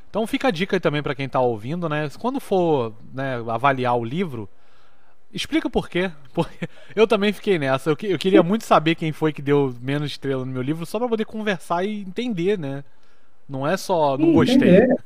[0.09, 2.07] Então fica a dica também para quem está ouvindo, né?
[2.19, 4.47] Quando for né, avaliar o livro,
[5.33, 6.11] explica por quê.
[6.33, 7.89] Porque eu também fiquei nessa.
[7.89, 10.99] Eu, eu queria muito saber quem foi que deu menos estrela no meu livro, só
[10.99, 12.83] para poder conversar e entender, né?
[13.47, 14.55] Não é só não Sim, gostei.
[14.55, 14.97] Entender.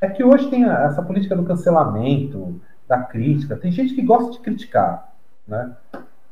[0.00, 3.56] É que hoje tem essa política do cancelamento, da crítica.
[3.56, 5.12] Tem gente que gosta de criticar,
[5.46, 5.76] né?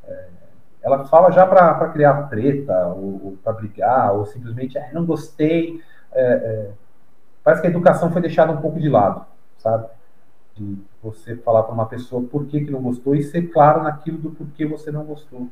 [0.05, 0.27] É,
[0.83, 5.83] ela fala já para criar treta, ou, ou para brigar, ou simplesmente, ah, não gostei.
[6.13, 6.71] É, é,
[7.43, 9.27] parece que a educação foi deixada um pouco de lado,
[9.59, 9.89] sabe?
[10.55, 14.19] De você falar para uma pessoa por que, que não gostou e ser claro naquilo
[14.19, 15.49] do porquê você não gostou.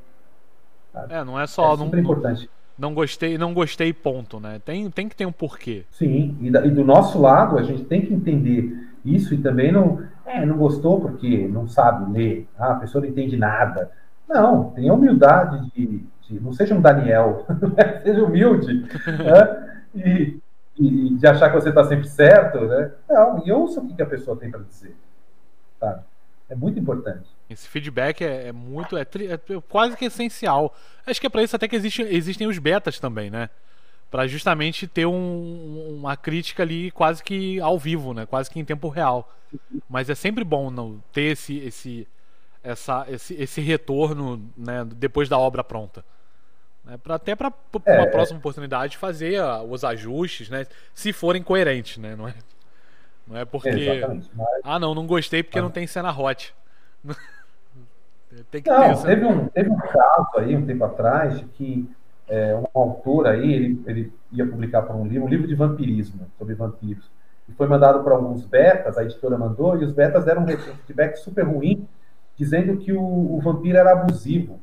[0.92, 1.14] Sabe?
[1.14, 1.74] É, não é só.
[1.74, 2.50] É super não, importante.
[2.78, 4.60] Não gostei, não gostei, ponto, né?
[4.64, 5.84] Tem, tem que ter um porquê.
[5.90, 9.72] Sim, e, da, e do nosso lado, a gente tem que entender isso e também
[9.72, 10.02] não.
[10.26, 12.48] É, não gostou porque não sabe ler.
[12.58, 13.90] Ah, a pessoa não entende nada
[14.28, 17.46] não, tenha humildade de, de não seja um Daniel,
[18.02, 19.80] seja humilde, né?
[19.94, 20.40] e,
[20.78, 22.90] e, de achar que você está sempre certo, né?
[23.08, 24.96] Não, e ouça o que, a pessoa tem para dizer,
[25.84, 26.02] sabe?
[26.48, 27.26] É muito importante.
[27.48, 30.74] Esse feedback é, é muito, é, é, quase que essencial.
[31.06, 33.48] Acho que é para isso até que existe, existem os betas também, né?
[34.10, 38.26] Para justamente ter um, uma crítica ali quase que ao vivo, né?
[38.26, 39.32] Quase que em tempo real.
[39.88, 42.06] Mas é sempre bom não ter esse, esse
[42.64, 46.02] essa, esse, esse retorno né, depois da obra pronta.
[46.82, 47.52] Né, pra, até para
[47.84, 52.34] é, uma próxima oportunidade fazer uh, os ajustes, né, se forem coerentes, né, não é,
[53.26, 53.70] não é porque
[54.34, 54.46] mas...
[54.62, 55.62] ah não, não gostei porque ah.
[55.62, 56.54] não tem cena hot.
[58.50, 61.88] tem que não, ter teve, um, teve um caso aí um tempo atrás que
[62.28, 66.26] é, um autor aí ele, ele ia publicar para um livro, um livro de vampirismo
[66.38, 67.10] sobre vampiros
[67.48, 71.16] e foi mandado para alguns betas, a editora mandou e os betas deram um feedback
[71.16, 71.86] super ruim
[72.36, 74.60] dizendo que o, o vampiro era abusivo.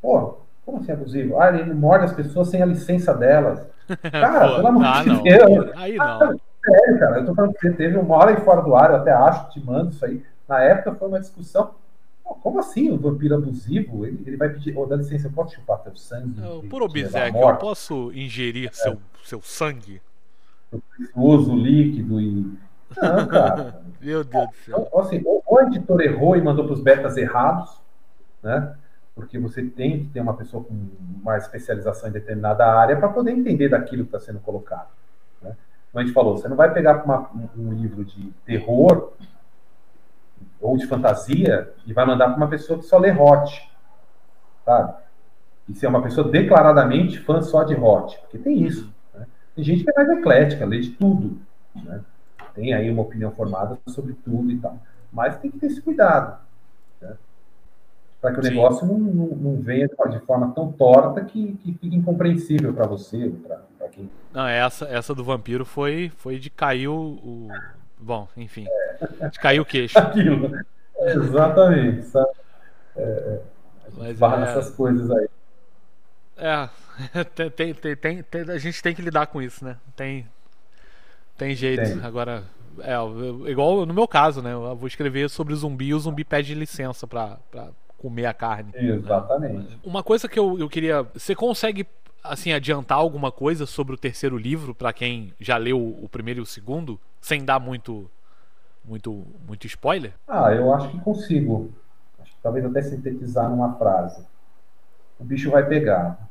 [0.00, 1.40] Pô, como assim abusivo?
[1.40, 3.66] Ah, ele morde as pessoas sem a licença delas.
[4.10, 5.22] Cara, Pô, pelo amor ah, de.
[5.22, 5.70] Deus.
[5.76, 6.04] Aí não.
[6.04, 6.34] Ah,
[6.64, 8.96] sério, cara, eu tô falando que você teve uma hora aí fora do ar, eu
[8.96, 10.22] até acho, te mando isso aí.
[10.48, 11.74] Na época foi uma discussão.
[12.24, 14.06] Pô, como assim o vampiro abusivo?
[14.06, 16.40] Ele, ele vai pedir, oh, dá licença, eu posso chupar teu sangue?
[16.40, 18.72] Não, por obséquio, eu posso ingerir é.
[18.72, 20.00] seu, seu sangue?
[21.14, 22.56] O uso líquido e
[23.00, 23.82] não, cara.
[24.00, 24.86] Meu Deus do céu.
[24.86, 27.80] Então, assim, ou, o editor errou e mandou para os betas errados,
[28.42, 28.74] né?
[29.14, 30.74] Porque você tem que ter uma pessoa com
[31.22, 34.88] mais especialização em determinada área para poder entender daquilo que está sendo colocado.
[35.92, 39.12] Como a gente falou, você não vai pegar uma, um livro de terror
[40.58, 43.70] ou de fantasia e vai mandar para uma pessoa que só lê hot,
[44.64, 44.94] sabe?
[45.68, 48.92] E ser uma pessoa declaradamente fã só de hot, porque tem isso.
[49.12, 49.26] Né?
[49.54, 51.38] Tem gente que é mais eclética, lê de tudo,
[51.74, 52.00] né?
[52.54, 54.78] tem aí uma opinião formada sobre tudo e tal.
[55.12, 56.40] Mas tem que ter esse cuidado.
[58.22, 58.50] Para que o Sim.
[58.50, 63.32] negócio não, não, não, venha de forma tão torta que, que fique incompreensível para você,
[63.76, 64.08] para quem.
[64.32, 66.94] Não, essa, essa do vampiro foi, foi de cair o.
[66.94, 67.48] o...
[67.98, 68.68] Bom, enfim.
[69.20, 69.28] É.
[69.28, 69.98] De cair o queixo.
[69.98, 70.52] Aquilo.
[71.00, 72.02] exatamente.
[72.02, 72.30] Sabe?
[72.96, 73.40] É, é
[73.96, 74.36] Mas é...
[74.38, 75.28] nessas coisas aí.
[76.36, 76.68] É,
[77.50, 79.78] tem, tem, tem, tem, a gente tem que lidar com isso, né?
[79.96, 80.28] Tem,
[81.36, 81.82] tem jeito.
[81.82, 82.04] Tem.
[82.04, 82.44] Agora,
[82.78, 82.94] é,
[83.50, 84.52] igual no meu caso, né?
[84.52, 87.70] Eu vou escrever sobre zumbi e o zumbi pede licença pra, pra
[88.02, 88.72] comer a carne.
[88.74, 89.70] Exatamente.
[89.70, 89.78] Né?
[89.84, 91.06] Uma coisa que eu, eu queria.
[91.14, 91.86] Você consegue
[92.22, 96.42] assim adiantar alguma coisa sobre o terceiro livro para quem já leu o primeiro e
[96.42, 98.10] o segundo, sem dar muito
[98.84, 100.12] muito muito spoiler?
[100.26, 101.72] Ah, eu acho que consigo.
[102.20, 104.26] Acho que talvez até sintetizar numa frase.
[105.18, 106.28] O bicho vai pegar.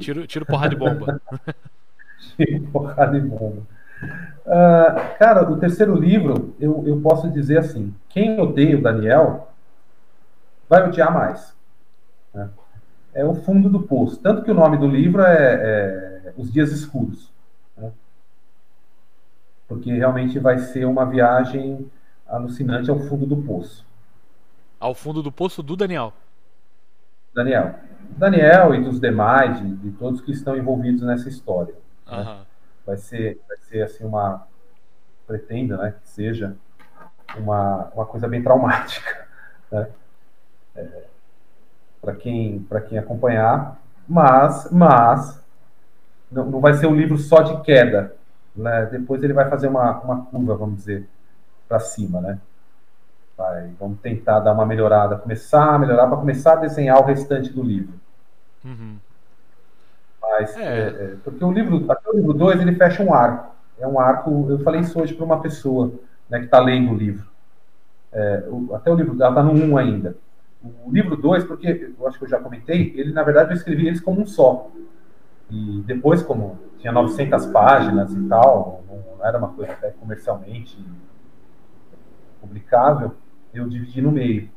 [0.00, 1.20] Tiro, tiro porrada de bomba.
[2.72, 3.62] porrada e bomba.
[4.44, 9.51] Uh, cara, o terceiro livro, eu, eu posso dizer assim: quem odeia o Daniel
[10.72, 11.54] vai odiar mais.
[13.12, 14.18] é o fundo do poço.
[14.18, 17.30] Tanto que o nome do livro é, é Os Dias Escuros.
[17.76, 17.92] Né?
[19.68, 21.90] Porque realmente vai ser uma viagem
[22.26, 23.84] alucinante ao fundo do poço.
[24.80, 26.14] Ao fundo do poço do Daniel.
[27.34, 27.74] Daniel.
[28.16, 31.74] Daniel e dos demais, de, de todos que estão envolvidos nessa história.
[32.10, 32.16] Uhum.
[32.16, 32.46] Né?
[32.86, 34.46] Vai ser, vai ser assim uma
[35.26, 36.56] pretenda, né, que seja
[37.36, 39.28] uma, uma coisa bem traumática,
[39.70, 39.88] né?
[40.74, 40.86] É,
[42.00, 45.42] para quem quem acompanhar, mas mas
[46.30, 48.14] não, não vai ser um livro só de queda,
[48.56, 48.86] né?
[48.86, 51.06] Depois ele vai fazer uma, uma curva, vamos dizer,
[51.68, 52.38] para cima, né?
[53.36, 57.52] Vai, vamos tentar dar uma melhorada, começar a melhorar para começar a desenhar o restante
[57.52, 57.94] do livro.
[58.64, 58.96] Uhum.
[60.20, 60.62] Mas, é.
[60.62, 63.52] É, é porque o livro, até o livro 2, ele fecha um arco.
[63.78, 65.92] É um arco, eu falei isso hoje para uma pessoa
[66.28, 67.26] né, que está lendo o livro.
[68.12, 70.14] É, o, até o livro, ela está no 1 um ainda.
[70.64, 73.86] O livro 2, porque eu acho que eu já comentei, ele, na verdade, eu escrevi
[73.86, 74.70] eles como um só.
[75.50, 80.78] E depois, como tinha 900 páginas e tal, não, era uma coisa até comercialmente
[82.40, 83.14] publicável,
[83.52, 84.50] eu dividi no meio.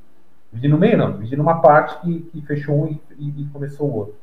[0.52, 3.96] Dividi no meio, não, dividi numa parte que, que fechou um e, e, começou o
[3.96, 4.16] outro.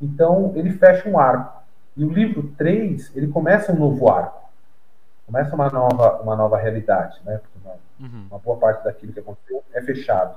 [0.00, 1.62] Então, ele fecha um arco.
[1.96, 4.50] E o livro 3, ele começa um novo arco.
[5.24, 7.40] Começa uma nova, uma nova realidade, né?
[7.62, 8.26] Uma, uhum.
[8.30, 10.36] uma boa parte daquilo que aconteceu é fechado.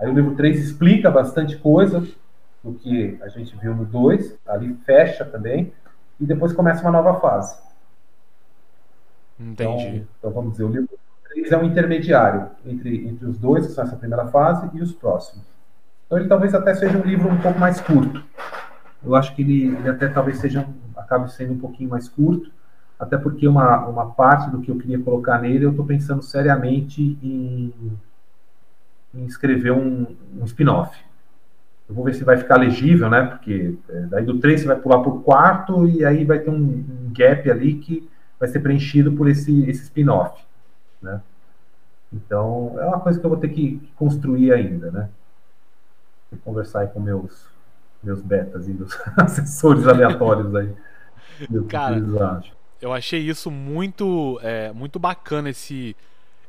[0.00, 2.00] Aí o livro 3 explica bastante coisa
[2.64, 5.72] do que a gente viu no 2, ali fecha também,
[6.18, 7.56] e depois começa uma nova fase.
[9.38, 9.86] Entendi.
[9.86, 10.98] Então, então vamos dizer, o livro
[11.28, 14.92] 3 é um intermediário entre, entre os dois, que são essa primeira fase, e os
[14.92, 15.44] próximos.
[16.06, 18.24] Então ele talvez até seja um livro um pouco mais curto.
[19.04, 20.66] Eu acho que ele, ele até talvez seja,
[20.96, 22.50] acabe sendo um pouquinho mais curto,
[22.98, 27.18] até porque uma, uma parte do que eu queria colocar nele, eu estou pensando seriamente
[27.22, 27.72] em,
[29.14, 30.96] em escrever um, um spin-off.
[31.88, 33.26] Eu vou ver se vai ficar legível, né?
[33.26, 36.50] Porque é, daí do 3 você vai pular para o quarto e aí vai ter
[36.50, 38.08] um, um, gap ali que
[38.38, 40.40] vai ser preenchido por esse, esse spin-off,
[41.02, 41.20] né?
[42.12, 45.08] Então, é uma coisa que eu vou ter que construir ainda, né?
[46.30, 47.46] Vou conversar aí com meus,
[48.02, 50.72] meus betas e meus assessores aleatórios aí.
[51.68, 52.00] Cara,
[52.80, 55.96] eu achei isso muito, é, muito bacana, esse,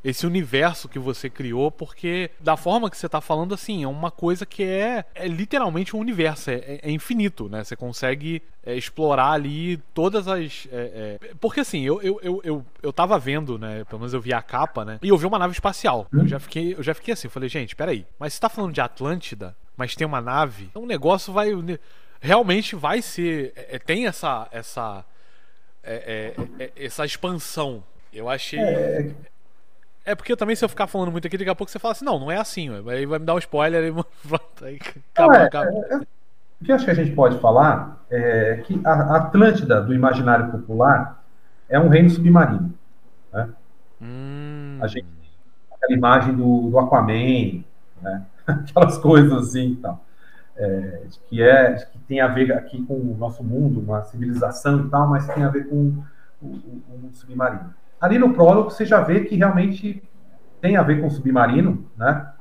[0.04, 4.10] esse universo que você criou, porque da forma que você está falando, assim, é uma
[4.10, 7.62] coisa que é, é literalmente um universo, é, é infinito, né?
[7.62, 10.66] Você consegue é, explorar ali todas as.
[10.72, 13.84] É, é, porque assim, eu, eu, eu, eu, eu tava vendo, né?
[13.84, 14.98] Pelo menos eu vi a capa, né?
[15.02, 16.08] E eu vi uma nave espacial.
[16.12, 18.80] Eu já fiquei, eu já fiquei assim, falei, gente, peraí, mas você tá falando de
[18.80, 21.50] Atlântida, mas tem uma nave, então o negócio vai.
[22.20, 23.52] Realmente vai ser.
[23.54, 24.48] É, tem essa.
[24.50, 25.04] essa
[26.76, 27.82] essa expansão.
[28.12, 28.60] Eu achei.
[28.60, 29.12] É
[30.14, 32.18] porque também se eu ficar falando muito aqui, daqui a pouco você fala assim, não,
[32.18, 34.78] não é assim, aí vai me dar um spoiler e aí
[35.14, 35.84] acabou, é, acabou.
[35.84, 39.94] É, é, o que acho que a gente pode falar é que a Atlântida, do
[39.94, 41.22] imaginário popular,
[41.68, 42.72] é um reino submarino.
[43.32, 43.48] Né?
[44.00, 44.78] Hum.
[44.80, 45.06] A gente
[45.82, 47.64] aquela imagem do, do Aquaman,
[48.00, 48.22] né?
[48.46, 50.04] aquelas coisas assim e tal.
[50.56, 54.88] É, que, é, que tem a ver aqui com o nosso mundo, uma civilização e
[54.90, 57.74] tal, mas tem a ver com o, o, o mundo submarino.
[58.02, 60.02] Ali no prólogo você já vê que realmente
[60.60, 62.32] tem a ver com o submarino, né?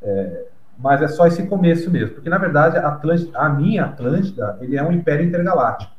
[0.00, 0.46] É,
[0.78, 4.78] mas é só esse começo mesmo, porque na verdade a, Atlântida, a minha Atlântida, ele
[4.78, 5.92] é um império intergaláctico.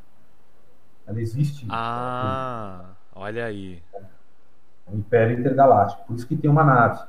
[1.06, 1.68] Ela existe.
[1.70, 2.82] Ah,
[3.14, 3.84] olha aí.
[3.94, 7.00] É um império intergaláctico, por isso que tem uma nave.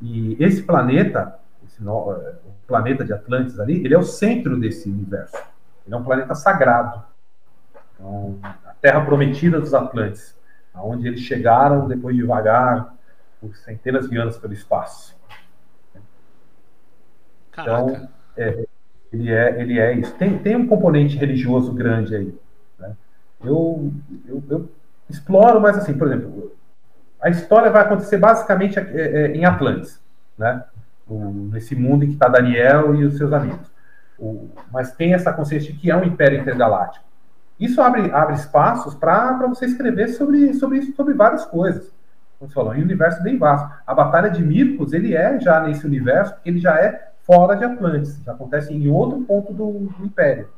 [0.00, 4.58] E esse planeta, esse no, é, o planeta de Atlantis ali, ele é o centro
[4.60, 5.36] desse universo.
[5.84, 7.02] Ele é um planeta sagrado.
[7.94, 10.40] Então, a Terra prometida dos Atlantes
[10.74, 12.94] aonde eles chegaram depois de vagar
[13.40, 15.16] por centenas de anos pelo espaço.
[17.50, 17.82] Caraca.
[17.82, 18.66] Então, é,
[19.12, 20.14] ele, é, ele é isso.
[20.14, 22.38] Tem, tem um componente religioso grande aí.
[22.78, 22.96] Né?
[23.44, 23.92] Eu,
[24.26, 24.70] eu, eu,
[25.08, 26.52] exploro, mas assim, por exemplo,
[27.20, 30.00] a história vai acontecer basicamente é, é, em Atlantis,
[30.38, 30.64] né?
[31.08, 33.70] Nesse mundo em que está Daniel e os seus amigos.
[34.72, 37.04] Mas tem essa consciência de que é um império intergaláctico.
[37.62, 41.92] Isso abre, abre espaços para você escrever sobre, sobre, sobre várias coisas.
[42.36, 43.72] Como você falou, é um universo bem vasto.
[43.86, 47.64] A Batalha de Mircos, ele é já nesse universo, porque ele já é fora de
[47.64, 48.20] Atlantis.
[48.24, 50.48] Já acontece em outro ponto do, do Império.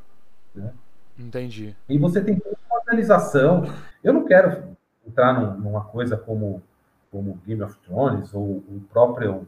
[0.54, 0.70] Né?
[1.18, 1.76] Entendi.
[1.86, 3.70] E você tem uma organização.
[4.02, 4.74] Eu não quero
[5.06, 6.62] entrar num, numa coisa como,
[7.12, 9.46] como Game of Thrones ou o próprio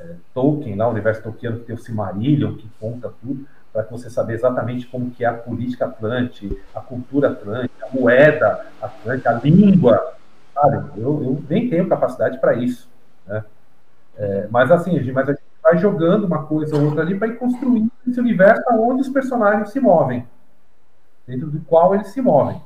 [0.00, 3.46] é, Tolkien, lá, o universo Tolkien, que tem o Silmarillion, que conta tudo
[3.82, 8.66] para você saber exatamente como que é a política atlante, a cultura atlante, a moeda
[8.80, 10.14] atlante, a língua,
[10.54, 11.00] sabe?
[11.00, 12.88] Eu, eu nem tenho capacidade para isso,
[13.26, 13.44] né?
[14.18, 17.36] É, mas assim, mas a gente vai jogando uma coisa ou outra ali para ir
[17.36, 20.26] construindo esse universo onde os personagens se movem,
[21.26, 22.60] dentro do qual eles se movem.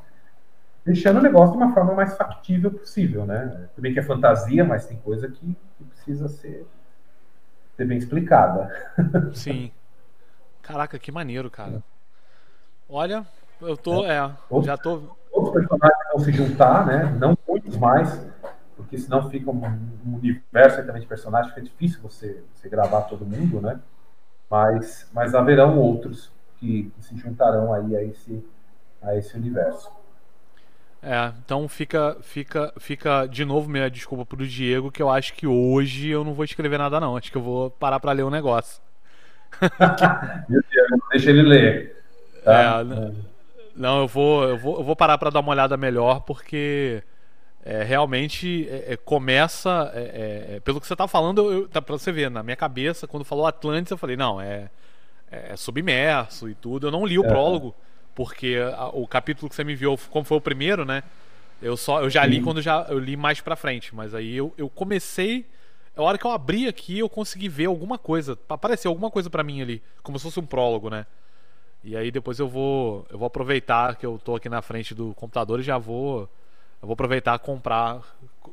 [0.84, 3.68] Deixando o negócio de uma forma mais factível possível, né?
[3.74, 6.66] Também que é fantasia, mas tem coisa que, que precisa ser,
[7.76, 8.70] ser bem explicada.
[9.34, 9.72] Sim.
[10.70, 11.82] Caraca, que maneiro, cara.
[12.88, 13.26] Olha,
[13.60, 15.02] eu tô, é, outros, já tô.
[15.32, 17.16] Outros personagens vão se juntar, né?
[17.18, 18.26] Não muitos mais,
[18.76, 19.64] porque senão fica um,
[20.06, 23.80] um universo de personagens, fica difícil você, você gravar todo mundo, né?
[24.50, 28.44] Mas, mas haverão outros que, que se juntarão aí a esse,
[29.02, 29.90] a esse universo.
[31.02, 35.46] É, então fica, fica, fica de novo minha desculpa pro Diego, que eu acho que
[35.46, 37.16] hoje eu não vou escrever nada não.
[37.16, 38.82] Acho que eu vou parar para ler o um negócio.
[41.10, 41.96] Deixa ele ler.
[42.44, 42.80] Tá?
[42.80, 43.12] É,
[43.74, 47.02] não, eu vou, eu vou, eu vou parar para dar uma olhada melhor, porque
[47.64, 49.90] é, realmente é, é começa.
[49.94, 53.06] É, é, pelo que você tá falando, eu, tá, pra você ver, na minha cabeça,
[53.06, 54.70] quando falou Atlantis, eu falei, não, é,
[55.56, 56.88] submerso e tudo.
[56.88, 57.74] Eu não li o prólogo,
[58.14, 61.02] porque a, o capítulo que você me enviou, como foi o primeiro, né?
[61.62, 62.42] Eu só eu já li Sim.
[62.42, 65.46] quando já eu li mais pra frente, mas aí eu, eu comecei.
[65.96, 68.38] A hora que eu abri aqui, eu consegui ver alguma coisa.
[68.48, 71.06] Apareceu alguma coisa para mim ali, como se fosse um prólogo, né?
[71.82, 75.14] E aí depois eu vou eu vou aproveitar que eu tô aqui na frente do
[75.14, 76.28] computador e já vou
[76.80, 78.00] eu vou aproveitar comprar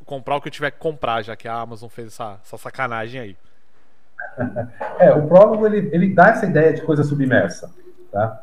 [0.05, 3.19] comprar o que eu tiver que comprar, já que a Amazon fez essa, essa sacanagem
[3.22, 3.38] aí.
[4.99, 7.72] É, o prólogo ele, ele dá essa ideia de coisa submersa,
[8.11, 8.41] tá?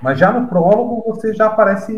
[0.00, 1.92] Mas já no prólogo você já aparece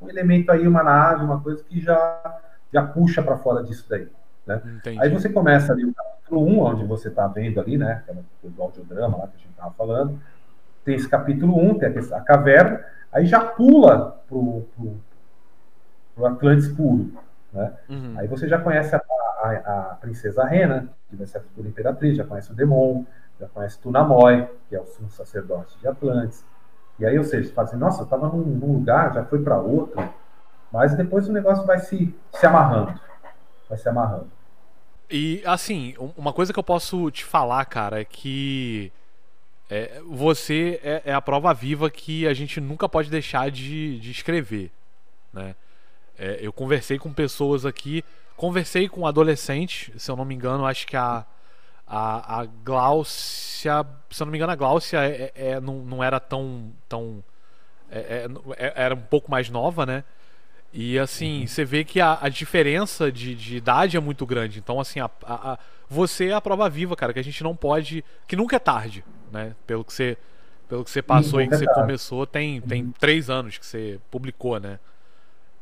[0.00, 2.40] um elemento aí, uma nave, uma coisa que já,
[2.72, 4.08] já puxa para fora disso daí.
[4.46, 4.60] Né?
[4.98, 8.02] Aí você começa ali o capítulo 1, onde você está vendo ali, né?
[8.42, 10.20] Do audiodrama lá que a gente estava falando
[10.84, 14.96] tem esse capítulo 1, tem a, a caverna, aí já pula pro, pro,
[16.14, 17.12] pro Atlantis puro.
[17.52, 17.72] Né?
[17.88, 18.14] Uhum.
[18.16, 19.50] Aí você já conhece a, a,
[19.92, 23.04] a, princesa Rena, que vai ser a futura imperatriz, já conhece o Demon,
[23.38, 26.44] já conhece Tunamoy, que é o sumo sacerdote de Atlantis.
[26.98, 29.42] E aí, ou seja, você fala assim, nossa, eu estava num, num, lugar, já foi
[29.42, 30.02] para outro,
[30.70, 33.00] mas depois o negócio vai se, se amarrando.
[33.70, 34.30] Vai se amarrando.
[35.08, 38.92] E, assim, uma coisa que eu posso te falar, cara, é que
[39.70, 44.10] é, você é, é, a prova viva que a gente nunca pode deixar de, de
[44.10, 44.72] escrever.
[45.32, 45.54] Né?
[46.18, 48.04] É, eu conversei com pessoas aqui,
[48.36, 51.24] conversei com adolescentes, se eu não me engano, acho que a,
[51.86, 53.84] a, a se eu
[54.20, 56.72] não me engano, a Gláucia é, é, é não, não era tão.
[56.88, 57.22] tão
[57.90, 58.28] é,
[58.74, 60.04] era um pouco mais nova, né?
[60.72, 61.46] E assim, uhum.
[61.46, 64.58] você vê que a, a diferença de, de, idade é muito grande.
[64.58, 68.04] Então, assim, a, a, você é a prova viva, cara, que a gente não pode.
[68.28, 69.54] Que nunca é tarde né?
[69.66, 70.16] Pelo que você,
[70.68, 72.92] pelo que você passou e que você começou, tem, tem uhum.
[72.92, 74.78] três anos que você publicou, né?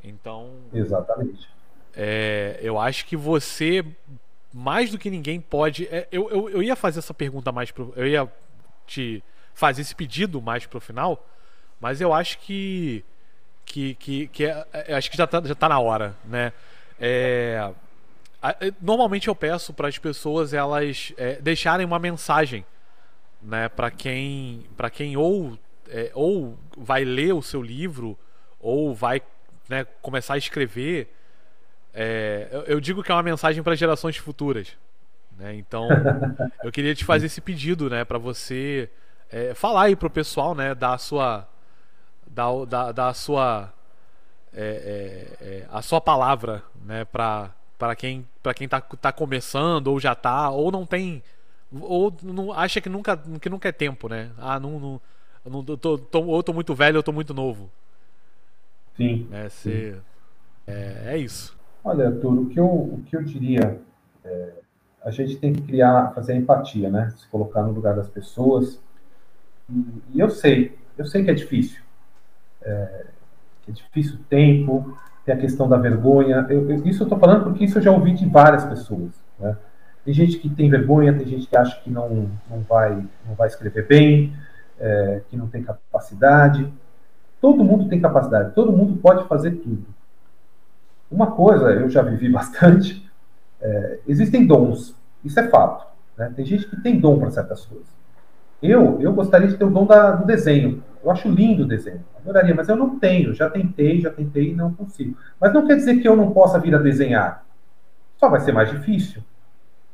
[0.03, 0.51] Então.
[0.73, 1.49] Exatamente.
[1.95, 3.85] É, eu acho que você,
[4.53, 5.87] mais do que ninguém, pode.
[5.87, 7.93] É, eu, eu, eu ia fazer essa pergunta mais pro.
[7.97, 8.29] Eu ia
[8.87, 9.23] te
[9.55, 11.27] fazer esse pedido mais pro final,
[11.81, 13.05] mas eu acho que.
[13.69, 16.53] Que, que, que é, é acho que já tá, já tá na hora, né?
[16.99, 17.71] É,
[18.81, 22.65] normalmente eu peço para as pessoas elas é, deixarem uma mensagem
[23.43, 25.59] né, para quem, para quem ou,
[25.89, 28.19] é, ou vai ler o seu livro
[28.61, 29.23] ou vai
[29.69, 31.13] né, começar a escrever,
[31.95, 34.77] é, eu, eu, digo que é uma mensagem para gerações futuras.
[35.37, 35.55] Né?
[35.55, 35.89] Então,
[36.65, 38.89] eu queria te fazer esse pedido, né, para você
[39.31, 41.47] é, falar aí pro pessoal, né, da sua,
[42.31, 43.73] da, da, da sua,
[44.53, 49.87] é, é, é, a sua palavra, né, para para quem para quem tá, tá começando
[49.87, 51.23] ou já tá ou não tem
[51.73, 54.31] ou não, acha que nunca, que nunca é tempo, né?
[54.39, 55.01] Ah, não, não,
[55.45, 57.71] não tô, tô, ou tô muito velho ou tô muito novo.
[58.97, 59.29] Sim.
[59.31, 59.95] É, sim.
[60.67, 61.57] É, é, isso.
[61.85, 63.81] Olha, Arthur, o que eu, o que eu diria,
[64.25, 64.53] é,
[65.05, 67.11] a gente tem que criar, fazer empatia, né?
[67.17, 68.81] Se colocar no lugar das pessoas.
[69.71, 69.85] E,
[70.15, 71.83] e eu sei, eu sei que é difícil.
[72.69, 73.07] É,
[73.69, 76.47] é difícil o tempo, tem a questão da vergonha.
[76.49, 79.57] Eu, eu, isso eu estou falando porque isso eu já ouvi de várias pessoas, né?
[80.05, 82.95] Tem gente que tem vergonha, tem gente que acha que não, não, vai,
[83.27, 84.33] não vai escrever bem,
[84.81, 86.73] é, que não tem capacidade.
[87.43, 89.85] Todo mundo tem capacidade, todo mundo pode fazer tudo.
[91.11, 93.07] Uma coisa, eu já vivi bastante,
[93.61, 95.87] é, existem dons, isso é fato.
[96.17, 96.33] Né?
[96.35, 97.87] Tem gente que tem dom para certas coisas.
[98.63, 100.83] Eu, eu gostaria de ter o dom da, do desenho.
[101.03, 102.05] Eu acho lindo o desenho.
[102.17, 103.35] Adoraria, mas eu não tenho.
[103.35, 105.17] Já tentei, já tentei e não consigo.
[105.41, 107.45] Mas não quer dizer que eu não possa vir a desenhar.
[108.17, 109.23] Só vai ser mais difícil.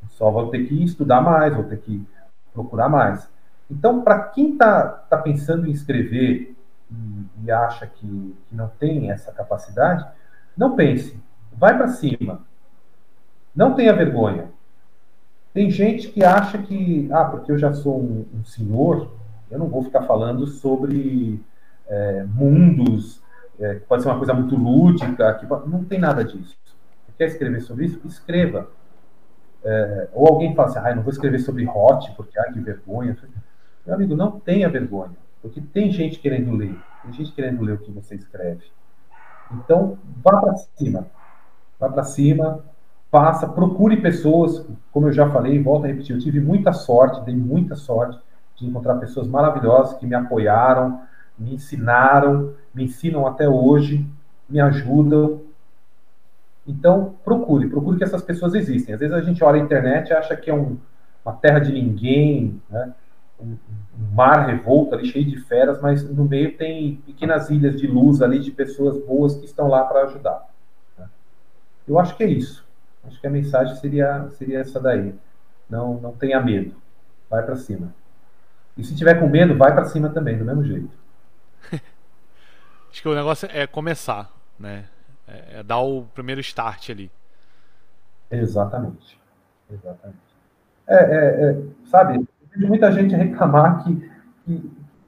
[0.09, 2.05] Só vou ter que estudar mais, vou ter que
[2.53, 3.29] procurar mais.
[3.69, 6.55] Então, para quem está tá pensando em escrever
[6.91, 10.05] e, e acha que, que, não tem essa capacidade,
[10.55, 11.19] não pense.
[11.51, 12.41] Vai para cima.
[13.55, 14.49] Não tenha vergonha.
[15.53, 19.09] Tem gente que acha que, ah, porque eu já sou um, um senhor,
[19.55, 21.41] eu não vou ficar falando sobre
[21.87, 23.21] é, mundos,
[23.59, 26.57] é, pode ser uma coisa muito lúdica, que não tem nada disso.
[27.17, 28.01] Quer escrever sobre isso?
[28.05, 28.69] Escreva.
[29.63, 32.59] É, ou alguém fala assim, ah, eu não vou escrever sobre hot, porque, ah, que
[32.59, 33.17] vergonha.
[33.85, 37.77] Meu amigo, não tenha vergonha, porque tem gente querendo ler, tem gente querendo ler o
[37.77, 38.63] que você escreve.
[39.51, 41.07] Então, vá para cima,
[41.79, 42.65] vá para cima,
[43.09, 47.35] faça, procure pessoas, como eu já falei, volto a repetir, eu tive muita sorte, dei
[47.35, 48.19] muita sorte
[48.55, 51.01] de encontrar pessoas maravilhosas que me apoiaram,
[51.37, 54.05] me ensinaram, me ensinam até hoje,
[54.49, 55.41] me ajudam.
[56.65, 58.95] Então, procure, procure que essas pessoas existem.
[58.95, 60.77] Às vezes a gente olha a internet e acha que é um,
[61.23, 62.93] uma terra de ninguém, né?
[63.39, 67.85] um, um, mar revolto ali, cheio de feras, mas no meio tem pequenas ilhas de
[67.85, 70.47] luz ali, de pessoas boas que estão lá para ajudar.
[70.97, 71.07] Né?
[71.87, 72.65] Eu acho que é isso.
[73.05, 75.13] Acho que a mensagem seria, seria essa daí.
[75.69, 76.75] Não, não tenha medo.
[77.29, 77.93] Vai para cima.
[78.77, 80.89] E se tiver com medo, vai para cima também, do mesmo jeito.
[82.91, 84.85] Acho que o negócio é começar, né?
[85.27, 87.11] É, é dar o primeiro start ali.
[88.29, 89.19] Exatamente.
[89.71, 90.19] Exatamente.
[90.87, 93.95] É, é, é sabe, eu vejo muita gente reclamar que,
[94.45, 94.59] que,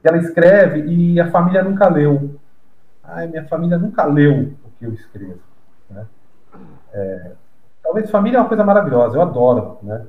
[0.01, 2.39] que, ela escreve e a família nunca leu.
[3.03, 5.39] Ai, minha família nunca leu o que eu escrevo.
[5.89, 6.05] Né?
[6.93, 7.31] É,
[7.83, 10.05] talvez família é uma coisa maravilhosa, eu adoro, né?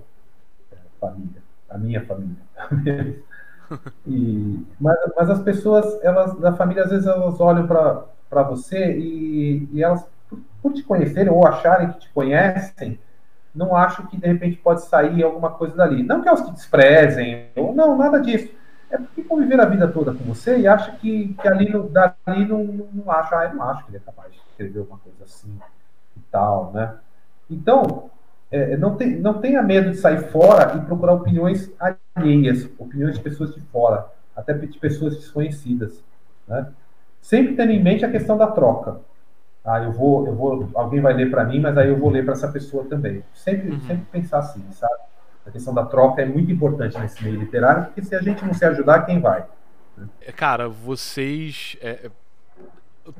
[1.00, 2.36] Família, a minha família.
[4.06, 9.68] E, mas, mas as pessoas, elas da família, às vezes elas olham para você e,
[9.72, 10.04] e elas,
[10.62, 12.98] por te conhecerem ou acharem que te conhecem,
[13.54, 16.02] não acham que de repente pode sair alguma coisa dali.
[16.02, 18.50] Não que elas te desprezem, ou não, nada disso.
[18.90, 22.46] É porque conviver a vida toda com você e acha que, que ali, no, dali
[22.46, 25.24] não, não acha, ah, eu não acho que ele é capaz de escrever alguma coisa
[25.24, 25.58] assim
[26.16, 26.94] e tal, né?
[27.50, 28.10] Então,
[28.50, 31.70] é, não, tem, não tenha medo de sair fora e procurar opiniões
[32.16, 36.02] alheias, opiniões de pessoas de fora, até de pessoas desconhecidas.
[36.46, 36.66] Né?
[37.20, 39.00] Sempre tendo em mente a questão da troca.
[39.64, 42.24] Ah, eu vou, eu vou, alguém vai ler para mim, mas aí eu vou ler
[42.24, 43.22] para essa pessoa também.
[43.34, 43.80] Sempre, uhum.
[43.80, 44.94] sempre pensar assim, sabe?
[45.46, 48.54] A questão da troca é muito importante nesse meio literário, porque se a gente não
[48.54, 49.44] se ajudar, quem vai?
[50.22, 52.10] É, cara, vocês, é,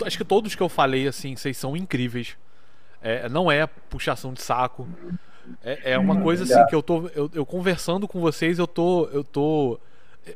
[0.05, 2.37] acho que todos que eu falei assim, vocês são incríveis.
[3.01, 4.89] É, não é puxação de saco.
[5.63, 7.09] É, é uma coisa assim que eu tô.
[7.15, 9.09] Eu, eu, conversando com vocês, eu tô.
[9.13, 9.81] Eu tô.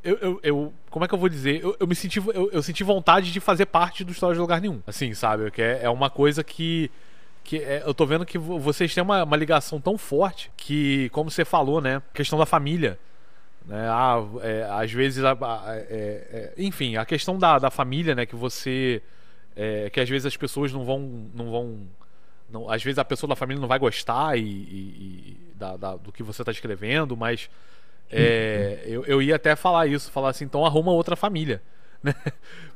[0.03, 1.63] Eu, eu, eu como é que eu vou dizer?
[1.63, 2.19] Eu, eu me senti.
[2.19, 4.81] Eu, eu, senti vontade de fazer parte do História de Lugar Nenhum.
[4.87, 5.51] Assim, sabe?
[5.51, 6.91] Que é, é uma coisa que.
[7.45, 11.31] que é, eu tô vendo que vocês têm uma, uma ligação tão forte que, como
[11.31, 12.01] você falou, né?
[12.15, 12.99] Questão da família.
[13.67, 13.87] Né?
[13.89, 15.23] Ah, é, às vezes.
[15.25, 18.25] A, a, é, é, enfim, a questão da, da família, né?
[18.25, 19.03] Que você.
[19.55, 21.29] É, que às vezes as pessoas não vão.
[21.35, 21.87] Não vão
[22.53, 25.97] não, às vezes a pessoa da família não vai gostar e, e, e da, da,
[25.97, 27.49] do que você está escrevendo, mas
[28.11, 31.61] é, eu, eu ia até falar isso, falar assim, então arruma outra família.
[32.03, 32.17] Né?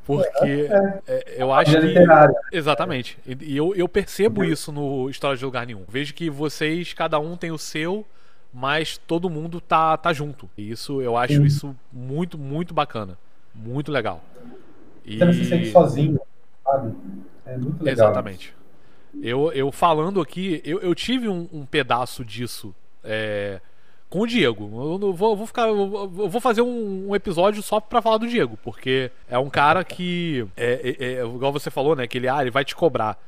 [0.05, 2.57] Porque é, é, eu acho que.
[2.57, 3.19] Exatamente.
[3.27, 5.82] E eu, eu percebo isso no História de Lugar Nenhum.
[5.89, 8.07] Vejo que vocês, cada um tem o seu,
[8.55, 10.48] mas todo mundo tá, tá junto.
[10.57, 13.19] E isso eu acho isso muito, muito bacana.
[13.53, 14.23] Muito legal.
[15.05, 15.19] E...
[15.19, 16.20] Você não se sente sozinho,
[16.62, 16.94] sabe?
[17.44, 18.07] É muito legal.
[18.07, 18.55] Exatamente.
[19.22, 23.60] Eu, eu falando aqui, eu, eu tive um, um pedaço disso é,
[24.09, 24.64] com o Diego.
[25.02, 28.59] Eu, vou, vou ficar, eu vou fazer um, um, episódio só pra falar do Diego,
[28.62, 32.06] porque é um cara que, é, é, é, igual você falou, né?
[32.06, 33.18] Que ele, ah, ele vai te cobrar.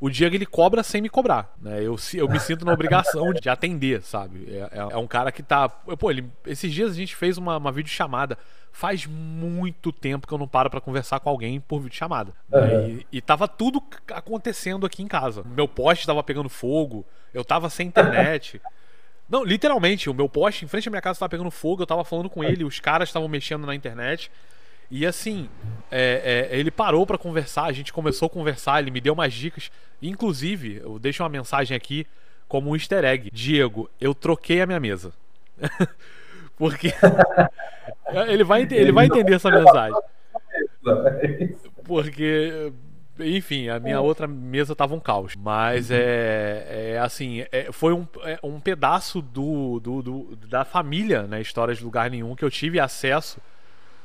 [0.00, 1.80] O Diego ele cobra sem me cobrar, né?
[1.82, 4.46] Eu, eu me sinto na obrigação de atender, sabe?
[4.48, 5.68] É, é, é um cara que tá.
[5.68, 8.38] Pô, ele, esses dias a gente fez uma, uma videochamada
[8.78, 12.32] faz muito tempo que eu não paro para conversar com alguém por videochamada.
[12.52, 12.98] Uhum.
[13.10, 15.42] E, e tava tudo acontecendo aqui em casa.
[15.44, 17.04] Meu poste tava pegando fogo,
[17.34, 18.60] eu tava sem internet.
[19.28, 22.02] Não, literalmente, o meu poste em frente à minha casa tava pegando fogo, eu tava
[22.02, 24.30] falando com ele, os caras estavam mexendo na internet.
[24.90, 25.48] E assim,
[25.90, 29.32] é, é, ele parou para conversar, a gente começou a conversar, ele me deu umas
[29.34, 29.70] dicas.
[30.00, 32.06] Inclusive, eu deixo uma mensagem aqui
[32.48, 33.30] como um easter egg.
[33.32, 35.12] Diego, eu troquei a minha mesa.
[36.56, 36.92] Porque
[38.28, 39.96] ele vai, ele vai entender essa mensagem.
[41.84, 42.72] Porque,
[43.20, 45.36] enfim, a minha outra mesa tava um caos.
[45.36, 51.22] Mas é, é assim, é, foi um, é, um pedaço do, do, do, da família,
[51.24, 51.40] né?
[51.40, 53.40] Histórias de Lugar Nenhum, que eu tive acesso.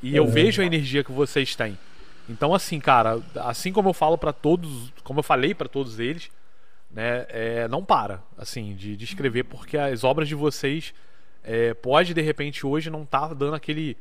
[0.02, 1.78] E eu vejo a energia que vocês têm.
[2.28, 6.30] Então, assim, cara, assim como eu falo para todos, como eu falei para todos eles,
[6.90, 10.94] né, é, não para, assim, de, de escrever, porque as obras de vocês
[11.42, 13.96] é, pode de repente hoje não estar tá dando aquele,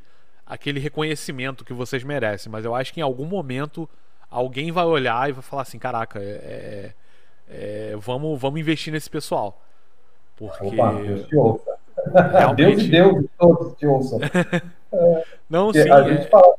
[0.45, 3.89] aquele reconhecimento que vocês merecem, mas eu acho que em algum momento
[4.29, 6.93] alguém vai olhar e vai falar assim: caraca, é,
[7.49, 9.61] é, é vamos, vamos investir nesse pessoal.
[10.37, 10.79] Porque.
[10.79, 14.19] Opa, Deus e Deus, todos te ouçam.
[14.93, 15.89] É, não, sim.
[15.89, 16.03] A, é...
[16.13, 16.55] gente fala,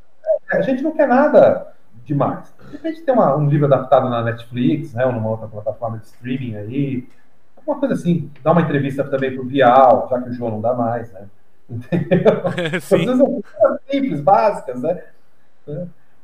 [0.53, 1.73] a gente não quer nada
[2.05, 2.53] demais.
[2.67, 6.07] De repente tem uma, um livro adaptado na Netflix, né, ou numa outra plataforma de
[6.07, 7.09] streaming aí,
[7.67, 10.75] uma coisa assim, dar uma entrevista também pro Vial, já que o João não dá
[10.75, 11.27] mais, né?
[11.71, 12.43] Entendeu?
[12.81, 12.97] Sim.
[12.97, 13.43] Às vezes são
[13.91, 15.03] simples, básicas, né?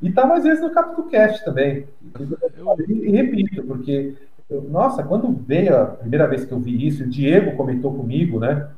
[0.03, 1.87] E tá mais vezes no CapitoCast também.
[2.89, 4.15] E, e repito, porque,
[4.51, 8.39] eu, nossa, quando veio a primeira vez que eu vi isso, o Diego comentou comigo,
[8.39, 8.69] né?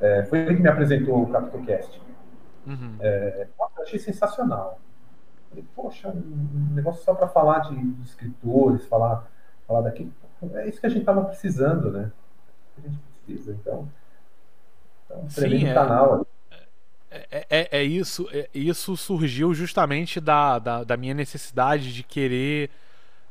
[0.00, 2.00] É, foi ele que me apresentou o CapitoCast.
[2.66, 2.96] Uhum.
[3.00, 4.80] É, nossa, achei sensacional.
[5.48, 9.30] Falei, Poxa, um negócio só para falar de, de, escritores, falar,
[9.66, 10.10] falar daqui.
[10.54, 12.10] É isso que a gente estava precisando, né?
[12.78, 13.52] A gente precisa.
[13.52, 13.88] Então,
[15.06, 16.26] então Sim, é, canal.
[17.10, 18.28] É, é, é, isso.
[18.32, 22.70] É, isso surgiu justamente da, da, da, minha necessidade de querer.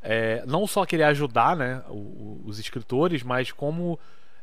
[0.01, 3.97] É, não só querer ajudar né, os escritores, mas como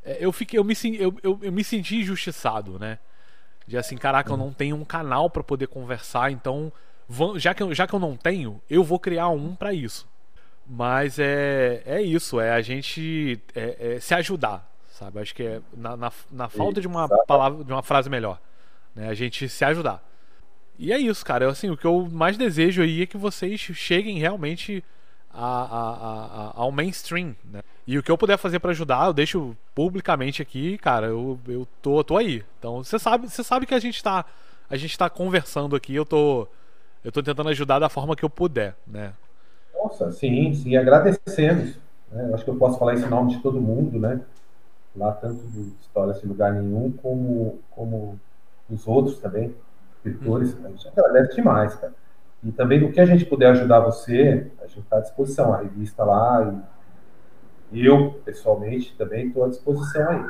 [0.04, 2.98] é, eu fiquei eu me, eu, eu, eu, me senti injustiçado, né?
[3.70, 6.72] De assim, caraca, eu não tenho um canal para poder conversar, então
[7.36, 10.08] já que, eu, já que eu não tenho, eu vou criar um para isso.
[10.66, 15.20] Mas é, é isso, é a gente é, é se ajudar, sabe?
[15.20, 18.40] Acho que é na, na, na falta de uma palavra, de uma frase melhor,
[18.92, 19.08] né?
[19.08, 20.04] A gente se ajudar.
[20.76, 21.44] E é isso, cara.
[21.44, 24.82] Eu, assim, o que eu mais desejo aí é que vocês cheguem realmente
[25.32, 27.62] a, a, a, ao mainstream, né?
[27.86, 31.08] E o que eu puder fazer para ajudar, eu deixo publicamente aqui, cara.
[31.08, 32.44] Eu, eu tô, tô aí.
[32.58, 34.24] Então, você sabe, você sabe que a gente tá
[34.68, 36.46] a gente tá conversando aqui, eu tô
[37.04, 39.12] eu tô tentando ajudar da forma que eu puder, né?
[39.74, 41.76] Nossa, sim, sim, agradecemos.
[42.12, 42.28] Né?
[42.28, 44.20] Eu acho que eu posso falar esse nome de todo mundo, né?
[44.94, 48.20] Lá tanto do História Sem Lugar Nenhum, como, como
[48.68, 49.54] os outros também,
[49.96, 50.54] escritores.
[50.54, 50.66] Uhum.
[50.66, 51.94] A gente agradece demais, cara.
[52.42, 55.52] E também do que a gente puder ajudar você, a gente está à disposição.
[55.52, 56.54] A revista lá,
[57.72, 60.24] e eu, pessoalmente, também estou à disposição aí.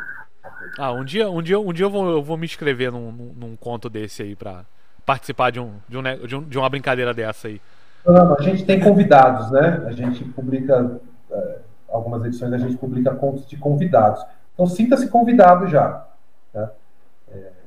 [0.79, 3.57] Ah, um dia, um dia, um dia eu, vou, eu vou me inscrever num, num,
[3.57, 4.65] conto desse aí para
[5.07, 7.61] participar de, um, de, um, de, um, de uma brincadeira dessa aí.
[8.05, 9.85] Não, a gente tem convidados, né?
[9.87, 11.01] A gente publica
[11.31, 11.59] é,
[11.89, 14.25] algumas edições, a gente publica contos de convidados.
[14.55, 16.07] Então sinta-se convidado já.
[16.53, 16.73] Tá?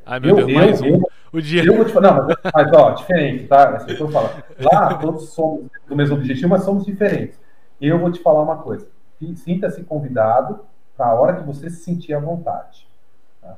[0.06, 1.02] Ai, meu eu, Deus, mais um.
[1.32, 1.64] O dia.
[1.64, 3.78] Eu vou te falar, não, mas, mas ó, diferente, tá?
[3.86, 4.30] Que eu falo.
[4.60, 7.40] Lá todos somos do mesmo objetivo, mas somos diferentes.
[7.82, 8.88] Eu vou te falar uma coisa.
[9.36, 10.60] Sinta-se convidado
[10.96, 12.88] para a hora que você se sentir à vontade.
[13.42, 13.56] Tá?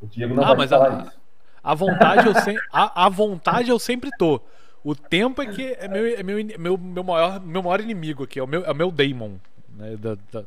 [0.00, 1.02] O Diego não ah, vai falar a...
[1.02, 1.20] isso.
[1.62, 4.40] A vontade eu sempre, a, a, vontade eu sempre tô.
[4.82, 8.38] O tempo é que é meu, é meu, meu, meu, maior, meu maior inimigo aqui,
[8.38, 9.32] é o meu, é o meu Daemon.
[9.76, 10.44] Né, da, da...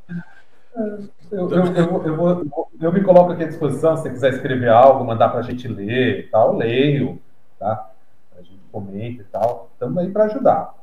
[0.75, 4.69] Eu, eu, eu, eu, vou, eu me coloco aqui à disposição, se você quiser escrever
[4.69, 7.21] algo, mandar pra gente ler e tal, leio,
[7.59, 7.91] tá?
[8.37, 9.69] A gente comenta e tal.
[9.73, 10.73] Estamos aí para ajudar.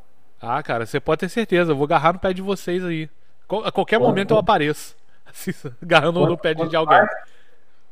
[0.40, 3.10] Ah, cara, você pode ter certeza, eu vou agarrar no pé de vocês aí.
[3.64, 4.96] A qualquer quanto, momento eu apareço.
[5.28, 5.52] Assim,
[5.82, 6.98] agarrando quanto, no pé de alguém.
[6.98, 7.10] Mais,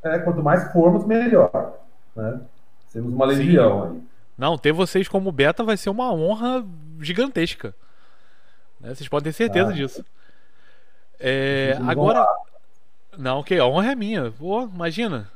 [0.04, 1.78] é, quanto mais formos, melhor
[2.18, 2.40] né?
[2.88, 4.02] Sermos uma legião aí.
[4.36, 6.64] Não, ter vocês como beta vai ser uma honra
[7.00, 7.74] gigantesca.
[8.80, 8.94] Né?
[8.94, 10.04] Vocês podem ter certeza ah, disso.
[11.18, 12.26] É, agora.
[13.16, 14.30] Não, que a honra é minha.
[14.30, 15.28] Pô, imagina.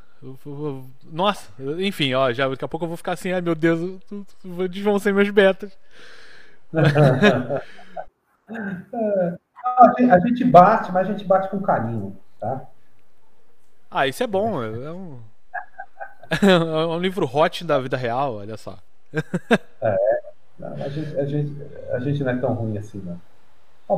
[1.11, 4.01] Nossa, enfim, ó, já daqui a pouco eu vou ficar assim, ai meu Deus,
[4.45, 5.77] onde vão ser meus betas?
[10.09, 12.63] a gente bate, mas a gente bate com carinho, tá?
[13.91, 14.63] Ah, isso é bom.
[14.63, 15.19] É um...
[16.41, 18.79] é um livro hot da vida real, olha só.
[19.81, 20.23] é,
[20.57, 21.57] não, a, gente, a, gente,
[21.91, 23.21] a gente não é tão ruim assim, não.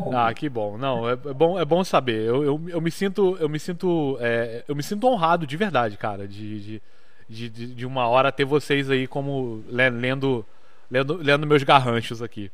[0.03, 0.77] Tá ah, que bom.
[0.77, 2.23] Não, é, é, bom, é bom saber.
[2.23, 5.97] Eu, eu, eu me sinto, eu me sinto, é, eu me sinto honrado de verdade,
[5.97, 6.81] cara, de,
[7.29, 10.45] de, de, de, uma hora ter vocês aí como lendo,
[10.91, 12.51] lendo, lendo meus garranchos aqui.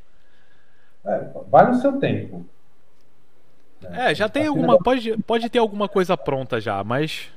[1.05, 2.45] É, vai no seu tempo.
[3.93, 7.31] É, já tem alguma, pode, pode ter alguma coisa pronta já, mas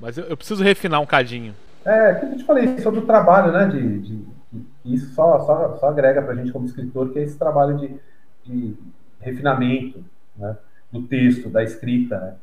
[0.00, 1.54] mas eu, eu preciso refinar um cadinho.
[1.84, 3.66] É, que eu te falei sobre o trabalho, né?
[3.66, 7.22] De, de, de isso só, só, só agrega para a gente como escritor, que é
[7.22, 8.00] esse trabalho de,
[8.44, 8.76] de
[9.20, 10.04] refinamento
[10.36, 10.56] né,
[10.90, 12.34] do texto, da escrita, né?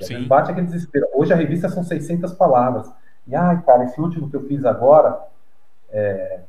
[0.00, 0.26] Sim.
[0.26, 1.06] Bate aquele desespero.
[1.14, 2.92] Hoje a revista são 600 palavras.
[3.26, 5.18] E, ai, cara, esse último que eu fiz agora,
[5.90, 6.40] é,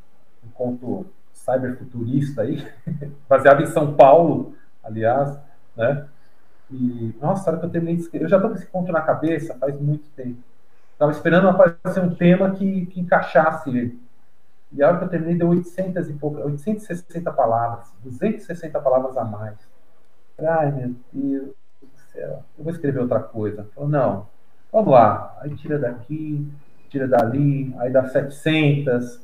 [0.46, 2.68] um conto cyberfuturista aí,
[3.30, 5.38] baseado em São Paulo, aliás,
[5.76, 6.06] né?
[6.70, 8.92] E, nossa, a hora que eu terminei de escrever, eu já estou com esse ponto
[8.92, 10.40] na cabeça faz muito tempo.
[10.92, 14.00] Estava esperando aparecer um tema que, que encaixasse ele.
[14.72, 19.24] E a hora que eu terminei deu 800 e pouco, 860 palavras, 260 palavras a
[19.24, 19.58] mais.
[20.40, 23.68] Ai, meu Deus do céu, eu vou escrever outra coisa.
[23.74, 24.28] Falei, não,
[24.72, 25.38] vamos lá.
[25.42, 26.48] Aí tira daqui,
[26.90, 29.22] tira dali, aí dá 700,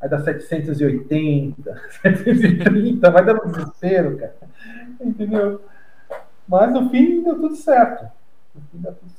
[0.00, 4.34] aí dá 780, 730, vai dando desespero, cara.
[5.00, 5.60] Entendeu?
[6.48, 8.15] Mas no fim deu tudo certo.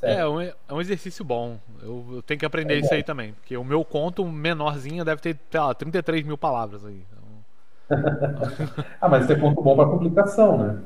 [0.01, 1.57] É, um, é um exercício bom.
[1.81, 3.33] Eu, eu tenho que aprender é isso aí também.
[3.33, 7.03] Porque o meu conto menorzinho deve ter, sei lá, 33 mil palavras aí.
[7.11, 7.95] Então...
[9.01, 10.81] ah, mas isso é ponto bom para publicação, né?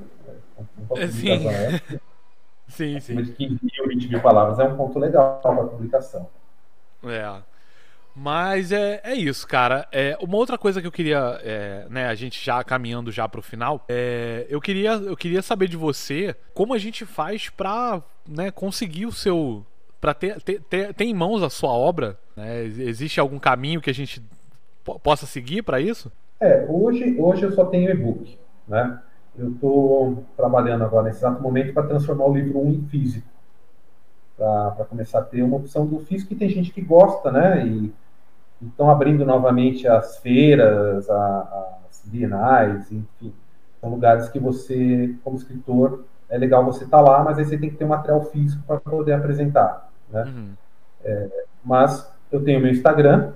[1.09, 1.47] Sim.
[1.47, 1.99] É...
[2.67, 3.15] sim, sim.
[3.21, 6.27] de 15 mil, 20 mil palavras é um ponto legal para publicação.
[7.03, 7.50] É.
[8.15, 9.87] Mas é, é isso, cara.
[9.91, 13.41] É, uma outra coisa que eu queria, é, né, a gente já caminhando já pro
[13.41, 18.51] final, é, eu, queria, eu queria saber de você como a gente faz pra né,
[18.51, 19.65] conseguir o seu.
[19.99, 22.17] pra ter, ter, ter, ter em mãos a sua obra.
[22.35, 22.63] Né?
[22.63, 24.21] Existe algum caminho que a gente
[25.03, 26.11] possa seguir para isso?
[26.39, 28.99] É, hoje, hoje eu só tenho e-book, né?
[29.37, 33.31] Eu estou trabalhando agora nesse exato momento para transformar o livro 1 em físico
[34.75, 37.65] para começar a ter uma opção do físico, e tem gente que gosta, né?
[37.65, 37.93] E
[38.61, 43.33] estão abrindo novamente as feiras, a, as bienais, enfim.
[43.79, 47.57] São lugares que você, como escritor, é legal você estar tá lá, mas aí você
[47.57, 50.23] tem que ter um material físico para poder apresentar, né?
[50.23, 50.53] Uhum.
[51.03, 53.33] É, mas eu tenho meu Instagram,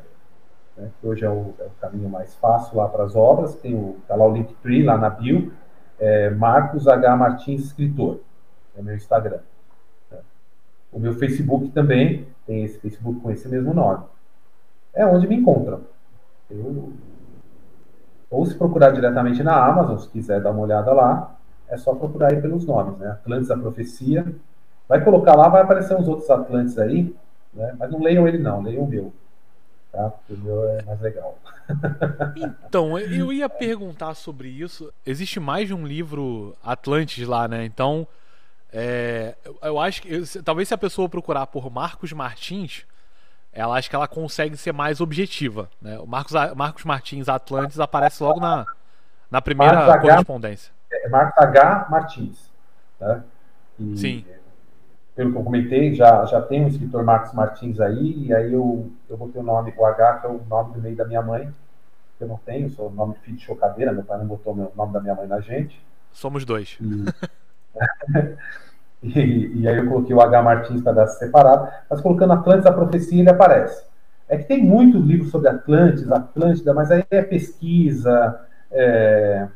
[0.78, 3.76] né, que hoje é o, é o, caminho mais fácil lá para as obras, tem
[3.76, 5.52] o, tá lá o Linktree, lá na bio,
[6.00, 7.16] é Marcos H.
[7.16, 8.20] Martins Escritor,
[8.78, 9.40] é meu Instagram.
[10.96, 14.06] O meu Facebook também tem esse Facebook com esse mesmo nome.
[14.94, 15.82] É onde me encontram.
[16.50, 16.94] Eu...
[18.30, 21.36] Ou se procurar diretamente na Amazon, se quiser dar uma olhada lá,
[21.68, 23.10] é só procurar aí pelos nomes, né?
[23.12, 24.26] Atlantes da Profecia.
[24.88, 27.14] Vai colocar lá, vai aparecer uns outros Atlantes aí,
[27.54, 27.76] né?
[27.78, 29.14] Mas não leiam ele não, leiam o meu.
[29.92, 30.12] Tá?
[30.12, 31.38] Porque o meu é mais legal.
[32.68, 34.94] Então, eu ia perguntar sobre isso.
[35.06, 37.66] Existe mais de um livro Atlantes lá, né?
[37.66, 38.08] Então,
[38.78, 42.86] é, eu acho que eu, talvez se a pessoa procurar por Marcos Martins,
[43.54, 45.70] ela acha que ela consegue ser mais objetiva.
[45.82, 45.98] Né?
[45.98, 48.66] O Marcos, Marcos Martins Atlantis aparece logo na,
[49.32, 50.74] na primeira Marcos correspondência.
[50.92, 51.88] H, é Marcos H.
[51.90, 52.52] Martins.
[53.00, 53.24] Né?
[53.80, 54.26] E, Sim.
[55.16, 58.92] Pelo que eu comentei, já, já tem um escritor Marcos Martins aí, e aí eu,
[59.10, 61.50] eu botei o nome, o H, que é o nome do meio da minha mãe.
[62.20, 64.72] Eu não tenho, sou o nome de filho de chocadeira, meu pai não botou o
[64.76, 65.82] nome da minha mãe na gente.
[66.12, 66.78] Somos dois.
[66.82, 67.06] E...
[69.04, 70.42] E, e, aí eu coloquei o H.
[70.42, 73.86] Martins para dar separado, mas colocando Atlantis, a profecia, ele aparece.
[74.28, 78.42] É que tem muito livro sobre Atlantis, Atlântida, mas aí é pesquisa,
[78.72, 79.48] é,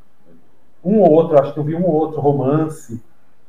[0.83, 3.01] um ou outro, acho que eu vi um ou outro romance,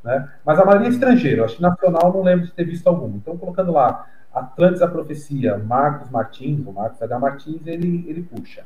[0.02, 0.30] né?
[0.44, 3.08] mas a maioria é estrangeira, acho que nacional não lembro de ter visto algum.
[3.16, 7.18] Então, colocando lá Atlantis, a profecia, Marcos Martins, o Marcos H.
[7.18, 8.64] Martins, ele, ele puxa,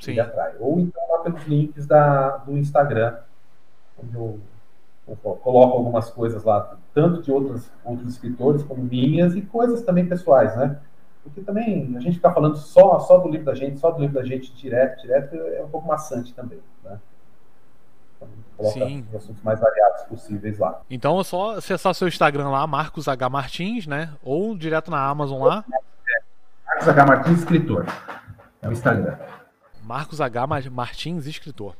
[0.00, 0.12] Sim.
[0.12, 0.54] ele atrai.
[0.58, 3.14] Ou então lá pelos links da, do Instagram,
[4.02, 4.40] onde eu
[5.14, 10.56] coloco algumas coisas lá, tanto de outros, outros escritores como minhas, e coisas também pessoais,
[10.56, 10.78] né?
[11.22, 14.14] Porque também a gente ficar falando só, só do livro da gente, só do livro
[14.14, 16.98] da gente direto, direto, é um pouco maçante também, né?
[18.16, 19.06] Então, coloca Sim.
[19.08, 20.80] os assuntos mais variados possíveis lá.
[20.90, 23.28] Então é só acessar seu Instagram lá, Marcos H.
[23.28, 24.12] Martins, né?
[24.22, 25.64] Ou direto na Amazon lá.
[26.66, 27.06] Marcos H.
[27.06, 27.86] Martins, escritor.
[28.62, 29.16] É o Instagram.
[29.82, 30.46] Marcos H.
[30.70, 31.76] Martins, escritor.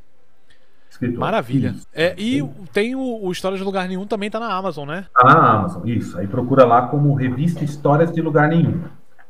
[0.90, 1.18] Escritor.
[1.18, 1.74] Maravilha.
[1.92, 2.42] É, e
[2.72, 5.06] tem o, o Histórias de Lugar Nenhum também tá na Amazon, né?
[5.12, 6.18] Tá na Amazon, isso.
[6.18, 8.82] Aí procura lá como revista Histórias de Lugar Nenhum.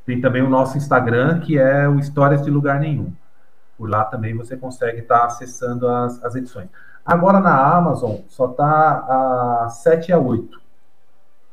[0.05, 3.13] Tem também o nosso Instagram, que é o Histórias de Lugar Nenhum.
[3.77, 6.69] Por lá também você consegue estar tá acessando as, as edições.
[7.05, 10.61] Agora na Amazon só tá a 7 e a 8.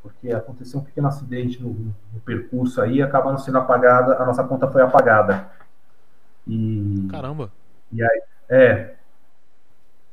[0.01, 4.43] Porque aconteceu um pequeno acidente no, no percurso aí e acaba sendo apagada, a nossa
[4.43, 5.49] conta foi apagada.
[6.47, 7.51] E, Caramba!
[7.91, 8.95] E aí, é,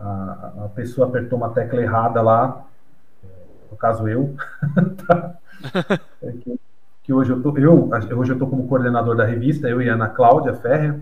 [0.00, 2.64] a, a pessoa apertou uma tecla errada lá,
[3.70, 4.34] no caso eu,
[5.06, 5.34] tá?
[6.22, 6.60] é que,
[7.02, 10.08] que, hoje eu tô, eu hoje eu tô como coordenador da revista, eu e Ana
[10.08, 11.00] Cláudia Ferrer,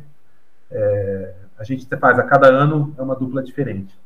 [0.70, 3.98] é, a gente faz a cada ano é uma dupla diferente.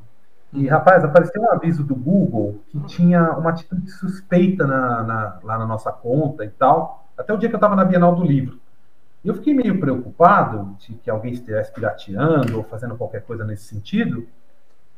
[0.53, 0.71] E, uhum.
[0.71, 5.67] rapaz, apareceu um aviso do Google que tinha uma atitude suspeita na, na, lá na
[5.67, 8.61] nossa conta e tal, até o dia que eu estava na Bienal do Livro.
[9.25, 13.65] E eu fiquei meio preocupado de que alguém estivesse pirateando ou fazendo qualquer coisa nesse
[13.65, 14.27] sentido,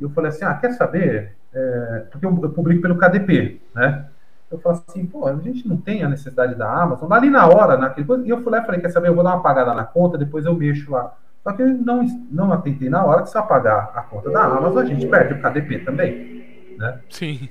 [0.00, 1.36] eu falei assim, ah, quer saber?
[1.52, 4.06] É, porque eu, eu, publico pelo KDP, né?
[4.50, 7.12] Eu falei assim, pô, a gente não tem a necessidade da Amazon.
[7.12, 9.24] Ali na hora, naquele coisa, e eu fui lá e falei, quer saber, eu vou
[9.24, 11.14] dar uma apagada na conta, depois eu mexo lá.
[11.42, 14.78] Só que eu não, não atentei na hora que se apagar a conta da Amazon,
[14.78, 17.00] a gente perde o KDP também, né?
[17.10, 17.48] Sim.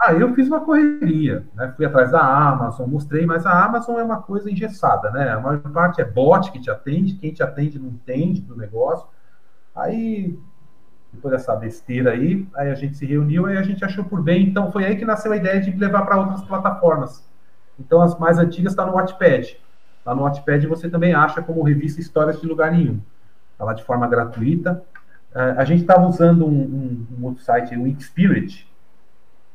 [0.00, 1.72] Aí eu fiz uma correria, né?
[1.76, 5.30] Fui atrás da Amazon, mostrei, mas a Amazon é uma coisa engessada, né?
[5.30, 9.06] A maior parte é bot que te atende, quem te atende não entende do negócio.
[9.76, 10.36] Aí
[11.12, 14.48] depois dessa besteira aí, aí a gente se reuniu e a gente achou por bem.
[14.48, 17.24] Então foi aí que nasceu a ideia de levar para outras plataformas.
[17.78, 19.58] Então as mais antigas estão tá no Wattpad.
[20.06, 23.00] Lá no Wattpad você também acha como revista Histórias de Lugar Nenhum.
[23.52, 24.82] Está lá de forma gratuita.
[25.34, 28.70] Uh, a gente estava usando um, um, um, outro site, o Spirit,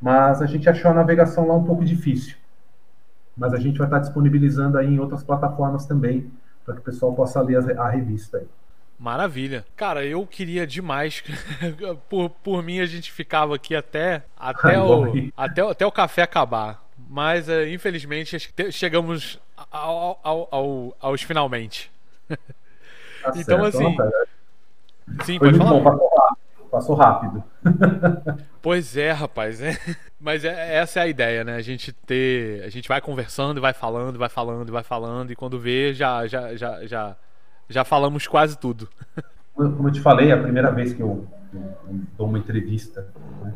[0.01, 2.35] mas a gente achou a navegação lá um pouco difícil.
[3.35, 6.31] Mas a gente vai estar disponibilizando aí em outras plataformas também,
[6.65, 8.47] para que o pessoal possa ler a revista aí.
[8.99, 9.65] Maravilha.
[9.75, 11.23] Cara, eu queria demais.
[12.09, 16.83] por, por mim, a gente ficava aqui até, até, o, até, até o café acabar.
[17.09, 18.37] Mas, é, infelizmente,
[18.71, 19.39] chegamos
[19.71, 21.91] ao, ao, ao, aos finalmente.
[22.27, 22.37] Tá
[23.37, 23.77] então, certo.
[23.77, 23.97] assim.
[25.23, 25.79] Sim, Foi pode falar.
[25.79, 26.09] Bom,
[26.71, 27.43] passou rápido.
[28.61, 29.61] pois é, rapaz.
[29.61, 29.77] É.
[30.19, 31.55] Mas é, essa é a ideia, né?
[31.55, 32.63] A gente ter.
[32.63, 36.55] A gente vai conversando, vai falando, vai falando, vai falando, e quando vê, já, já,
[36.55, 37.15] já, já
[37.69, 38.89] já falamos quase tudo.
[39.53, 43.07] Como eu te falei, a primeira vez que eu, eu dou uma entrevista,
[43.41, 43.53] né,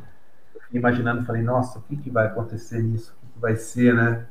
[0.55, 3.13] eu fiquei imaginando, falei, nossa, o que, que vai acontecer nisso?
[3.17, 4.25] O que, que vai ser, né?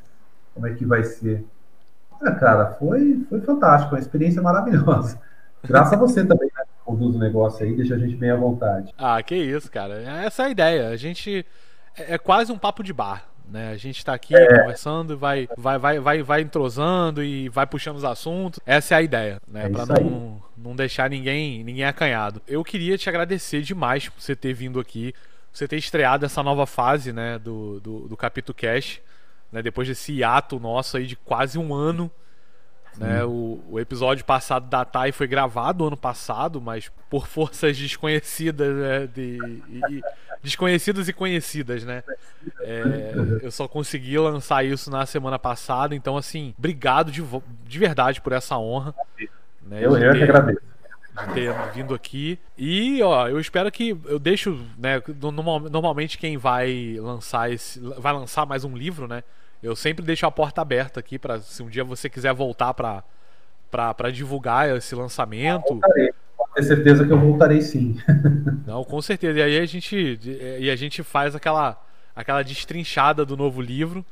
[0.52, 1.44] Como é que vai ser?
[2.20, 5.20] Ah, cara, foi, foi fantástico, uma experiência maravilhosa.
[5.62, 6.65] Graças a você também, né?
[6.85, 8.93] Conduz o negócio aí, deixa a gente bem à vontade.
[8.98, 10.01] Ah, que isso, cara.
[10.24, 10.89] Essa é a ideia.
[10.89, 11.47] A gente.
[11.97, 13.24] É, é quase um papo de bar.
[13.51, 13.70] Né?
[13.72, 14.47] A gente está aqui é.
[14.47, 18.60] conversando, vai, vai, vai, vai, vai entrosando e vai puxando os assuntos.
[18.64, 19.66] Essa é a ideia, né?
[19.66, 22.40] É para não, não deixar ninguém, ninguém acanhado.
[22.47, 25.12] Eu queria te agradecer demais por você ter vindo aqui,
[25.52, 29.01] você ter estreado essa nova fase, né, do, do, do Capítulo Cash,
[29.51, 29.60] né?
[29.60, 32.10] Depois desse hiato nosso aí de quase um ano.
[32.96, 33.24] Né?
[33.24, 39.06] O, o, episódio passado da TAI foi gravado ano passado, mas por forças desconhecidas, né?
[39.06, 39.38] de,
[39.70, 40.02] e,
[40.42, 42.02] desconhecidas e conhecidas, né?
[42.60, 43.12] É,
[43.42, 47.22] eu só consegui lançar isso na semana passada, então assim, obrigado de,
[47.64, 48.94] de verdade por essa honra.
[49.62, 49.84] Né?
[49.84, 50.60] Eu, eu que agradeço
[51.26, 52.38] de ter vindo aqui.
[52.56, 55.02] E, ó, eu espero que eu deixo, né,
[55.70, 59.22] normalmente quem vai lançar esse vai lançar mais um livro, né?
[59.62, 63.04] Eu sempre deixo a porta aberta aqui para se um dia você quiser voltar para
[63.70, 65.68] para divulgar esse lançamento.
[65.68, 66.10] Voltarei.
[66.36, 67.96] Pode ter certeza que eu voltarei sim.
[68.66, 69.38] Não, com certeza.
[69.38, 70.18] E aí a gente
[70.58, 71.80] e a gente faz aquela
[72.16, 74.04] aquela destrinchada do novo livro.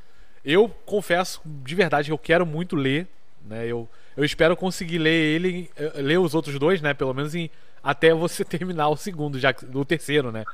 [0.45, 3.09] Eu confesso de verdade que eu quero muito ler,
[3.45, 3.67] né?
[3.67, 3.89] Eu
[4.19, 6.93] eu espero conseguir ler ele, eh, ler os outros dois, né?
[6.93, 7.49] Pelo menos em,
[7.81, 10.45] até você terminar o segundo, já que, o terceiro, né?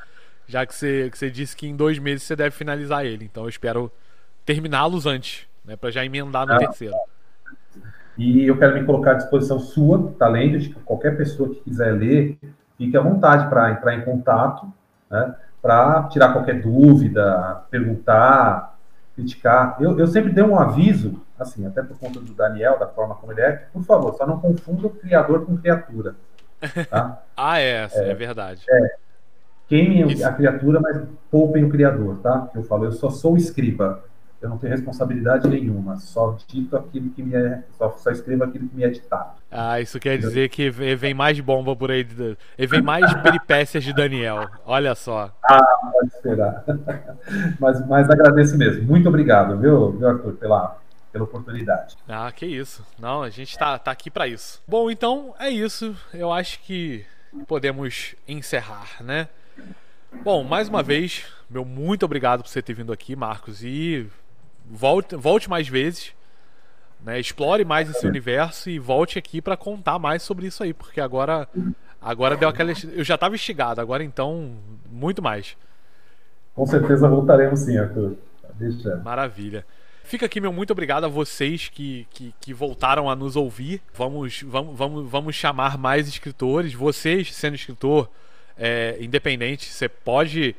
[0.46, 3.24] Já que você, que você disse que em dois meses você deve finalizar ele.
[3.24, 3.90] Então eu espero
[4.44, 6.58] terminá-los antes, né, para já emendar no é.
[6.58, 6.94] terceiro.
[8.16, 11.92] E eu quero me colocar à disposição sua, tá lendo, de qualquer pessoa que quiser
[11.92, 12.38] ler,
[12.78, 14.72] fique à vontade para entrar em contato,
[15.10, 18.78] né, para tirar qualquer dúvida, perguntar,
[19.14, 19.76] criticar.
[19.80, 23.32] Eu, eu sempre dei um aviso, assim, até por conta do Daniel, da forma como
[23.32, 26.14] ele é, por favor, só não confunda o criador com criatura.
[26.90, 27.22] Tá?
[27.36, 28.62] ah, é, é, é verdade.
[28.68, 28.96] É,
[29.66, 32.48] queimem a criatura, mas poupem o criador, tá?
[32.54, 34.04] Eu falo, eu só sou escriba
[34.44, 38.68] eu não tenho responsabilidade nenhuma, só dito aquilo que me é, só, só escrevo aquilo
[38.68, 39.36] que me é ditado.
[39.50, 42.06] Ah, isso quer dizer que vem mais bomba por aí,
[42.58, 45.34] e vem mais peripécias de Daniel, olha só.
[45.42, 46.62] Ah, pode esperar.
[47.58, 50.76] mas, mas agradeço mesmo, muito obrigado, viu, viu Arthur, pela,
[51.10, 51.96] pela oportunidade.
[52.06, 52.84] Ah, que isso.
[52.98, 54.62] Não, a gente tá, tá aqui para isso.
[54.68, 55.96] Bom, então é isso.
[56.12, 57.06] Eu acho que
[57.46, 59.26] podemos encerrar, né?
[60.22, 63.64] Bom, mais uma vez, meu muito obrigado por você ter vindo aqui, Marcos.
[63.64, 64.06] E
[64.64, 66.12] volte, volte mais vezes,
[67.04, 67.20] né?
[67.20, 71.48] Explore mais esse universo e volte aqui para contar mais sobre isso aí, porque agora
[72.00, 74.52] agora deu aquela eu já estava instigado, agora então
[74.90, 75.56] muito mais.
[76.54, 78.16] Com certeza voltaremos sim, Arthur.
[78.54, 78.96] Deixa.
[78.96, 79.66] Maravilha.
[80.04, 83.80] Fica aqui meu muito obrigado a vocês que, que, que, voltaram a nos ouvir.
[83.94, 86.74] Vamos, vamos, vamos, vamos chamar mais escritores.
[86.74, 88.08] Vocês, sendo escritor
[88.56, 90.54] é, independente, você pode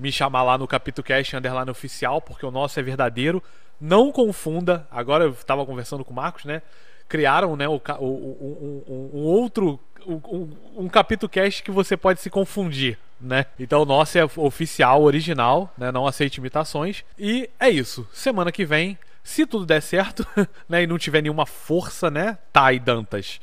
[0.00, 3.42] me chamar lá no Capítulo Cast Underline Oficial, porque o nosso é verdadeiro.
[3.80, 6.62] Não confunda, agora eu estava conversando com o Marcos, né?
[7.08, 9.78] Criaram né, o, o, um, outro.
[10.06, 10.88] Um, um
[11.62, 13.46] que você pode se confundir, né?
[13.58, 15.92] Então o nosso é oficial, original, né?
[15.92, 17.04] Não aceite imitações.
[17.18, 18.08] E é isso.
[18.12, 20.26] Semana que vem, se tudo der certo,
[20.68, 20.82] né?
[20.82, 22.38] E não tiver nenhuma força, né?
[22.52, 23.40] Tá, e Dantas.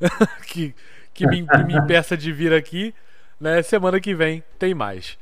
[0.46, 0.74] que,
[1.12, 2.94] que me, me impeça de vir aqui,
[3.40, 3.62] né?
[3.62, 5.18] Semana que vem tem mais.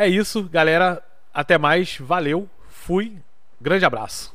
[0.00, 1.02] É isso, galera.
[1.30, 1.98] Até mais.
[1.98, 2.48] Valeu.
[2.70, 3.18] Fui.
[3.60, 4.32] Grande abraço.